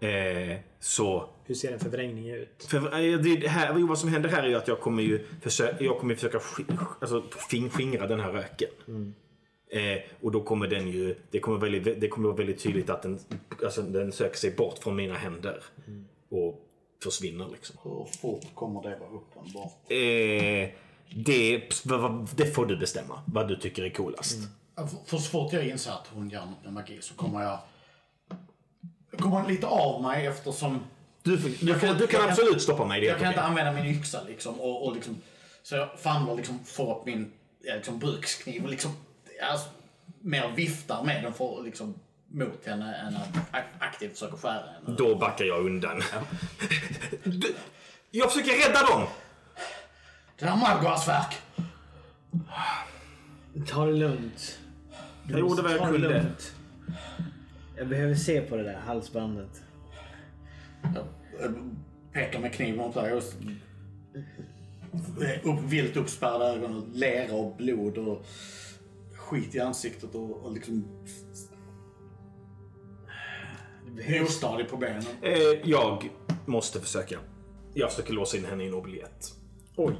Eh, 0.00 0.58
så 0.80 1.28
Hur 1.44 1.54
ser 1.54 1.72
en 1.72 1.78
förvrängning 1.80 2.28
ut? 2.30 2.64
för 2.68 2.76
eh, 3.12 3.18
det 3.18 3.48
här, 3.48 3.72
vad 3.88 3.98
som 3.98 4.08
händer 4.08 4.28
här 4.28 4.42
är 4.42 4.48
ju 4.48 4.54
att 4.54 4.68
jag 4.68 4.80
kommer 4.80 5.02
ju 5.02 5.26
försöka, 5.42 5.84
jag 5.84 5.98
kommer 5.98 6.14
försöka 6.14 6.40
alltså, 7.00 7.22
fin- 7.50 7.70
skingra 7.70 8.06
den 8.06 8.20
här 8.20 8.32
röken. 8.32 9.14
Eh, 9.72 9.98
och 10.20 10.32
då 10.32 10.40
kommer 10.42 10.68
den 10.68 10.88
ju, 10.88 11.16
det 11.30 11.40
kommer, 11.40 11.58
väldigt, 11.58 12.00
det 12.00 12.08
kommer 12.08 12.28
vara 12.28 12.36
väldigt 12.36 12.62
tydligt 12.62 12.90
att 12.90 13.02
den, 13.02 13.18
alltså, 13.64 13.82
den 13.82 14.12
söker 14.12 14.36
sig 14.36 14.50
bort 14.50 14.78
från 14.78 14.96
mina 14.96 15.14
händer. 15.14 15.62
Och 16.30 16.66
försvinner 17.02 17.48
liksom. 17.52 17.76
Hur 17.82 18.04
fort 18.20 18.54
kommer 18.54 18.82
det 18.82 18.96
vara 18.98 19.10
uppenbart? 19.10 19.72
Eh, 19.88 20.70
det, 21.24 21.62
det 22.36 22.54
får 22.54 22.66
du 22.66 22.76
bestämma, 22.76 23.22
vad 23.26 23.48
du 23.48 23.56
tycker 23.56 23.82
är 23.84 23.90
coolast. 23.90 24.38
För, 24.76 24.86
för 25.06 25.16
så 25.16 25.30
fort 25.30 25.52
jag 25.52 25.66
inser 25.66 25.90
att 25.90 26.06
hon 26.14 26.30
gör 26.30 26.46
något 26.46 26.64
med 26.64 26.72
magi 26.72 26.98
så 27.00 27.14
kommer 27.14 27.42
jag... 27.42 27.58
Kommer 29.18 29.48
lite 29.48 29.66
av 29.66 30.02
mig 30.02 30.26
eftersom 30.26 30.80
Du, 31.22 31.36
du, 31.36 31.50
kan- 31.50 31.54
du 31.58 31.78
kan 31.78 31.90
jag 31.98 32.10
kan- 32.10 32.30
absolut 32.30 32.62
stoppa 32.62 32.84
mig. 32.84 33.00
Det 33.00 33.06
jag 33.06 33.18
kan 33.18 33.28
inte 33.28 33.42
använda 33.42 33.72
min 33.72 33.86
yxa 33.86 34.22
liksom. 34.28 34.60
Och, 34.60 34.86
och 34.86 34.94
liksom 34.94 35.22
så 35.62 35.74
jag 35.76 36.00
famlar 36.00 36.34
liksom, 36.36 36.64
får 36.64 36.98
upp 37.00 37.06
min 37.06 37.32
ja, 37.62 37.74
liksom, 37.74 37.98
brukskniv 37.98 38.64
och 38.64 38.70
liksom 38.70 38.92
alltså, 39.52 39.68
mer 40.20 40.52
viftar 40.56 41.02
med 41.04 41.24
den 41.24 41.32
för, 41.32 41.62
liksom, 41.64 41.94
mot 42.28 42.66
henne 42.66 42.94
än 42.94 43.16
att 43.16 43.34
ak- 43.52 43.76
aktivt 43.78 44.12
försöka 44.12 44.36
skära 44.36 44.54
henne. 44.54 44.96
Då 44.98 45.14
backar 45.14 45.44
jag 45.44 45.66
undan. 45.66 46.02
Du, 47.24 47.54
jag 48.10 48.32
försöker 48.32 48.68
rädda 48.68 48.86
dem! 48.86 49.06
Det 50.38 50.44
där 50.44 50.56
Madgarsverk! 50.56 51.34
Ta 53.68 53.84
det 53.86 53.92
lugnt. 53.92 54.58
Du 55.24 55.32
Jag 55.32 55.40
gjorde 55.40 55.62
vad 55.62 55.72
jag 55.72 55.88
kunde. 55.88 56.26
Jag 57.80 57.88
behöver 57.88 58.14
se 58.14 58.40
på 58.40 58.56
det 58.56 58.62
där 58.62 58.74
halsbandet. 58.74 59.62
Jag 60.82 61.44
eh, 61.44 61.52
pekar 62.12 62.40
med 62.40 62.52
kniven 62.54 62.76
mot 62.76 62.94
dig 62.94 63.12
och 63.12 63.22
eh, 65.22 65.48
upp, 65.48 65.60
vilt 65.64 65.96
uppspärrade 65.96 66.44
ögon 66.44 66.76
och 66.76 66.84
lera 66.92 67.34
och 67.34 67.56
blod 67.56 67.98
och 67.98 68.26
skit 69.16 69.54
i 69.54 69.60
ansiktet 69.60 70.14
och, 70.14 70.30
och 70.30 70.52
liksom 70.52 70.84
ostadig 74.22 74.68
på 74.68 74.76
benen. 74.76 75.04
Eh, 75.22 75.38
jag 75.64 76.10
måste 76.46 76.80
försöka. 76.80 77.18
Jag 77.74 77.90
försöker 77.90 78.12
låsa 78.12 78.36
in 78.36 78.44
henne 78.44 78.64
i 78.64 78.66
en 78.66 78.74
obiljett. 78.74 79.34
Oj. 79.82 79.94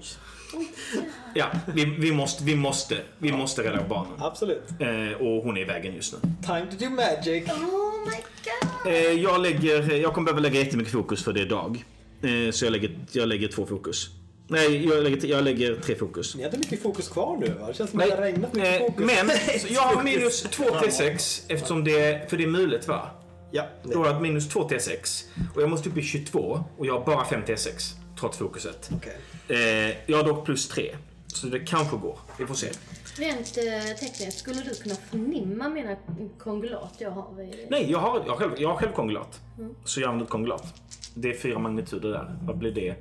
Ja, 1.35 1.47
vi, 1.75 1.85
vi, 1.85 2.13
måste, 2.13 2.45
vi, 2.45 2.57
måste, 2.57 2.97
vi 3.19 3.33
måste 3.33 3.63
rädda 3.63 3.89
barnen. 3.89 4.13
Absolut. 4.19 4.63
Eh, 4.81 5.21
och 5.21 5.45
hon 5.45 5.57
är 5.57 5.61
i 5.61 5.65
vägen 5.65 5.95
just 5.95 6.13
nu. 6.13 6.19
Time 6.43 6.67
to 6.71 6.85
do 6.85 6.91
magic. 6.91 7.49
Oh 7.49 8.11
my 8.11 8.17
god! 8.45 8.93
Eh, 8.93 9.13
jag, 9.23 9.41
lägger, 9.41 9.93
jag 9.93 10.15
kommer 10.15 10.25
behöva 10.25 10.41
lägga 10.41 10.61
jättemycket 10.61 10.93
fokus 10.93 11.25
för 11.25 11.33
det 11.33 11.41
är 11.41 11.47
dag. 11.47 11.85
Eh, 12.23 12.51
så 12.51 12.65
jag 12.65 12.73
lägger, 12.73 12.99
jag 13.13 13.29
lägger 13.29 13.49
två 13.49 13.67
fokus. 13.67 14.11
Nej, 14.49 14.87
jag 14.87 15.03
lägger, 15.03 15.29
jag 15.29 15.45
lägger 15.45 15.75
tre 15.77 15.95
fokus. 15.95 16.35
Ni 16.35 16.43
har 16.43 16.49
inte 16.49 16.59
mycket 16.59 16.83
fokus 16.83 17.09
kvar 17.09 17.37
nu 17.37 17.47
va? 17.61 17.67
Det 17.67 17.75
känns 17.75 17.91
som 17.91 17.99
Nej, 17.99 18.11
att 18.11 18.17
det 18.17 18.23
har 18.23 18.33
regnat 18.33 18.55
mycket 18.55 18.81
eh, 18.81 18.87
fokus. 18.87 19.07
men 19.07 19.29
så 19.61 19.67
jag 19.75 19.83
har 19.83 20.03
minus 20.03 20.43
2 20.43 20.65
T6 20.65 21.43
eftersom 21.49 21.85
det, 21.85 22.31
för 22.31 22.37
det 22.37 22.45
är 22.45 22.49
mulet 22.49 22.89
va? 22.89 23.11
Ja. 23.51 23.67
Då 23.83 23.99
har 23.99 24.07
jag 24.07 24.23
minus 24.23 24.49
2 24.49 24.69
T6 24.69 25.25
och 25.55 25.63
jag 25.63 25.71
måste 25.71 25.89
upp 25.89 25.97
i 25.97 26.03
22 26.03 26.65
och 26.79 26.87
jag 26.87 26.99
har 26.99 27.07
bara 27.07 27.25
5 27.25 27.43
T6 27.45 28.00
trots 28.21 28.39
fokuset. 28.39 28.91
Okej. 28.97 29.17
Eh, 29.49 29.97
jag 30.07 30.17
har 30.17 30.25
dock 30.25 30.45
plus 30.45 30.69
3. 30.69 30.97
Så 31.27 31.47
det 31.47 31.61
kanske 31.61 31.97
går. 31.97 32.19
Vi 32.39 32.47
får 32.47 32.55
se. 32.55 32.69
Rent 33.17 33.59
eh, 33.59 33.97
tekniskt, 33.97 34.39
skulle 34.39 34.61
du 34.63 34.75
kunna 34.75 34.95
förnimma 34.95 35.69
mina 35.69 35.97
kongulat 36.39 36.95
jag 36.99 37.11
har. 37.11 37.27
Nej, 37.71 37.91
jag 37.91 37.99
har, 37.99 38.23
jag 38.27 38.33
har, 38.33 38.37
själv, 38.37 38.53
jag 38.59 38.69
har 38.69 38.77
själv 38.77 38.93
kongulat. 38.93 39.41
Så 39.85 40.01
jag 40.01 40.09
använder 40.09 40.25
ett 40.25 40.31
kongulat. 40.31 40.75
Det 41.15 41.31
är 41.31 41.35
fyra 41.35 41.59
magnituder 41.59 42.09
där. 42.09 42.39
Vad 42.43 42.59
blir 42.59 42.73
det? 42.73 42.95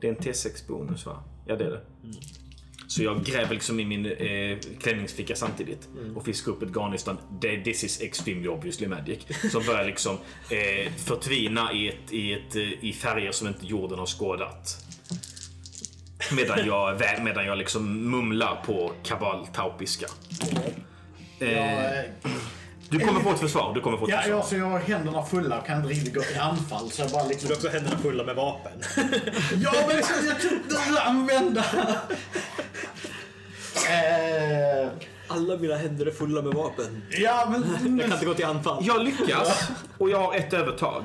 Det 0.00 0.08
är 0.08 0.10
en 0.12 0.18
T6 0.18 0.68
bonus 0.68 1.06
va? 1.06 1.22
Ja 1.46 1.56
det 1.56 1.64
är 1.64 1.70
det. 1.70 1.80
Så 2.96 3.02
jag 3.02 3.24
gräver 3.24 3.54
liksom 3.54 3.80
i 3.80 3.84
min 3.84 4.06
eh, 4.06 4.58
klänningsficka 4.80 5.36
samtidigt 5.36 5.88
och 6.14 6.24
fiskar 6.24 6.52
upp 6.52 6.62
ett 6.62 6.68
garnnystan. 6.68 7.18
Det- 7.40 7.64
This 7.64 7.84
is 7.84 8.00
extremely 8.00 8.48
obviously 8.48 8.86
magic. 8.88 9.18
Som 9.52 9.62
börjar 9.66 9.84
liksom 9.84 10.18
eh, 10.50 10.92
förtvina 11.04 11.72
i, 11.72 11.88
ett, 11.88 12.12
i, 12.12 12.32
ett, 12.32 12.56
eh, 12.56 12.84
i 12.84 12.92
färger 12.92 13.32
som 13.32 13.46
inte 13.48 13.66
jorden 13.66 13.98
har 13.98 14.06
skådat. 14.06 14.76
Medan 16.36 16.66
jag, 16.66 17.00
medan 17.24 17.46
jag 17.46 17.58
liksom 17.58 18.10
mumlar 18.10 18.62
på 18.66 18.92
kabaltaupiska. 19.02 20.06
Eh, 21.40 21.84
eh, 21.98 22.04
du 22.88 22.98
kommer 22.98 23.20
få 23.20 23.30
ett 23.32 23.40
försvar. 23.40 23.74
Du 23.74 23.80
kommer 23.80 23.98
få 23.98 24.04
ett 24.04 24.10
ja, 24.10 24.18
försvar. 24.18 24.36
ja, 24.36 24.42
så 24.42 24.56
jag 24.56 24.64
har 24.66 24.78
händerna 24.78 25.24
fulla 25.24 25.58
och 25.60 25.66
kan 25.66 25.76
inte 25.76 25.88
riktigt 25.88 26.14
gå 26.14 26.20
till 26.22 26.40
anfall. 26.40 26.90
Så 26.90 27.02
jag 27.02 27.10
bara 27.10 27.26
liksom... 27.26 27.48
Du 27.48 27.54
har 27.54 27.56
också 27.56 27.68
händerna 27.68 27.98
fulla 27.98 28.24
med 28.24 28.36
vapen. 28.36 28.72
Ja, 29.62 29.72
men 29.88 29.96
liksom, 29.96 30.14
jag 30.26 30.40
tror 30.40 30.52
inte 30.52 31.02
använda. 31.02 31.64
Eh, 33.76 34.88
Alla 35.28 35.56
mina 35.56 35.76
händer 35.76 36.06
är 36.06 36.10
fulla 36.10 36.42
med 36.42 36.54
vapen. 36.54 37.02
ja, 37.10 37.48
men... 37.50 37.62
Jag 37.98 38.06
kan 38.08 38.12
inte 38.12 38.26
gå 38.26 38.34
till 38.34 38.44
anfall. 38.44 38.78
Jag 38.86 39.04
lyckas 39.04 39.70
och 39.98 40.10
jag 40.10 40.18
har 40.18 40.34
ett 40.34 40.52
övertag. 40.52 41.02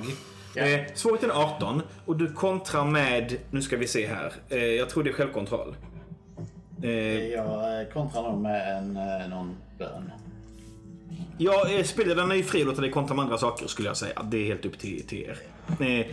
Eh, 0.56 0.80
svårigheten 0.96 1.32
är 1.32 1.36
18 1.44 1.82
och 2.06 2.16
du 2.18 2.34
kontrar 2.34 2.86
med, 2.86 3.38
nu 3.52 3.62
ska 3.62 3.78
vi 3.78 3.88
se 3.88 4.08
här, 4.08 4.34
eh, 4.50 4.66
jag 4.66 4.90
tror 4.90 5.04
det 5.04 5.10
är 5.10 5.14
självkontroll. 5.14 5.76
Eh, 6.84 6.90
Jag 7.28 7.82
eh, 7.82 7.88
kontrar 7.94 8.24
nog 8.24 8.42
med 8.42 8.78
en, 8.78 8.98
eh, 8.98 9.30
någon 9.30 9.58
bön. 9.78 10.12
Ja, 11.38 11.70
eh, 11.70 11.84
spelledaren 11.84 12.32
är 12.32 12.36
ju 12.36 12.43
att 12.43 12.53
låta 12.53 12.82
dig 12.82 12.91
kontra 12.91 13.16
med 13.16 13.24
andra 13.24 13.38
saker 13.38 13.68
skulle 13.68 13.88
jag 13.88 13.97
säga. 13.97 14.24
Det 14.24 14.38
är 14.38 14.45
helt 14.45 14.66
upp 14.66 14.80
till, 14.80 15.07
till 15.07 15.22
er. 15.22 15.38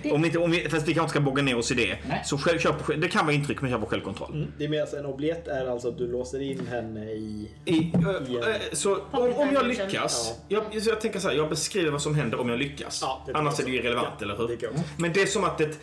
Eh, 0.05 0.12
om 0.14 0.24
inte, 0.24 0.38
om 0.38 0.51
vi, 0.51 0.61
fast 0.68 0.88
vi 0.88 0.94
kanske 0.94 1.11
ska 1.11 1.20
bogga 1.20 1.42
ner 1.42 1.59
oss 1.59 1.70
i 1.70 1.74
det. 1.74 1.99
Nej. 2.09 2.22
Så 2.24 2.38
själv, 2.38 2.59
själv- 2.59 3.01
det 3.01 3.09
kan 3.09 3.26
vara 3.26 3.34
intryck 3.34 3.61
men 3.62 3.70
kör 3.70 3.78
på 3.78 3.86
självkontroll. 3.86 4.46
Det 4.59 4.64
är 4.64 4.68
mer 4.68 4.80
alltså 4.80 4.96
en 4.96 5.07
obliett 5.07 5.49
är 5.49 5.66
alltså 5.66 5.88
att 5.88 5.99
du 5.99 6.12
låser 6.12 6.40
in 6.42 6.66
henne 6.66 7.05
i... 7.11 7.51
I, 7.64 7.92
ö, 8.07 8.38
ö, 8.44 8.55
så 8.72 8.94
om, 9.11 9.32
om 9.34 9.49
jag 9.53 9.66
lyckas, 9.66 10.34
Ja. 10.49 10.62
jag, 10.72 10.82
så 10.82 10.90
jag 10.90 11.01
tänker 11.01 11.18
så 11.20 11.28
här, 11.28 11.34
jag 11.36 11.49
beskriver 11.49 11.90
vad 11.90 12.03
som 12.03 12.14
händer 12.14 12.40
om 12.40 12.49
jag 12.49 12.59
lyckas. 12.59 12.99
Ja, 13.03 13.22
det 13.26 13.32
Annars 13.34 13.61
är 13.61 13.64
det 13.64 13.70
ju 13.70 13.76
irrelevant, 13.78 14.09
också. 14.12 14.24
eller 14.24 14.34
Ja, 14.34 14.46
hur? 14.46 14.57
det. 14.57 14.84
Men 14.96 15.12
det 15.12 15.22
är 15.22 15.26
som 15.26 15.44
att 15.44 15.61
ett, 15.61 15.80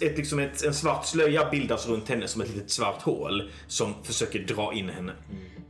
ett, 0.00 0.18
liksom 0.18 0.38
ett, 0.38 0.64
en 0.64 0.74
svart 0.74 1.06
slöja 1.06 1.50
bildas 1.50 1.88
runt 1.88 2.08
henne 2.08 2.28
som 2.28 2.42
ett 2.42 2.54
litet 2.54 2.70
svart 2.70 3.02
hål 3.02 3.50
som 3.66 3.94
försöker 4.02 4.38
dra 4.38 4.72
in 4.72 4.88
henne. 4.88 5.12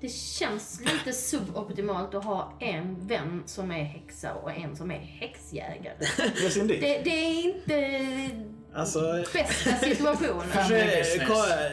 Det 0.00 0.08
känns 0.12 0.80
lite 0.80 1.12
suboptimalt 1.12 2.14
att 2.14 2.24
ha 2.24 2.52
en 2.60 3.06
vän 3.06 3.42
som 3.46 3.70
är 3.70 3.84
häxa 3.84 4.34
och 4.34 4.50
en 4.52 4.76
som 4.76 4.90
är 4.90 4.98
häxjägare. 4.98 5.94
Yes. 6.42 6.54
Det, 6.54 7.02
det 7.04 7.10
är 7.10 7.44
inte 7.44 8.52
Alltså... 8.74 9.24
bästa 9.32 9.76
situationen. 9.76 10.48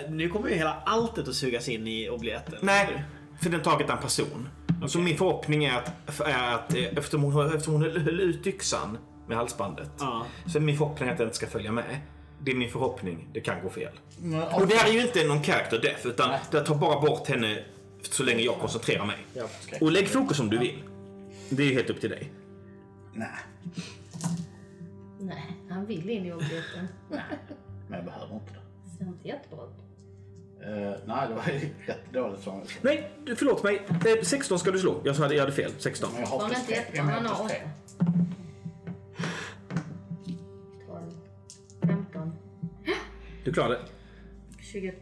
Nu 0.18 0.30
kommer 0.30 0.50
ju 0.50 0.56
hela 0.56 0.82
alltet 0.86 1.28
att 1.28 1.36
sugas 1.36 1.70
in 1.70 1.88
i 1.88 2.10
oblietten. 2.10 2.56
Nej, 2.62 3.04
för 3.42 3.50
den 3.50 3.62
tagit 3.62 3.90
en 3.90 3.98
person. 3.98 4.50
Så 4.88 5.00
min 5.00 5.18
förhoppning 5.18 5.66
är 5.66 5.78
att, 5.78 6.20
är 6.20 6.54
att 6.54 6.76
eh, 6.76 6.84
eftersom 6.98 7.24
hon, 7.24 7.46
eftersom 7.48 7.74
hon 7.74 7.84
höll 7.84 8.20
ut 8.20 8.48
yxan 8.48 8.98
med 9.28 9.38
halsbandet 9.38 9.92
Ja. 10.00 10.26
så 10.48 10.58
är 10.58 10.62
min 10.62 10.78
förhoppning 10.78 11.10
att 11.10 11.18
den 11.18 11.34
ska 11.34 11.48
följa 11.48 11.72
med 11.72 11.98
det 12.44 12.52
är 12.52 12.56
min 12.56 12.70
förhoppning. 12.70 13.28
Det 13.34 13.42
kan 13.42 13.64
gå 13.64 13.70
fel. 13.70 13.92
Men, 14.20 14.42
och 14.42 14.68
det 14.68 14.76
här 14.76 14.90
är 14.90 14.94
ju 14.94 15.02
inte 15.02 15.24
någon 15.24 15.44
character 15.44 15.82
death 15.82 16.08
utan 16.08 16.30
nej. 16.30 16.40
det 16.52 16.62
tar 16.62 16.76
bara 16.76 17.02
bort 17.02 17.28
henne 17.28 17.64
så 18.02 18.24
länge 18.24 18.42
jag 18.42 18.60
koncentrerar 18.60 19.06
mig. 19.06 19.18
Ja, 19.34 19.44
och 19.82 19.92
lägg 19.92 20.08
fokus 20.08 20.40
om 20.40 20.50
du 20.50 20.58
vill. 20.58 20.84
Det 21.50 21.64
är 21.64 21.68
ju 21.68 21.74
helt 21.74 21.90
upp 21.90 22.02
till 22.02 22.10
dig. 22.10 22.32
Nej. 23.14 23.28
Nej, 25.20 25.58
han 25.70 25.86
vill 25.86 26.10
in 26.10 26.26
i 26.26 26.34
objekten. 26.34 26.88
nej, 27.10 27.22
men 27.88 27.98
jag 27.98 28.06
behöver 28.06 28.34
inte 28.34 28.54
det. 28.54 28.98
Ser 28.98 29.06
inte 29.06 29.28
jättebra 29.28 29.66
ut. 29.66 29.72
Uh, 30.68 30.96
nej, 31.06 31.28
det 31.28 31.34
var 31.34 31.44
jättedåligt. 31.88 32.48
Nej, 32.82 33.12
förlåt 33.38 33.64
mig. 33.64 33.82
Eh, 33.90 34.24
16 34.24 34.60
ska 34.60 34.72
du 34.72 34.80
slå. 34.80 35.02
Jag 35.04 35.16
sa 35.16 35.26
att 35.26 35.34
jag 35.34 35.40
hade 35.40 35.52
fel. 35.52 35.72
16. 35.78 36.10
Men 36.14 36.22
jag 36.22 36.28
har 36.28 36.48
plus 36.48 36.66
3. 36.66 36.76
Du 43.44 43.54
klarar 43.54 43.70
det. 43.70 43.80
24. 44.72 44.94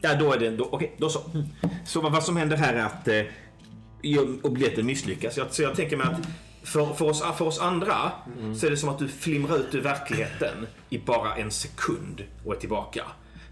Ja, 0.00 0.14
då 0.14 0.32
är 0.32 0.38
det... 0.38 0.50
Då, 0.50 0.68
Okej, 0.72 0.94
då 0.98 1.08
så. 1.08 1.20
Så 1.84 2.00
vad, 2.00 2.12
vad 2.12 2.24
som 2.24 2.36
händer 2.36 2.56
här 2.56 2.74
är 2.74 2.84
att 2.84 3.08
eh, 3.08 4.84
misslyckas. 4.84 5.36
Jag, 5.36 5.52
så 5.52 5.62
jag 5.62 5.76
tänker 5.76 5.96
mig 5.96 6.06
att 6.06 6.28
för, 6.62 6.94
för, 6.94 7.04
oss, 7.04 7.22
för 7.38 7.44
oss 7.44 7.60
andra 7.60 8.12
så 8.56 8.66
är 8.66 8.70
det 8.70 8.76
som 8.76 8.88
att 8.88 8.98
du 8.98 9.08
flimrar 9.08 9.56
ut 9.56 9.74
ur 9.74 9.80
verkligheten 9.80 10.66
i 10.90 10.98
bara 10.98 11.36
en 11.36 11.50
sekund 11.50 12.24
och 12.44 12.54
är 12.54 12.58
tillbaka. 12.58 13.04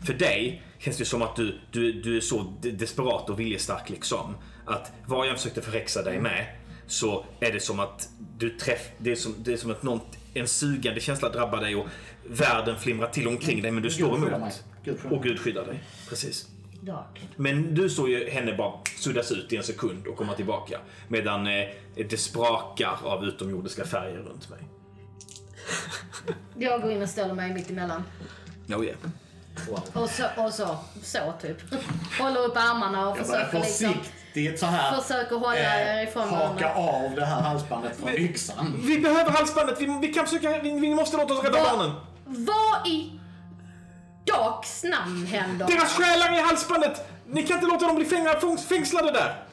För 0.07 0.15
dig 0.15 0.63
känns 0.79 0.97
det 0.97 1.05
som 1.05 1.23
att 1.23 1.37
du, 1.37 1.59
du, 1.71 1.93
du 1.93 2.17
är 2.17 2.21
så 2.21 2.55
de- 2.61 2.71
desperat 2.71 3.31
och 3.31 3.41
viljestark 3.41 3.91
liksom. 3.91 4.35
Att 4.67 4.93
vad 5.07 5.27
jag 5.29 5.37
försökte 5.37 5.63
förhäxa 5.63 6.03
dig 6.03 6.21
med 6.21 6.47
så 6.87 7.25
är 7.41 7.53
det 7.53 7.61
som 7.61 7.81
att 7.81 8.09
du 8.39 8.51
träff, 8.51 8.91
det 8.99 9.11
är 9.11 9.17
som, 9.17 9.35
det 9.39 9.53
är 9.53 9.57
som 9.57 9.71
att 9.71 9.83
någon, 9.83 10.01
en 10.41 10.49
sugande 10.49 11.01
känsla 11.01 11.29
drabbar 11.29 11.61
dig 11.61 11.77
och 11.77 11.87
världen 12.27 12.79
flimrar 12.79 13.09
till 13.09 13.29
omkring 13.29 13.63
dig 13.63 13.71
men 13.71 13.83
du 13.83 13.91
står 13.91 14.11
Gud 14.11 14.25
skyddar 14.25 14.37
emot. 14.37 14.65
Gud 14.85 14.99
Och 15.11 15.23
Gud 15.23 15.41
skyddar 15.41 15.67
dig. 15.67 15.83
Precis. 16.09 16.49
Men 17.37 17.75
du 17.75 17.91
såg 17.91 18.09
ju 18.09 18.31
henne 18.31 18.55
bara 18.55 18.73
suddas 18.99 19.33
ut 19.33 19.53
i 19.53 19.57
en 19.57 19.63
sekund 19.63 20.07
och 20.07 20.17
komma 20.17 20.35
tillbaka. 20.35 20.81
Medan 21.09 21.47
eh, 21.47 21.69
det 21.95 22.21
sprakar 22.21 22.99
av 23.03 23.25
utomjordiska 23.25 23.85
färger 23.85 24.19
runt 24.19 24.51
mig. 24.51 24.59
Jag 26.59 26.83
går 26.83 26.91
in 26.91 27.03
och 27.03 27.09
ställer 27.09 27.35
mig 27.35 27.55
mitt 27.55 27.71
emellan. 27.71 28.03
Oh 28.69 28.85
yeah. 28.85 28.99
Och 29.93 30.11
så, 30.11 30.25
och 30.37 30.53
så, 30.53 30.79
så 31.03 31.33
typ. 31.43 31.57
Håller 32.21 32.41
upp 32.41 32.57
armarna 32.57 33.09
och 33.09 33.19
Jag 33.19 33.27
försöker 33.27 33.61
liksom... 33.61 33.95
försiktigt 34.39 34.61
så 34.61 34.67
här 34.67 35.01
Försöker 35.01 35.37
hålla 35.37 35.57
er 35.59 36.03
ifrån 36.03 36.29
haka 36.29 36.75
av 36.75 37.15
det 37.17 37.25
här 37.25 37.41
halsbandet 37.43 37.97
från 38.01 38.09
yxan. 38.09 38.81
Vi 38.85 38.99
behöver 38.99 39.31
halsbandet! 39.31 39.81
Vi, 39.81 39.99
vi 40.03 40.09
kan 40.09 40.27
försöka... 40.27 40.59
Vi, 40.63 40.81
vi 40.81 40.95
måste 40.95 41.17
låta 41.17 41.35
oss 41.35 41.45
rädda 41.45 41.59
Vad- 41.63 41.79
barnen! 41.79 41.93
Vad 42.27 42.87
i 42.87 43.21
Darks 44.27 44.85
namn 44.85 45.27
händer? 45.27 45.67
Deras 45.67 45.93
själar 45.93 46.29
är 46.33 46.39
i 46.39 46.41
halsbandet! 46.43 47.09
Ni 47.27 47.43
kan 47.43 47.57
inte 47.57 47.67
låta 47.69 47.87
dem 47.87 47.97
bli 47.97 48.05
fångs- 48.41 48.67
fängslade 48.69 49.11
där! 49.13 49.45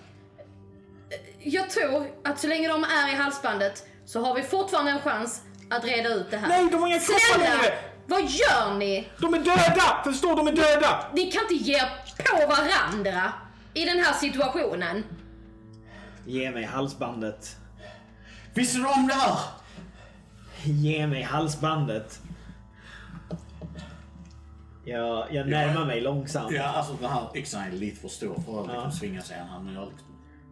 Jag 1.40 1.70
tror 1.70 2.08
att 2.24 2.40
så 2.40 2.48
länge 2.48 2.68
de 2.68 2.84
är 2.84 3.14
i 3.14 3.16
halsbandet 3.16 3.84
så 4.06 4.22
har 4.26 4.36
vi 4.36 4.44
fortfarande 4.44 4.92
en 4.92 5.00
chans 5.02 5.42
att 5.70 5.84
reda 5.86 6.10
ut 6.10 6.32
det 6.32 6.38
här. 6.38 6.48
Nej, 6.48 6.68
de 6.72 6.82
har 6.82 6.88
inga 6.88 7.00
kroppar 7.00 7.20
Snälla! 7.38 7.54
längre! 7.56 7.74
Vad 8.08 8.22
gör 8.22 8.74
ni? 8.78 9.10
De 9.20 9.34
är 9.34 9.40
döda! 9.40 10.02
Förstår, 10.04 10.36
de 10.36 10.48
är 10.48 10.52
döda! 10.52 11.06
Ni 11.14 11.32
kan 11.32 11.42
inte 11.42 11.56
ge 11.56 11.76
er 11.76 11.90
på 12.18 12.48
varandra 12.48 13.34
i 13.76 13.86
den 13.86 14.00
här 14.00 14.14
situationen. 14.14 15.04
Ge 16.26 16.52
mig 16.52 16.64
halsbandet. 16.64 17.58
Visste 18.54 18.78
du 18.78 18.86
om 18.86 19.08
det 19.08 19.14
här? 19.14 19.40
Ge 20.64 21.08
mig 21.08 21.22
halsbandet. 21.22 22.22
Jag, 24.86 25.34
jag 25.34 25.48
närmar 25.48 25.86
mig 25.86 26.02
långsamt. 26.02 26.52
Ja, 26.52 26.64
alltså 26.64 26.94
den 27.02 27.12
här 27.12 27.28
yxan 27.36 27.62
är 27.62 27.72
lite 27.72 28.02
för 28.02 28.08
stor 28.08 28.42
för 28.46 28.62
att 28.62 28.68
liksom 28.68 28.92
svinga 28.92 29.22
sig 29.22 29.38
en 29.38 29.48
hand. 29.48 29.66
Men 29.66 29.74
jag 29.74 29.82
har 29.82 29.88
liksom 29.88 30.08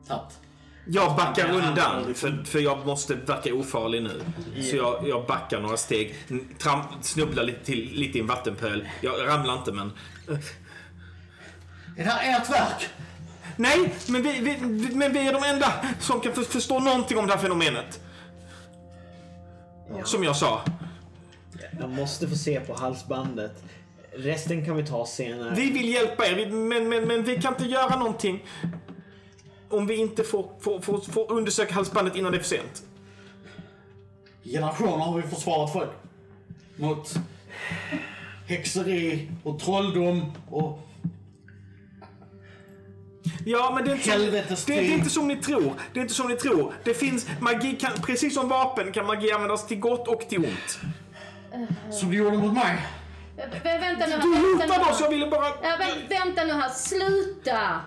tagit... 0.08 0.40
Jag 0.86 1.16
backar 1.16 1.50
undan 1.50 2.06
ja. 2.08 2.14
för, 2.14 2.44
för 2.46 2.60
jag 2.60 2.86
måste 2.86 3.16
verka 3.16 3.54
ofarlig 3.54 4.04
nu. 4.04 4.22
Så 4.64 4.76
jag, 4.76 5.08
jag 5.08 5.28
backar 5.28 5.60
några 5.60 5.78
steg. 5.78 6.16
Tram, 6.58 6.82
snubblar 7.02 7.44
lite, 7.44 7.66
till, 7.66 7.92
lite 7.94 8.18
i 8.18 8.22
en 8.22 8.28
vattenpöl. 8.28 8.88
Jag 9.02 9.28
ramlar 9.28 9.58
inte 9.58 9.72
men... 9.72 9.92
Är 11.98 12.04
det 12.04 12.10
här 12.10 12.40
ert 12.40 12.50
verk? 12.50 12.90
Nej, 13.58 13.94
men 14.08 14.24
vi, 14.24 14.32
vi, 14.40 14.58
vi- 14.62 14.96
men 14.96 15.14
vi 15.14 15.28
är 15.28 15.34
de 15.34 15.44
enda 15.44 15.86
som 16.00 16.20
kan 16.20 16.34
för, 16.34 16.42
förstå 16.44 16.80
någonting 16.80 17.18
om 17.18 17.28
det 17.28 17.34
här 17.34 17.40
fenomenet. 17.42 18.00
Som 20.04 20.24
jag 20.24 20.36
sa. 20.36 20.62
Jag 21.80 21.90
måste 21.90 22.28
få 22.28 22.36
se 22.36 22.60
på 22.60 22.74
halsbandet. 22.74 23.64
Resten 24.16 24.66
kan 24.66 24.76
vi 24.76 24.86
ta 24.86 25.06
senare. 25.06 25.56
Vi 25.56 25.72
vill 25.72 25.90
hjälpa 25.94 26.26
er, 26.28 26.50
men, 26.52 26.90
men, 26.90 27.08
men 27.08 27.24
vi 27.24 27.42
kan 27.42 27.54
inte 27.54 27.66
göra 27.66 27.96
någonting 28.00 28.44
om 29.70 29.88
vi 29.88 29.96
inte 29.96 30.24
får, 30.24 30.50
får, 30.60 30.80
får, 30.82 30.98
får 31.00 31.32
undersöka 31.32 31.74
halsbandet 31.74 32.16
innan 32.16 32.32
det 32.32 32.38
är 32.38 32.40
för 32.40 32.50
sent. 32.50 32.84
Generationer 34.44 34.98
har 35.06 35.18
vi 35.22 35.28
försvarat 35.28 35.74
folk 35.74 35.90
mot 36.76 37.14
häxeri 38.48 39.32
och 39.44 39.60
trolldom 39.60 40.32
och 40.52 40.80
Ja, 43.46 43.72
men 43.76 43.86
det 43.86 43.92
är, 43.92 43.96
inte 43.96 44.56
som, 44.56 44.74
det, 44.76 44.82
det 44.82 44.88
är 44.88 44.94
inte 44.94 45.10
som 45.10 45.28
ni 45.28 45.36
tror. 45.36 45.74
Det 45.94 46.00
är 46.00 46.02
inte 46.02 46.14
som 46.14 46.28
ni 46.28 46.36
tror. 46.36 46.74
Det 46.84 46.94
finns 46.94 47.28
magi, 47.40 47.76
kan, 47.76 47.92
precis 48.02 48.34
som 48.34 48.50
vapen 48.50 48.92
kan 48.92 49.06
magi 49.06 49.32
användas 49.32 49.68
till 49.68 49.80
gott 49.80 50.08
och 50.08 50.20
till 50.30 50.40
ont. 50.46 50.80
som 51.92 52.12
du 52.12 52.18
gjorde 52.18 52.38
mot 52.38 52.54
mig. 52.54 52.78
Vä- 53.38 53.80
vänta 53.80 54.06
nu 54.06 54.12
här. 54.12 54.22
Du 54.22 54.64
hotade 54.64 54.92
oss, 54.92 55.02
jag 55.02 55.10
ville 55.10 55.28
bara... 55.28 55.46
Ja, 55.48 55.78
vä- 55.80 56.10
vänta 56.10 56.44
nu 56.44 56.54
här. 56.54 56.70
Sluta! 56.70 57.82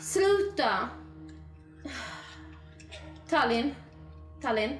Sluta! 0.00 0.88
Tallinn. 3.30 3.74
Tallinn. 4.42 4.78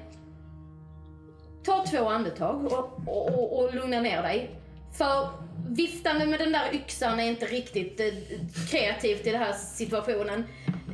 Ta 1.65 1.85
två 1.85 2.09
andetag 2.09 2.65
och, 2.65 2.99
och, 3.07 3.27
och, 3.27 3.59
och 3.63 3.75
lugna 3.75 3.99
ner 3.99 4.21
dig. 4.21 4.59
För 4.93 5.29
viftande 5.69 6.25
med 6.25 6.39
den 6.39 6.51
där 6.51 6.73
yxan 6.73 7.19
är 7.19 7.23
inte 7.23 7.45
riktigt 7.45 7.99
eh, 7.99 8.05
kreativt 8.69 9.27
i 9.27 9.31
den 9.31 9.41
här 9.41 9.53
situationen. 9.53 10.43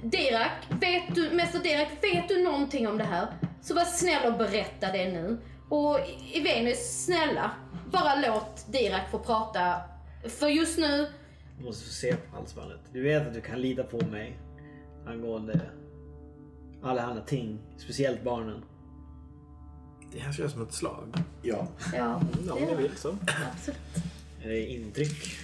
Dirak, 0.04 0.52
vet 0.82 1.16
du, 1.16 1.30
Mäster 1.32 1.60
Dirak, 1.60 1.88
vet 2.02 2.28
du 2.28 2.44
någonting 2.44 2.88
om 2.88 2.98
det 2.98 3.04
här? 3.04 3.28
Så 3.62 3.76
var 3.76 3.86
snäll 3.86 4.32
och 4.32 4.38
berätta 4.38 4.92
det 4.92 5.12
nu. 5.12 5.38
Och 5.70 6.00
Venus, 6.44 7.06
snälla, 7.06 7.52
bara 7.92 8.16
låt 8.16 8.72
Dirak 8.72 9.12
få 9.12 9.20
prata. 9.20 9.76
För 10.28 10.48
just 10.48 10.78
nu 10.80 11.08
Du 11.58 11.66
måste 11.66 11.86
få 11.86 11.92
se 11.94 12.16
på 12.16 12.36
halsbandet. 12.36 12.80
Du 12.94 13.04
vet 13.04 13.28
att 13.28 13.34
du 13.34 13.42
kan 13.42 13.62
lita 13.62 13.84
på 13.84 14.06
mig 14.06 14.40
angående 15.08 15.62
alla 16.84 17.02
andra 17.02 17.24
ting. 17.24 17.60
Speciellt 17.78 18.24
barnen. 18.24 18.64
Det 20.12 20.20
här 20.20 20.34
känns 20.34 20.52
som 20.52 20.62
ett 20.62 20.74
slag. 20.74 21.14
Ja. 21.42 21.68
Ja, 21.94 22.22
Ja, 22.48 22.54
om 22.54 22.62
ni 22.64 22.76
vill 22.76 22.92
så. 22.96 23.18
absolut. 23.54 23.78
Är 24.44 24.50
det 24.50 24.66
intryck? 24.66 25.36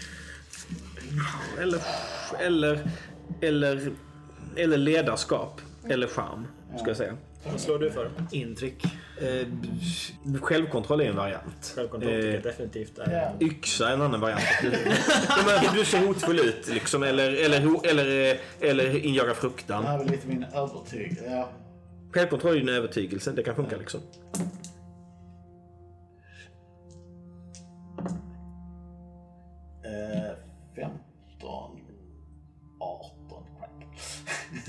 Eller, 1.62 1.82
eller, 2.40 2.92
eller, 3.42 3.92
eller 4.56 4.78
ledarskap. 4.78 5.62
Eller 5.90 6.08
charm, 6.08 6.48
ska 6.78 6.88
jag 6.88 6.98
säga. 6.98 7.18
Vad 7.52 7.60
slår 7.60 7.80
du 7.80 7.92
för? 7.92 8.12
Intryck. 8.32 8.84
Eh, 9.22 9.48
självkontroll 10.42 11.02
är 11.02 11.06
en 11.06 11.16
variant. 11.16 11.74
Självkontroll 11.76 12.12
tycker 12.12 12.26
jag 12.28 12.36
Eh, 12.36 12.42
definitivt 12.42 12.98
är... 12.98 13.32
Yxa 13.42 13.90
är 13.90 13.94
en 13.94 14.02
annan 14.02 14.22
variant. 14.22 14.42
Du, 14.62 14.70
men 15.46 15.76
du 15.76 15.86
ser 15.86 16.08
hotfull 16.08 16.40
ut, 16.40 16.68
liksom. 16.74 17.04
Eller, 17.04 17.46
eller, 17.46 17.62
ho- 17.62 17.88
eller, 17.88 18.32
eh, 18.32 18.38
eller 18.70 19.06
injaga 19.06 19.30
Det 19.30 19.36
fruktan. 19.36 19.86
här 19.86 19.94
är 19.94 19.98
väl 19.98 20.12
lite 20.12 20.28
min 20.28 20.44
övertyg. 20.44 21.18
Ja. 21.30 21.50
Självkontroll 22.16 22.56
är 22.56 22.62
en 22.62 22.70
övertygelse. 22.70 23.32
Det 23.32 23.44
kan 23.44 23.56
funka 23.56 23.78
liksom. 23.78 24.02
Eh, 29.84 30.36
15, 30.76 31.80
18. 32.80 33.44
Crack. 33.60 33.88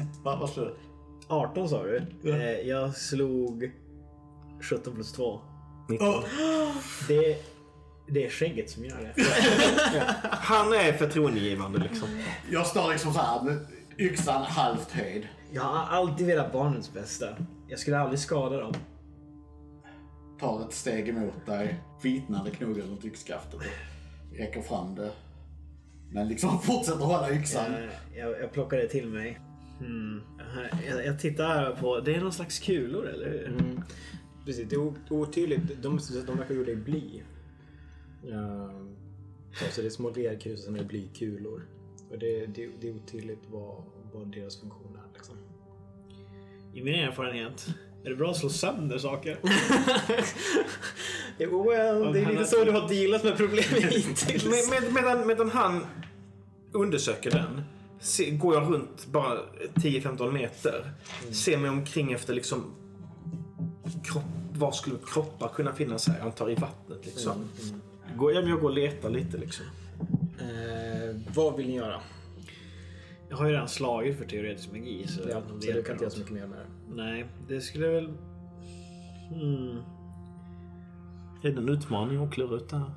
Vad 0.25 0.39
vad 0.39 0.51
slår 0.51 0.65
du? 0.65 0.77
18 1.29 1.69
sa 1.69 1.83
du? 1.83 2.03
Eh, 2.25 2.69
jag 2.69 2.97
slog 2.97 3.73
17 4.61 4.95
plus 4.95 5.13
2. 5.13 5.41
19. 5.89 6.23
Det, 7.09 7.37
det 8.09 8.27
är 8.27 8.31
skägget 8.31 8.71
som 8.71 8.85
gör 8.85 9.13
det. 9.17 9.23
Han 10.31 10.73
är 10.73 10.93
förtroendegivande 10.93 11.79
liksom. 11.79 12.09
Jag 12.51 12.67
står 12.67 12.91
liksom 12.91 13.13
så 13.13 13.21
här 13.21 13.43
med 13.43 13.67
yxan 13.99 14.43
halvt 14.43 14.91
höjd. 14.91 15.29
Jag 15.53 15.63
har 15.63 15.97
alltid 15.97 16.27
velat 16.27 16.53
barnens 16.53 16.93
bästa. 16.95 17.37
Jag 17.69 17.79
skulle 17.79 17.99
aldrig 17.99 18.19
skada 18.19 18.61
dem. 18.61 18.73
Tar 20.41 20.67
ett 20.67 20.73
steg 20.73 21.09
emot 21.09 21.47
dig. 21.47 21.81
Vitnande 22.03 22.51
knogar 22.51 22.83
runt 22.83 23.05
yxskaftet 23.05 23.55
och 23.55 23.63
räcker 24.39 24.63
fram 24.63 24.95
det. 24.95 25.11
Men 26.11 26.29
liksom 26.29 26.61
fortsätter 26.63 27.05
hålla 27.05 27.31
yxan. 27.31 27.75
Eh, 27.75 28.19
Jag, 28.19 28.41
jag 28.41 28.53
plockar 28.53 28.77
det 28.77 28.89
till 28.89 29.09
mig. 29.09 29.41
Hmm. 29.79 30.23
Jag, 30.87 31.07
jag 31.07 31.19
tittar 31.21 31.47
här 31.49 31.73
på, 31.81 32.01
det 32.01 32.15
är 32.15 32.21
någon 32.21 32.33
slags 32.33 32.59
kulor 32.59 33.09
eller 33.09 33.31
hur? 33.31 33.47
Mm. 33.49 33.81
Precis, 34.45 34.69
det 34.69 34.77
är 34.77 34.93
otydligt. 35.13 35.83
De, 35.83 35.99
de 36.27 36.39
verkar 36.39 36.55
gjorda 36.55 36.71
i 36.71 36.77
bly. 36.77 37.23
Ja, 38.23 38.71
så 39.71 39.81
det 39.81 39.87
är 39.87 39.91
små 39.91 40.11
lerkrus 40.11 40.59
och 40.59 40.65
sen 40.65 40.75
är 40.75 40.79
det 40.79 40.85
blykulor. 40.85 41.63
Och 42.11 42.19
det, 42.19 42.47
det, 42.47 42.69
det 42.81 42.89
är 42.89 42.95
otydligt 42.95 43.43
vad, 43.51 43.83
vad 44.13 44.33
deras 44.33 44.61
funktion 44.61 44.97
är. 44.97 45.15
Liksom. 45.15 45.37
I 46.75 46.83
min 46.83 46.95
erfarenhet 46.95 47.67
är 48.05 48.11
det 48.11 48.17
bra 48.17 48.31
att 48.31 48.37
slå 48.37 48.49
sönder 48.49 48.99
saker. 48.99 49.39
Jo, 51.39 51.71
well, 51.71 52.13
det 52.13 52.21
är 52.21 52.31
lite 52.31 52.45
så 52.45 52.65
du 52.65 52.71
har 52.71 52.89
dealat 52.89 53.25
med 53.25 53.37
problemet 53.37 53.69
hittills. 53.95 54.45
Med, 54.45 54.83
med, 54.83 54.93
medan, 54.95 55.27
medan 55.27 55.51
han 55.51 55.87
undersöker 56.73 57.31
den 57.31 57.63
se, 58.01 58.31
går 58.31 58.55
jag 58.55 58.73
runt 58.73 59.07
bara 59.07 59.39
10-15 59.75 60.33
meter. 60.33 60.93
Ser 61.31 61.59
mig 61.59 61.71
omkring 61.71 62.13
efter 62.13 62.35
liksom 62.35 62.75
kropp, 64.05 64.23
var 64.53 64.73
skulle 64.73 64.97
kroppar 65.07 65.49
kunna 65.49 65.73
finnas 65.73 66.09
här? 66.09 66.19
Jag 66.19 66.27
antar 66.27 66.51
i 66.51 66.55
vattnet 66.55 67.07
liksom. 67.07 67.49
Går, 68.17 68.33
ja, 68.33 68.41
men 68.41 68.51
jag 68.51 68.61
går 68.61 68.69
och 68.69 68.75
letar 68.75 69.11
lite 69.11 69.37
liksom. 69.37 69.65
Eh, 70.41 71.17
vad 71.35 71.57
vill 71.57 71.67
ni 71.67 71.75
göra? 71.75 72.01
Jag 73.29 73.37
har 73.37 73.47
ju 73.47 73.53
redan 73.53 73.69
slagit 73.69 74.19
för 74.19 74.25
teoretisk 74.25 74.73
magi. 74.73 75.07
Så, 75.09 75.21
Ja, 75.31 75.37
om 75.37 75.61
så 75.61 75.73
du 75.73 75.83
kan 75.83 75.93
inte 75.93 76.05
göra 76.05 76.11
så 76.15 76.19
mycket 76.19 76.35
mer 76.35 76.47
med 76.47 76.59
det. 76.59 76.95
Nej, 77.03 77.27
det 77.49 77.61
skulle 77.61 77.89
väl... 77.89 78.07
Hmm. 79.33 79.79
Är 81.43 81.51
det 81.51 81.59
en 81.61 81.69
utmaning 81.69 82.25
att 82.25 82.33
klura 82.35 82.57
ut 82.57 82.69
det 82.69 82.77
här? 82.77 82.91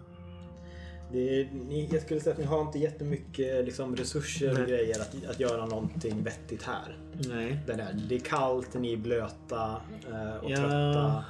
Det 1.11 1.41
är, 1.41 1.49
ni, 1.53 1.89
jag 1.91 2.01
skulle 2.01 2.19
säga 2.19 2.33
att 2.33 2.39
ni 2.39 2.45
har 2.45 2.61
inte 2.61 2.79
jättemycket 2.79 3.65
liksom, 3.65 3.95
resurser 3.95 4.51
och 4.51 4.57
Nej. 4.59 4.67
grejer 4.69 4.99
att, 5.01 5.25
att 5.29 5.39
göra 5.39 5.65
någonting 5.65 6.23
vettigt 6.23 6.63
här. 6.63 6.97
Nej. 7.13 7.59
Det, 7.67 7.73
där. 7.73 7.93
det 8.09 8.15
är 8.15 8.19
kallt, 8.19 8.73
ni 8.73 8.93
är 8.93 8.97
blöta 8.97 9.81
eh, 10.11 10.35
och 10.43 10.51
Ja. 10.51 10.55
trötta. 10.57 11.23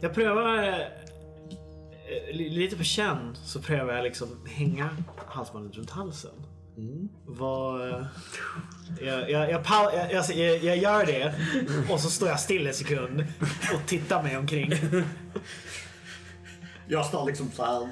Jag 0.00 0.14
prövar... 0.14 0.68
eh, 0.68 2.36
li- 2.36 2.48
Lite 2.50 2.76
på 2.76 2.82
känn 2.82 3.34
så 3.34 3.60
prövar 3.60 3.94
jag 3.94 4.04
liksom 4.04 4.28
hänga 4.48 4.96
halsbandet 5.26 5.76
runt 5.76 5.90
halsen. 5.90 6.30
Mm. 6.76 7.08
Vad... 7.26 7.88
eh, 7.90 8.06
Jag, 9.00 9.30
jag, 9.30 9.50
jag, 9.50 9.62
jag, 10.34 10.64
jag, 10.64 10.76
gör 10.76 11.06
det 11.06 11.34
och 11.90 12.00
så 12.00 12.10
står 12.10 12.28
jag 12.28 12.40
still 12.40 12.66
en 12.66 12.74
sekund 12.74 13.24
och 13.74 13.86
tittar 13.88 14.22
mig 14.22 14.36
omkring. 14.36 14.72
Jag 16.88 17.06
står 17.06 17.26
liksom 17.26 17.50
så 17.50 17.64
här. 17.64 17.88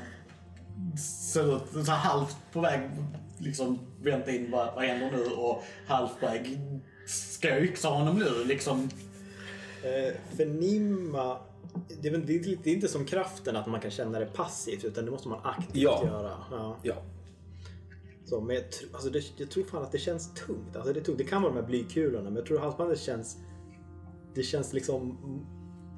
Ut 1.76 1.87
så 1.87 1.91
här 1.93 1.99
halvt 1.99 2.37
på 2.53 2.61
väg. 2.61 2.91
Liksom 3.39 3.78
vänta 4.03 4.30
in 4.30 4.51
vad, 4.51 4.74
vad 4.74 4.85
händer 4.85 5.11
nu 5.16 5.24
och 5.24 5.64
halvt 5.87 6.20
på 6.20 6.26
väg. 6.26 6.59
Ska 7.07 7.49
jag 7.49 7.64
yxa 7.64 7.89
honom 7.89 8.18
nu 8.18 8.45
liksom? 8.45 8.91
Eh, 9.83 10.14
förnimma. 10.37 11.39
Det 12.03 12.09
är, 12.09 12.12
väl- 12.12 12.26
det, 12.26 12.35
är, 12.37 12.57
det 12.64 12.70
är 12.70 12.74
inte 12.74 12.89
som 12.89 13.05
kraften 13.07 13.57
att 13.57 13.66
man 13.66 13.80
kan 13.80 13.91
känna 13.91 14.18
det 14.18 14.26
passivt 14.26 14.85
utan 14.85 15.05
det 15.05 15.11
måste 15.11 15.28
man 15.28 15.41
aktivt 15.45 15.83
Ja. 15.83 16.03
göra. 16.07 16.37
Ja. 16.51 16.76
Ja. 16.83 16.95
Så, 18.33 18.41
men 18.41 18.57
jag, 18.57 18.64
tr- 18.64 18.95
alltså 18.95 19.11
det, 19.11 19.22
jag 19.37 19.51
tror 19.51 19.64
fan 19.64 19.83
att 19.83 19.93
det 19.93 19.99
känns 19.99 20.35
tungt. 20.35 20.76
Alltså 20.76 20.93
det, 20.93 21.01
är 21.01 21.05
tungt. 21.05 21.18
det 21.18 21.24
kan 21.24 21.43
vara 21.43 21.53
de 21.53 21.61
här 21.61 21.66
blykulorna 21.66 22.24
men 22.24 22.37
jag 22.37 22.47
tror 22.47 22.59
halsbandet 22.59 22.99
känns 23.01 23.37
det 24.35 24.43
känns 24.43 24.72
liksom 24.72 25.18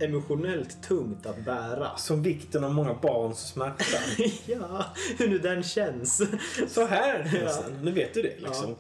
emotionellt 0.01 0.83
tungt 0.83 1.27
att 1.27 1.45
bära. 1.45 1.97
Som 1.97 2.23
vikten 2.23 2.65
av 2.65 2.75
många 2.75 2.95
barns 2.95 3.39
smärta. 3.39 3.85
ja, 4.47 4.85
hur 5.19 5.29
nu 5.29 5.39
den 5.39 5.63
känns. 5.63 6.23
Så 6.69 6.87
här 6.87 7.31
nästan. 7.45 7.73
Nu 7.83 7.93
vet 7.93 8.15
du 8.15 8.23
det 8.23 8.41
liksom. 8.41 8.77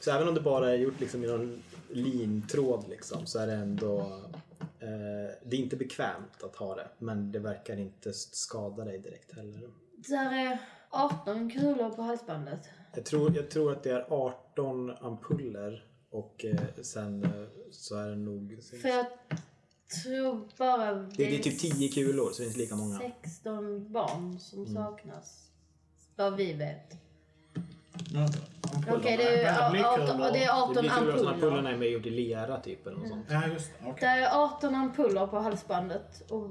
Så 0.00 0.10
även 0.10 0.28
om 0.28 0.34
det 0.34 0.40
bara 0.40 0.70
är 0.70 0.76
gjort 0.76 1.00
liksom 1.00 1.24
i 1.24 1.26
någon 1.26 1.62
lintråd 1.90 2.84
liksom, 2.88 3.26
så 3.26 3.38
är 3.38 3.46
det 3.46 3.52
ändå... 3.52 3.98
Eh, 4.60 5.34
det 5.44 5.56
är 5.56 5.60
inte 5.60 5.76
bekvämt 5.76 6.42
att 6.42 6.56
ha 6.56 6.74
det, 6.74 6.88
men 6.98 7.32
det 7.32 7.38
verkar 7.38 7.76
inte 7.76 8.12
skada 8.12 8.84
dig 8.84 8.98
direkt 8.98 9.36
heller. 9.36 9.70
Där 10.08 10.32
är 10.32 10.58
18 10.90 11.50
kulor 11.50 11.90
på 11.90 12.02
halsbandet. 12.02 12.68
Jag 12.94 13.04
tror, 13.04 13.36
jag 13.36 13.50
tror 13.50 13.72
att 13.72 13.82
det 13.82 13.90
är 13.90 14.06
18 14.10 14.90
ampuller 15.00 15.84
och 16.10 16.44
eh, 16.44 16.82
sen 16.82 17.24
eh, 17.24 17.30
så 17.70 17.96
är 17.98 18.08
det 18.08 18.16
nog... 18.16 18.58
För 18.82 18.88
jag 18.88 19.06
tror 20.04 20.48
bara 20.58 20.94
Det, 20.94 21.08
det 21.16 21.38
är 21.38 21.42
typ 21.42 21.58
10 21.58 21.88
kulor, 21.88 22.30
så 22.32 22.38
det 22.42 22.44
är 22.44 22.46
inte 22.46 22.58
lika 22.58 22.76
många. 22.76 22.98
16 22.98 23.92
barn 23.92 24.38
som 24.40 24.66
saknas. 24.66 25.50
Vad 26.16 26.36
vi 26.36 26.52
vet. 26.52 26.92
Ampullerna 28.74 28.98
Okej, 28.98 29.16
det, 29.16 29.42
är- 29.42 29.70
blykulor. 29.70 30.02
18 30.02 30.20
och 30.22 30.32
det 30.32 30.44
är 30.44 30.62
18 30.62 30.74
Det 30.74 30.80
blir 30.80 30.90
kul 30.90 30.98
att 31.08 31.14
ampuller. 31.14 31.32
ampullerna 31.32 31.70
är 31.70 31.76
med 31.76 31.88
gjort 31.90 32.06
i 32.06 32.10
lera 32.10 32.60
typ 32.60 32.86
eller 32.86 32.96
något 32.98 33.08
sånt. 33.08 33.26
Ja, 33.30 33.46
just 33.46 33.70
det. 33.78 33.84
Det 33.84 33.90
Okej. 33.90 34.08
är 34.22 34.44
18 34.44 34.74
ampuller 34.74 35.26
på 35.26 35.38
halsbandet. 35.38 36.30
Och 36.30 36.50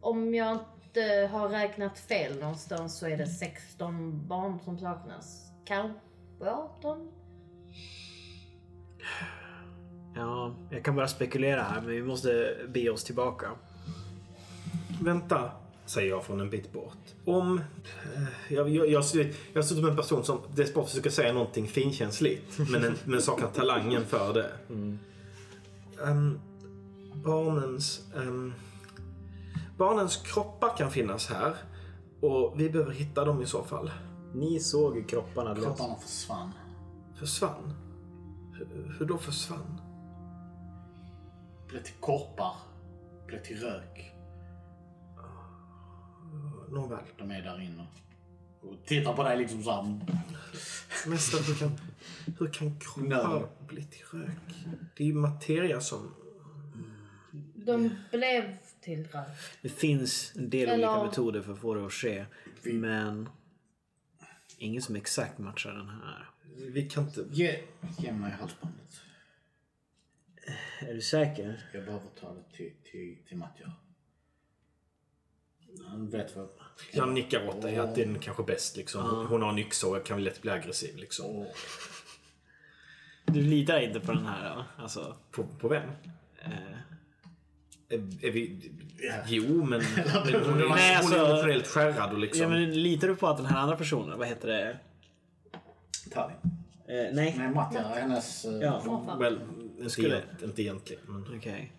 om 0.00 0.34
jag 0.34 0.58
inte 0.96 1.28
har 1.32 1.48
räknat 1.48 1.98
fel 1.98 2.38
någonstans 2.40 2.98
så 2.98 3.06
är 3.06 3.16
det 3.16 3.26
16 3.26 4.26
barn 4.28 4.58
som 4.64 4.78
saknas. 4.78 5.42
Kanske 5.64 5.98
18? 6.40 7.08
Ja, 10.14 10.54
jag 10.70 10.84
kan 10.84 10.96
bara 10.96 11.08
spekulera 11.08 11.62
här 11.62 11.80
men 11.80 11.90
vi 11.90 12.02
måste 12.02 12.56
be 12.68 12.90
oss 12.90 13.04
tillbaka. 13.04 13.50
Vänta, 15.02 15.50
säger 15.86 16.10
jag 16.10 16.24
från 16.24 16.40
en 16.40 16.50
bit 16.50 16.72
bort. 16.72 16.98
Om... 17.24 17.58
eh, 18.14 18.22
Jag, 18.54 18.68
jag, 18.68 18.86
jag, 18.86 18.94
jag 18.94 19.04
ser 19.04 19.24
ut 19.54 19.66
som 19.66 19.88
en 19.88 19.96
person 19.96 20.24
som 20.24 20.40
desperat 20.54 20.88
försöker 20.88 21.10
säga 21.10 21.32
någonting 21.32 21.66
finkänsligt. 21.68 22.58
Men, 22.70 22.84
en, 22.84 22.96
men 23.04 23.22
saknar 23.22 23.48
talangen 23.48 24.04
för 24.06 24.34
det. 24.34 24.50
Ehm, 26.04 26.40
barnens... 27.24 28.00
ehm, 28.16 28.54
barnens 29.76 30.16
kroppar 30.16 30.76
kan 30.76 30.90
finnas 30.90 31.28
här. 31.30 31.56
Och 32.20 32.60
vi 32.60 32.70
behöver 32.70 32.92
hitta 32.92 33.24
dem 33.24 33.42
i 33.42 33.46
så 33.46 33.62
fall. 33.62 33.90
Ni 34.34 34.60
såg 34.60 34.96
ju 34.96 35.04
kropparna. 35.04 35.54
Kropparna 35.54 35.96
försvann. 35.96 36.52
Försvann? 37.14 37.72
Hur, 38.52 38.96
hur 38.98 39.06
då 39.06 39.18
försvann? 39.18 39.80
Blev 41.68 41.82
till 41.82 41.94
korpar. 42.00 42.54
Blev 43.26 43.42
till 43.42 43.60
rök. 43.60 44.12
Nåväl. 46.68 47.04
De 47.18 47.30
är 47.30 47.42
där 47.42 47.60
inne. 47.60 47.86
Och 48.60 48.74
tittar 48.86 49.16
på 49.16 49.22
dig 49.22 49.38
liksom 49.38 49.62
såhär. 49.62 50.00
Mästare, 51.06 51.42
hur 51.42 51.54
kan, 51.54 51.80
hur 52.38 52.46
kan 52.46 52.80
kroppar 52.80 53.40
Nej. 53.40 53.46
bli 53.66 53.84
till 53.84 54.04
rök? 54.12 54.66
Det 54.96 55.02
är 55.02 55.06
ju 55.06 55.14
materia 55.14 55.80
som... 55.80 56.14
De 57.54 57.90
blev 58.10 58.56
till 58.86 59.06
rök. 59.12 59.26
Det 59.62 59.68
finns 59.68 60.32
en 60.36 60.50
del 60.50 60.68
Eller- 60.68 60.88
olika 60.88 61.04
metoder 61.04 61.42
för 61.42 61.52
att 61.52 61.58
få 61.60 61.74
det 61.74 61.86
att 61.86 61.92
ske. 61.92 62.26
Men 62.62 63.28
ingen 64.58 64.82
som 64.82 64.96
exakt 64.96 65.38
matchar 65.38 65.72
den 65.72 65.88
här. 65.88 66.28
Vi 66.72 66.88
kan 66.90 67.04
inte... 67.04 67.24
Ge, 67.30 67.62
ge 67.98 68.12
mig 68.12 68.30
halsbandet. 68.30 69.00
Är 70.80 70.94
du 70.94 71.00
säker? 71.00 71.68
Jag 71.72 71.84
behöver 71.84 72.06
ta 72.20 72.34
det 72.34 72.56
till, 72.56 72.72
till, 72.84 73.16
till 73.28 73.36
Mattia. 73.36 73.72
Han 75.86 76.10
vet 76.10 76.36
vad... 76.36 76.48
Jag 76.92 77.12
nickar 77.12 77.48
åt 77.48 77.62
dig 77.62 77.76
att 77.76 77.94
den 77.94 78.16
är 78.16 78.20
kanske 78.20 78.42
bäst. 78.42 78.76
Liksom. 78.76 79.26
Hon 79.28 79.42
har 79.42 79.50
en 79.50 79.58
yxa 79.58 79.86
och 79.86 80.06
kan 80.06 80.24
lätt 80.24 80.42
bli 80.42 80.50
aggressiv. 80.50 80.96
Liksom. 80.96 81.46
Du 83.26 83.42
litar 83.42 83.80
inte 83.80 84.00
på 84.00 84.12
den 84.12 84.26
här 84.26 84.54
då? 84.56 84.64
Alltså, 84.82 85.16
På, 85.30 85.46
på 85.46 85.68
vem? 85.68 85.90
eh, 86.38 86.76
Är, 87.88 88.26
är 88.26 88.30
vi... 88.30 88.70
Jo, 89.26 89.64
men... 89.64 89.68
men 89.96 90.08
hon, 90.14 90.34
är, 90.34 90.44
hon 90.44 90.58
Nej, 90.76 90.92
är 90.92 90.96
alltså- 90.96 91.16
emotionellt 91.26 91.66
skärrad 91.66 92.12
och 92.12 92.18
liksom... 92.18 92.42
ja, 92.42 92.48
men 92.48 92.82
litar 92.82 93.08
du 93.08 93.16
på 93.16 93.26
att 93.26 93.36
den 93.36 93.46
här 93.46 93.60
andra 93.60 93.76
personen, 93.76 94.18
vad 94.18 94.28
heter 94.28 94.48
det? 94.48 94.78
Tallinn. 96.10 96.36
Eh, 96.88 97.14
nej. 97.14 97.34
Nej, 97.38 97.50
Mattia, 97.54 97.82
hennes... 97.82 98.44
eh, 98.44 98.52
Ja, 98.52 98.80
Farfar. 98.80 99.18
Väl, 99.18 99.40
inte, 99.78 99.90
Skulle- 99.90 100.22
inte 100.44 100.62
egentligen. 100.62 101.02
Men... 101.06 101.38
okej. 101.38 101.72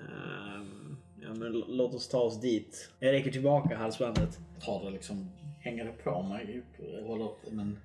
Ehm, 0.00 0.96
ja, 1.22 1.34
men 1.34 1.52
låt 1.52 1.94
oss 1.94 2.08
ta 2.08 2.18
oss 2.18 2.40
dit. 2.40 2.90
Jag 2.98 3.12
räcker 3.12 3.30
tillbaka 3.30 3.76
halsbandet. 3.76 4.38
tar 4.64 4.84
det 4.84 4.90
liksom, 4.90 5.30
hänger 5.60 5.84
det 5.84 5.92
på 5.92 6.22
mig, 6.22 6.62
håller 7.06 7.30
men 7.50 7.78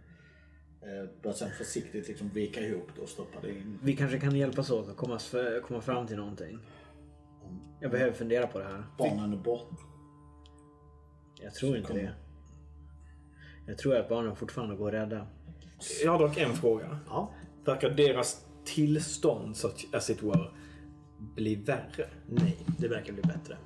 eh, 0.82 1.10
börjar 1.22 1.36
sen 1.36 1.50
försiktigt 1.58 2.08
liksom 2.08 2.30
vika 2.30 2.60
ihop 2.62 2.88
det 2.96 3.02
och 3.02 3.10
stoppa 3.10 3.42
det 3.42 3.50
in. 3.50 3.80
Vi 3.84 3.96
kanske 3.96 4.20
kan 4.20 4.36
hjälpas 4.36 4.70
åt 4.70 4.90
att 4.90 4.98
komma, 4.98 5.20
komma 5.64 5.82
fram 5.82 6.08
till 6.08 6.18
någonting. 6.18 6.60
Jag 7.80 7.92
behöver 7.92 8.14
fundera 8.14 8.48
på 8.48 8.60
det 8.60 8.66
här. 8.66 8.84
Barnen 8.98 9.34
är 9.34 9.38
bort. 9.38 9.70
Jag 11.42 11.54
tror 11.54 11.78
inte 11.78 11.94
det. 11.94 12.14
Jag 13.68 13.78
tror 13.78 13.96
att 13.96 14.10
barnen 14.10 14.36
fortfarande 14.36 14.76
går 14.76 14.92
rädda. 14.92 15.28
Jag 16.04 16.12
har 16.12 16.20
dock 16.20 16.38
en 16.38 16.54
fråga. 16.54 17.00
Ja. 17.08 17.32
Verkar 17.66 17.90
deras 17.90 18.46
tillstånd, 18.66 19.58
så 19.58 19.68
att, 19.68 19.86
as 19.94 20.10
it 20.10 20.24
were, 20.24 20.52
bli 21.36 21.56
värre? 21.56 22.10
Nej, 22.30 22.58
det 22.78 22.88
verkar 22.88 23.14
bli 23.14 23.22
bättre. 23.22 23.58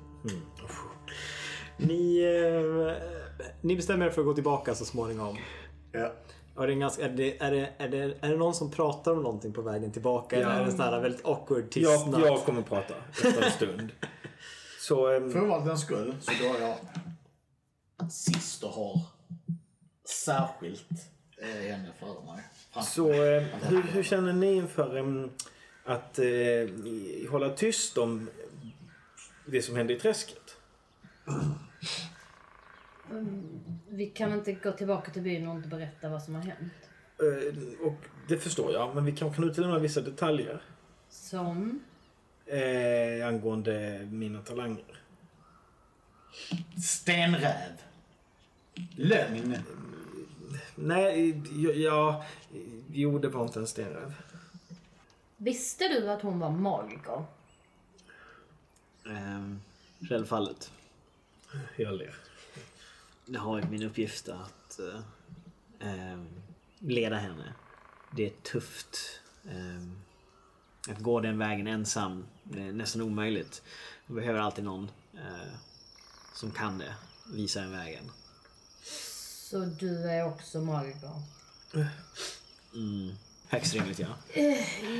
Ni, 1.76 2.22
eh, 2.22 2.92
ni 3.60 3.76
bestämmer 3.76 4.06
er 4.06 4.10
för 4.10 4.20
att 4.20 4.26
gå 4.26 4.34
tillbaka 4.34 4.74
så 4.74 4.84
småningom. 4.84 5.36
Ja. 5.92 6.12
Det 6.56 6.62
är, 6.62 6.68
en 6.68 6.80
ganska, 6.80 7.04
är, 7.04 7.08
det, 7.08 7.42
är, 7.42 7.50
det, 7.50 7.72
är, 7.78 7.88
det, 7.88 7.98
är 8.20 8.30
det 8.30 8.36
någon 8.36 8.54
som 8.54 8.70
pratar 8.70 9.12
om 9.12 9.22
någonting 9.22 9.52
på 9.52 9.62
vägen 9.62 9.92
tillbaka? 9.92 10.36
Eller 10.36 10.50
är 10.50 10.58
det 10.58 10.64
en 10.64 10.70
sån 10.70 10.80
här 10.80 11.00
väldigt 11.00 11.24
awkward 11.26 11.62
Jag, 11.62 11.70
tystnad? 11.70 12.20
jag 12.20 12.44
kommer 12.44 12.62
prata 12.62 12.94
efter 13.10 13.42
en 13.42 13.50
stund. 13.50 13.92
Så... 14.80 15.06
ehm, 15.08 15.32
För 15.32 15.38
ovanlighetens 15.44 15.80
skull 15.82 16.14
så 16.20 16.32
går 16.44 16.60
jag 16.60 16.76
sist 18.12 18.62
och 18.64 18.70
har 18.70 19.00
särskilt 20.08 20.90
eh, 21.42 21.48
henne 21.48 21.92
före 22.00 22.24
mig. 22.34 22.44
Så 22.84 23.12
eh, 23.12 23.42
hur, 23.42 23.82
hur 23.82 24.02
känner 24.02 24.32
ni 24.32 24.54
inför 24.54 24.96
em, 24.96 25.30
att 25.84 26.18
eh, 26.18 27.30
hålla 27.30 27.50
tyst 27.50 27.98
om 27.98 28.30
det 29.46 29.62
som 29.62 29.76
hände 29.76 29.92
i 29.92 30.00
träsket? 30.00 30.56
Vi 33.88 34.06
kan 34.06 34.32
inte 34.32 34.52
gå 34.52 34.72
tillbaka 34.72 35.10
till 35.10 35.22
byn 35.22 35.48
och 35.48 35.56
inte 35.56 35.68
berätta 35.68 36.08
vad 36.08 36.22
som 36.22 36.34
har 36.34 36.42
hänt. 36.42 36.72
Eh, 37.18 37.86
och 37.86 37.96
det 38.28 38.38
förstår 38.38 38.72
jag, 38.72 38.94
men 38.94 39.04
vi 39.04 39.12
kanske 39.12 39.36
kan 39.36 39.50
utelämna 39.50 39.78
vissa 39.78 40.00
detaljer 40.00 40.62
Som? 41.08 41.80
eh, 42.46 43.26
angående 43.28 44.08
mina 44.10 44.42
talanger. 44.42 45.00
Stenräv. 46.84 47.72
Lögn. 48.96 49.56
Nej, 50.74 51.42
ja, 51.52 51.72
ja, 51.72 52.24
jo 52.92 53.18
det 53.18 53.28
var 53.28 53.42
inte 53.44 53.58
en 53.60 53.66
stenräv. 53.66 54.14
Visste 55.36 55.88
du 55.88 56.10
att 56.10 56.22
hon 56.22 56.38
var 56.38 56.50
magiker? 56.50 57.24
Ehm, 59.06 59.60
självfallet. 60.08 60.72
Jag 61.76 61.94
ler. 61.94 62.14
Det 63.32 63.38
har 63.38 63.62
min 63.62 63.82
uppgift 63.82 64.28
att 64.28 64.80
eh, 64.80 65.00
ehm, 65.88 66.28
leda 66.78 67.16
henne. 67.16 67.54
Det 68.16 68.26
är 68.26 68.30
tufft. 68.42 68.98
ehm, 69.50 69.98
att 70.88 70.98
gå 70.98 71.20
den 71.20 71.38
vägen 71.38 71.66
ensam. 71.66 72.26
Det 72.44 72.62
är 72.62 72.72
nästan 72.72 73.02
omöjligt. 73.02 73.62
Man 74.06 74.16
behöver 74.16 74.40
alltid 74.40 74.64
någon 74.64 74.90
eh, 75.14 75.52
som 76.34 76.50
kan 76.50 76.78
det. 76.78 76.94
Visa 77.34 77.62
en 77.62 77.72
vägen. 77.72 78.04
Så 79.50 79.58
du 79.58 80.10
är 80.10 80.26
också 80.26 80.60
magiker? 80.60 81.10
Högst 83.48 83.74
rimligt 83.74 83.98
ja. 83.98 84.08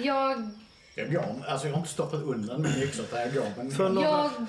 Jag, 0.05 0.51
Jag 0.95 1.13
går, 1.13 1.45
alltså 1.47 1.67
jag 1.67 1.75
har 1.75 1.81
inte 1.81 1.93
stoppat 1.93 2.23
undan 2.23 2.63
min 2.63 2.73
yxa 2.83 3.03
där 3.11 3.25
jag 3.25 3.35
går. 3.35 3.53
Men 3.57 3.71
För 3.71 3.89
några, 3.89 4.09
jag 4.09 4.47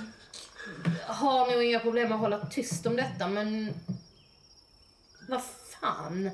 har 1.06 1.52
nog 1.52 1.64
inga 1.64 1.80
problem 1.80 2.11
att 2.11 2.19
hålla 2.19 2.45
tyst 2.45 2.85
om 2.85 2.95
detta 2.95 3.27
men... 3.27 3.73
Vad 5.27 5.41
fan? 5.81 6.30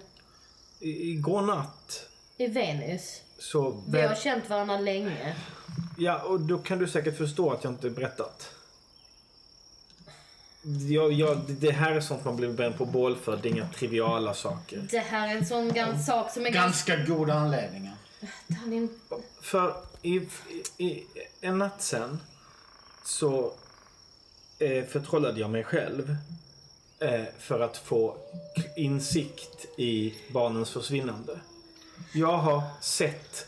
i- 0.79 1.09
igår 1.11 1.41
natt 1.41 2.05
I 2.37 2.47
Venus? 2.47 3.21
så... 3.39 3.83
Vi 3.87 4.01
har 4.01 4.15
känt 4.15 4.49
varandra 4.49 4.77
länge. 4.77 5.35
Ja, 5.97 6.21
och 6.21 6.39
då 6.39 6.57
kan 6.57 6.77
du 6.79 6.87
säkert 6.87 7.17
förstå 7.17 7.51
att 7.51 7.63
jag 7.63 7.73
inte 7.73 7.89
berättat. 7.89 8.49
Jag, 10.89 11.11
jag, 11.13 11.37
det 11.47 11.71
här 11.71 11.91
är 11.91 12.01
sånt 12.01 12.25
man 12.25 12.35
blir 12.35 12.49
bränd 12.53 12.77
på 12.77 12.85
bål 12.85 13.15
för. 13.15 13.37
Det 13.37 13.49
är 13.49 13.51
inga 13.51 13.67
triviala 13.69 14.33
saker. 14.33 14.87
Det 14.91 14.99
här 14.99 15.27
är 15.27 15.37
en 15.37 15.45
sån 15.45 15.73
gans 15.73 16.05
sak 16.05 16.31
som 16.31 16.45
är 16.45 16.49
ganska... 16.49 16.95
ganska 16.95 17.15
goda 17.15 17.33
anledningar. 17.33 17.95
För 19.41 19.75
i, 20.01 20.27
i, 20.77 20.85
i 20.87 21.05
en 21.41 21.57
natt 21.57 21.81
sen 21.81 22.19
så 23.05 23.53
eh, 24.59 24.85
förtrollade 24.85 25.39
jag 25.39 25.49
mig 25.49 25.63
själv 25.63 26.15
eh, 26.99 27.23
för 27.37 27.59
att 27.59 27.77
få 27.77 28.17
insikt 28.75 29.65
i 29.77 30.13
barnens 30.29 30.69
försvinnande. 30.69 31.39
Jag 32.13 32.37
har 32.37 32.63
sett 32.81 33.47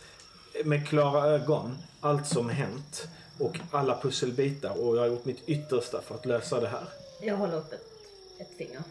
med 0.65 0.87
klara 0.87 1.27
ögon 1.27 1.77
allt 1.99 2.27
som 2.27 2.49
hänt 2.49 3.07
och 3.39 3.59
alla 3.71 4.01
pusselbitar 4.01 4.81
och 4.81 4.95
jag 4.95 5.01
har 5.01 5.07
gjort 5.07 5.25
mitt 5.25 5.49
yttersta 5.49 6.01
för 6.01 6.15
att 6.15 6.25
lösa 6.25 6.59
det 6.59 6.67
här. 6.67 6.85
Jag 7.21 7.37
håller 7.37 7.57
upp 7.57 7.73
ett, 7.73 7.87
ett 8.37 8.57
finger. 8.57 8.83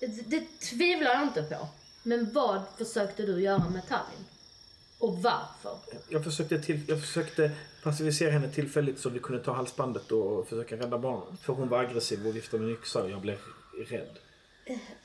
Det, 0.00 0.06
det 0.06 0.60
tvivlar 0.60 1.10
jag 1.10 1.22
inte 1.22 1.42
på. 1.42 1.68
Men 2.02 2.32
vad 2.32 2.62
försökte 2.78 3.22
du 3.22 3.42
göra 3.42 3.68
med 3.68 3.88
Tallinn? 3.88 4.24
Och 4.98 5.22
varför? 5.22 5.78
Jag 6.08 6.24
försökte, 6.24 6.58
till, 6.58 6.80
jag 6.88 7.00
försökte 7.00 7.50
passivisera 7.82 8.30
henne 8.30 8.50
tillfälligt 8.50 8.98
så 8.98 9.10
vi 9.10 9.18
kunde 9.18 9.42
ta 9.42 9.52
halsbandet 9.52 10.12
och 10.12 10.48
försöka 10.48 10.76
rädda 10.76 10.98
barnen. 10.98 11.36
För 11.36 11.52
hon 11.52 11.68
var 11.68 11.78
aggressiv 11.78 12.26
och 12.26 12.36
viftade 12.36 12.62
med 12.62 12.70
en 12.70 12.78
yxa 12.78 13.02
och 13.02 13.10
jag 13.10 13.20
blev 13.20 13.38
rädd 13.88 14.18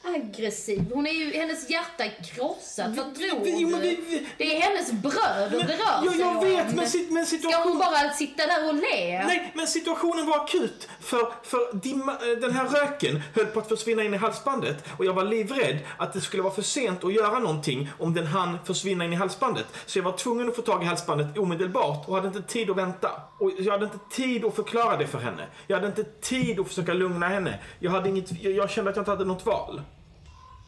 aggressiv. 0.03 0.85
Hon 0.93 1.07
är 1.07 1.11
ju, 1.11 1.31
hennes 1.33 1.69
hjärta 1.69 2.03
är 2.03 2.23
krossat. 2.23 2.87
Vad 2.97 3.15
tror 3.15 3.65
men 3.71 3.81
du? 3.81 4.25
Det 4.37 4.57
är 4.57 4.61
hennes 4.61 4.91
bröder 4.91 5.49
det 5.67 5.73
rör 5.73 6.11
sig 6.11 6.19
jag 6.19 6.37
om. 6.37 6.43
vet, 6.43 6.75
men, 6.75 6.85
sit- 6.85 7.09
men 7.09 7.25
Ska 7.25 7.35
hon 7.37 7.41
situationen... 7.41 7.79
bara 7.79 8.09
sitta 8.13 8.47
där 8.47 8.67
och 8.67 8.73
le? 8.75 9.23
Nej, 9.25 9.51
men 9.55 9.67
situationen 9.67 10.25
var 10.25 10.43
akut. 10.43 10.87
För, 10.99 11.33
för 11.43 11.73
dimma, 11.73 12.11
eh, 12.11 12.39
den 12.41 12.51
här 12.51 12.65
röken 12.67 13.21
höll 13.35 13.45
på 13.45 13.59
att 13.59 13.67
försvinna 13.69 14.03
in 14.03 14.13
i 14.13 14.17
halsbandet. 14.17 14.83
Och 14.97 15.05
jag 15.05 15.13
var 15.13 15.23
livrädd 15.23 15.77
att 15.97 16.13
det 16.13 16.21
skulle 16.21 16.43
vara 16.43 16.53
för 16.53 16.61
sent 16.61 17.03
att 17.03 17.13
göra 17.13 17.39
någonting 17.39 17.89
om 17.99 18.13
den 18.13 18.27
hann 18.27 18.57
försvinna 18.65 19.05
in 19.05 19.13
i 19.13 19.15
halsbandet. 19.15 19.65
Så 19.85 19.99
jag 19.99 20.03
var 20.03 20.17
tvungen 20.17 20.49
att 20.49 20.55
få 20.55 20.61
tag 20.61 20.83
i 20.83 20.85
halsbandet 20.85 21.37
omedelbart 21.37 22.07
och 22.09 22.15
hade 22.15 22.27
inte 22.27 22.41
tid 22.41 22.69
att 22.69 22.77
vänta. 22.77 23.11
Och 23.39 23.51
jag 23.59 23.71
hade 23.71 23.85
inte 23.85 23.99
tid 24.11 24.45
att 24.45 24.55
förklara 24.55 24.97
det 24.97 25.07
för 25.07 25.19
henne. 25.19 25.47
Jag 25.67 25.75
hade 25.75 25.87
inte 25.87 26.03
tid 26.03 26.59
att 26.59 26.67
försöka 26.67 26.93
lugna 26.93 27.27
henne. 27.27 27.59
Jag, 27.79 27.91
hade 27.91 28.09
inget, 28.09 28.41
jag, 28.43 28.53
jag 28.53 28.69
kände 28.69 28.89
att 28.89 28.95
jag 28.95 29.01
inte 29.01 29.11
hade 29.11 29.25
något 29.25 29.45
val. 29.45 29.50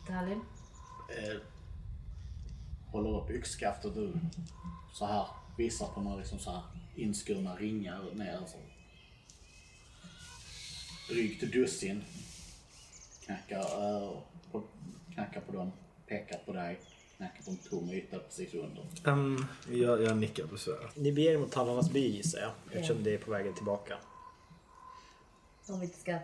Dalin? 0.08 0.42
Eh, 1.10 1.42
håller 2.92 3.22
upp 3.22 3.30
yxskaftet 3.30 3.96
du 3.96 4.14
så 4.94 5.06
här 5.06 5.28
visar 5.58 5.88
på 5.88 6.02
några 6.02 6.18
liksom 6.18 6.40
så 6.40 6.52
här 6.52 6.62
inskurna 6.96 7.56
ringar 7.56 8.02
ner. 8.14 8.38
Alltså. 8.38 8.58
Drygt 11.10 11.54
dussin. 11.54 12.04
Knackar, 13.26 13.60
eh, 13.60 14.12
på, 14.52 14.64
knackar 15.14 15.42
på 15.42 15.52
dem, 15.52 15.72
pekar 16.08 16.38
på 16.38 16.54
dig, 16.54 16.80
knackar 17.18 17.44
på 17.44 17.52
en 17.52 17.58
tom 17.58 17.90
yta 17.90 18.20
precis 18.20 18.54
under. 18.54 18.86
Um, 19.04 19.46
jag, 19.72 20.02
jag 20.02 20.18
nickar 20.18 20.46
besvärat. 20.46 20.96
Ni 20.96 21.12
beger 21.12 21.32
er 21.32 21.38
mot 21.38 21.52
Tallarnas 21.52 21.92
by 21.92 22.08
gissar 22.08 22.40
jag. 22.40 22.52
Eftersom 22.72 23.04
det 23.04 23.14
är 23.14 23.18
på 23.18 23.32
vägen 23.32 23.54
tillbaka. 23.54 23.98
Om 25.68 25.80
vi 25.80 25.86
inte 25.86 26.00
ska 26.00 26.20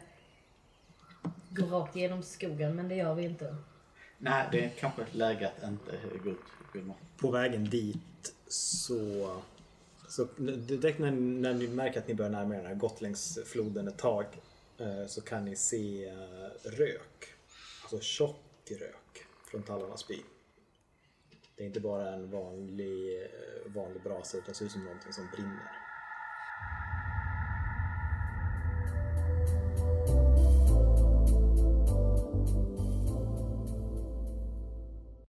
gå 1.50 1.66
rakt 1.66 1.96
igenom 1.96 2.24
skogen, 2.24 2.76
men 2.76 2.88
det 2.88 2.96
gör 2.96 3.16
vi 3.16 3.24
inte. 3.24 3.56
Nej, 4.18 4.48
det 4.52 4.66
är 4.66 4.70
kanske 4.70 5.06
läge 5.12 5.52
att 5.58 5.70
inte 5.70 6.00
gå 6.24 6.30
ut. 6.30 6.38
På 7.18 7.32
vägen 7.32 7.64
dit 7.66 8.34
så... 8.48 9.36
så 10.08 10.28
direkt 10.68 11.00
när, 11.00 11.12
när 11.12 11.54
ni 11.54 11.68
märker 11.68 12.00
att 12.00 12.08
ni 12.08 12.14
börjar 12.14 12.32
närma 12.32 12.56
er, 12.56 12.64
har 12.64 12.76
gått 12.76 13.02
längs 13.02 13.40
floden 13.46 13.88
ett 13.88 13.98
tag, 13.98 14.26
eh, 14.78 15.06
så 15.08 15.22
kan 15.22 15.46
ni 15.46 15.56
se 15.56 16.10
eh, 16.10 16.16
rök. 16.64 17.26
Alltså 17.82 18.00
tjock 18.00 18.72
rök 18.80 19.26
från 19.52 19.64
Tallarnas 19.64 20.08
by. 20.08 20.22
Det 21.56 21.64
är 21.64 21.68
inte 21.68 21.80
bara 21.80 22.14
en 22.14 22.32
vanlig, 22.32 23.24
eh, 23.24 23.72
vanlig 23.72 24.04
brasa 24.04 24.38
utan 24.38 24.48
det 24.48 24.54
ser 24.54 24.66
ut 24.66 24.72
som 24.72 24.84
någonting 24.84 25.14
som 25.14 25.28
brinner. 25.34 25.89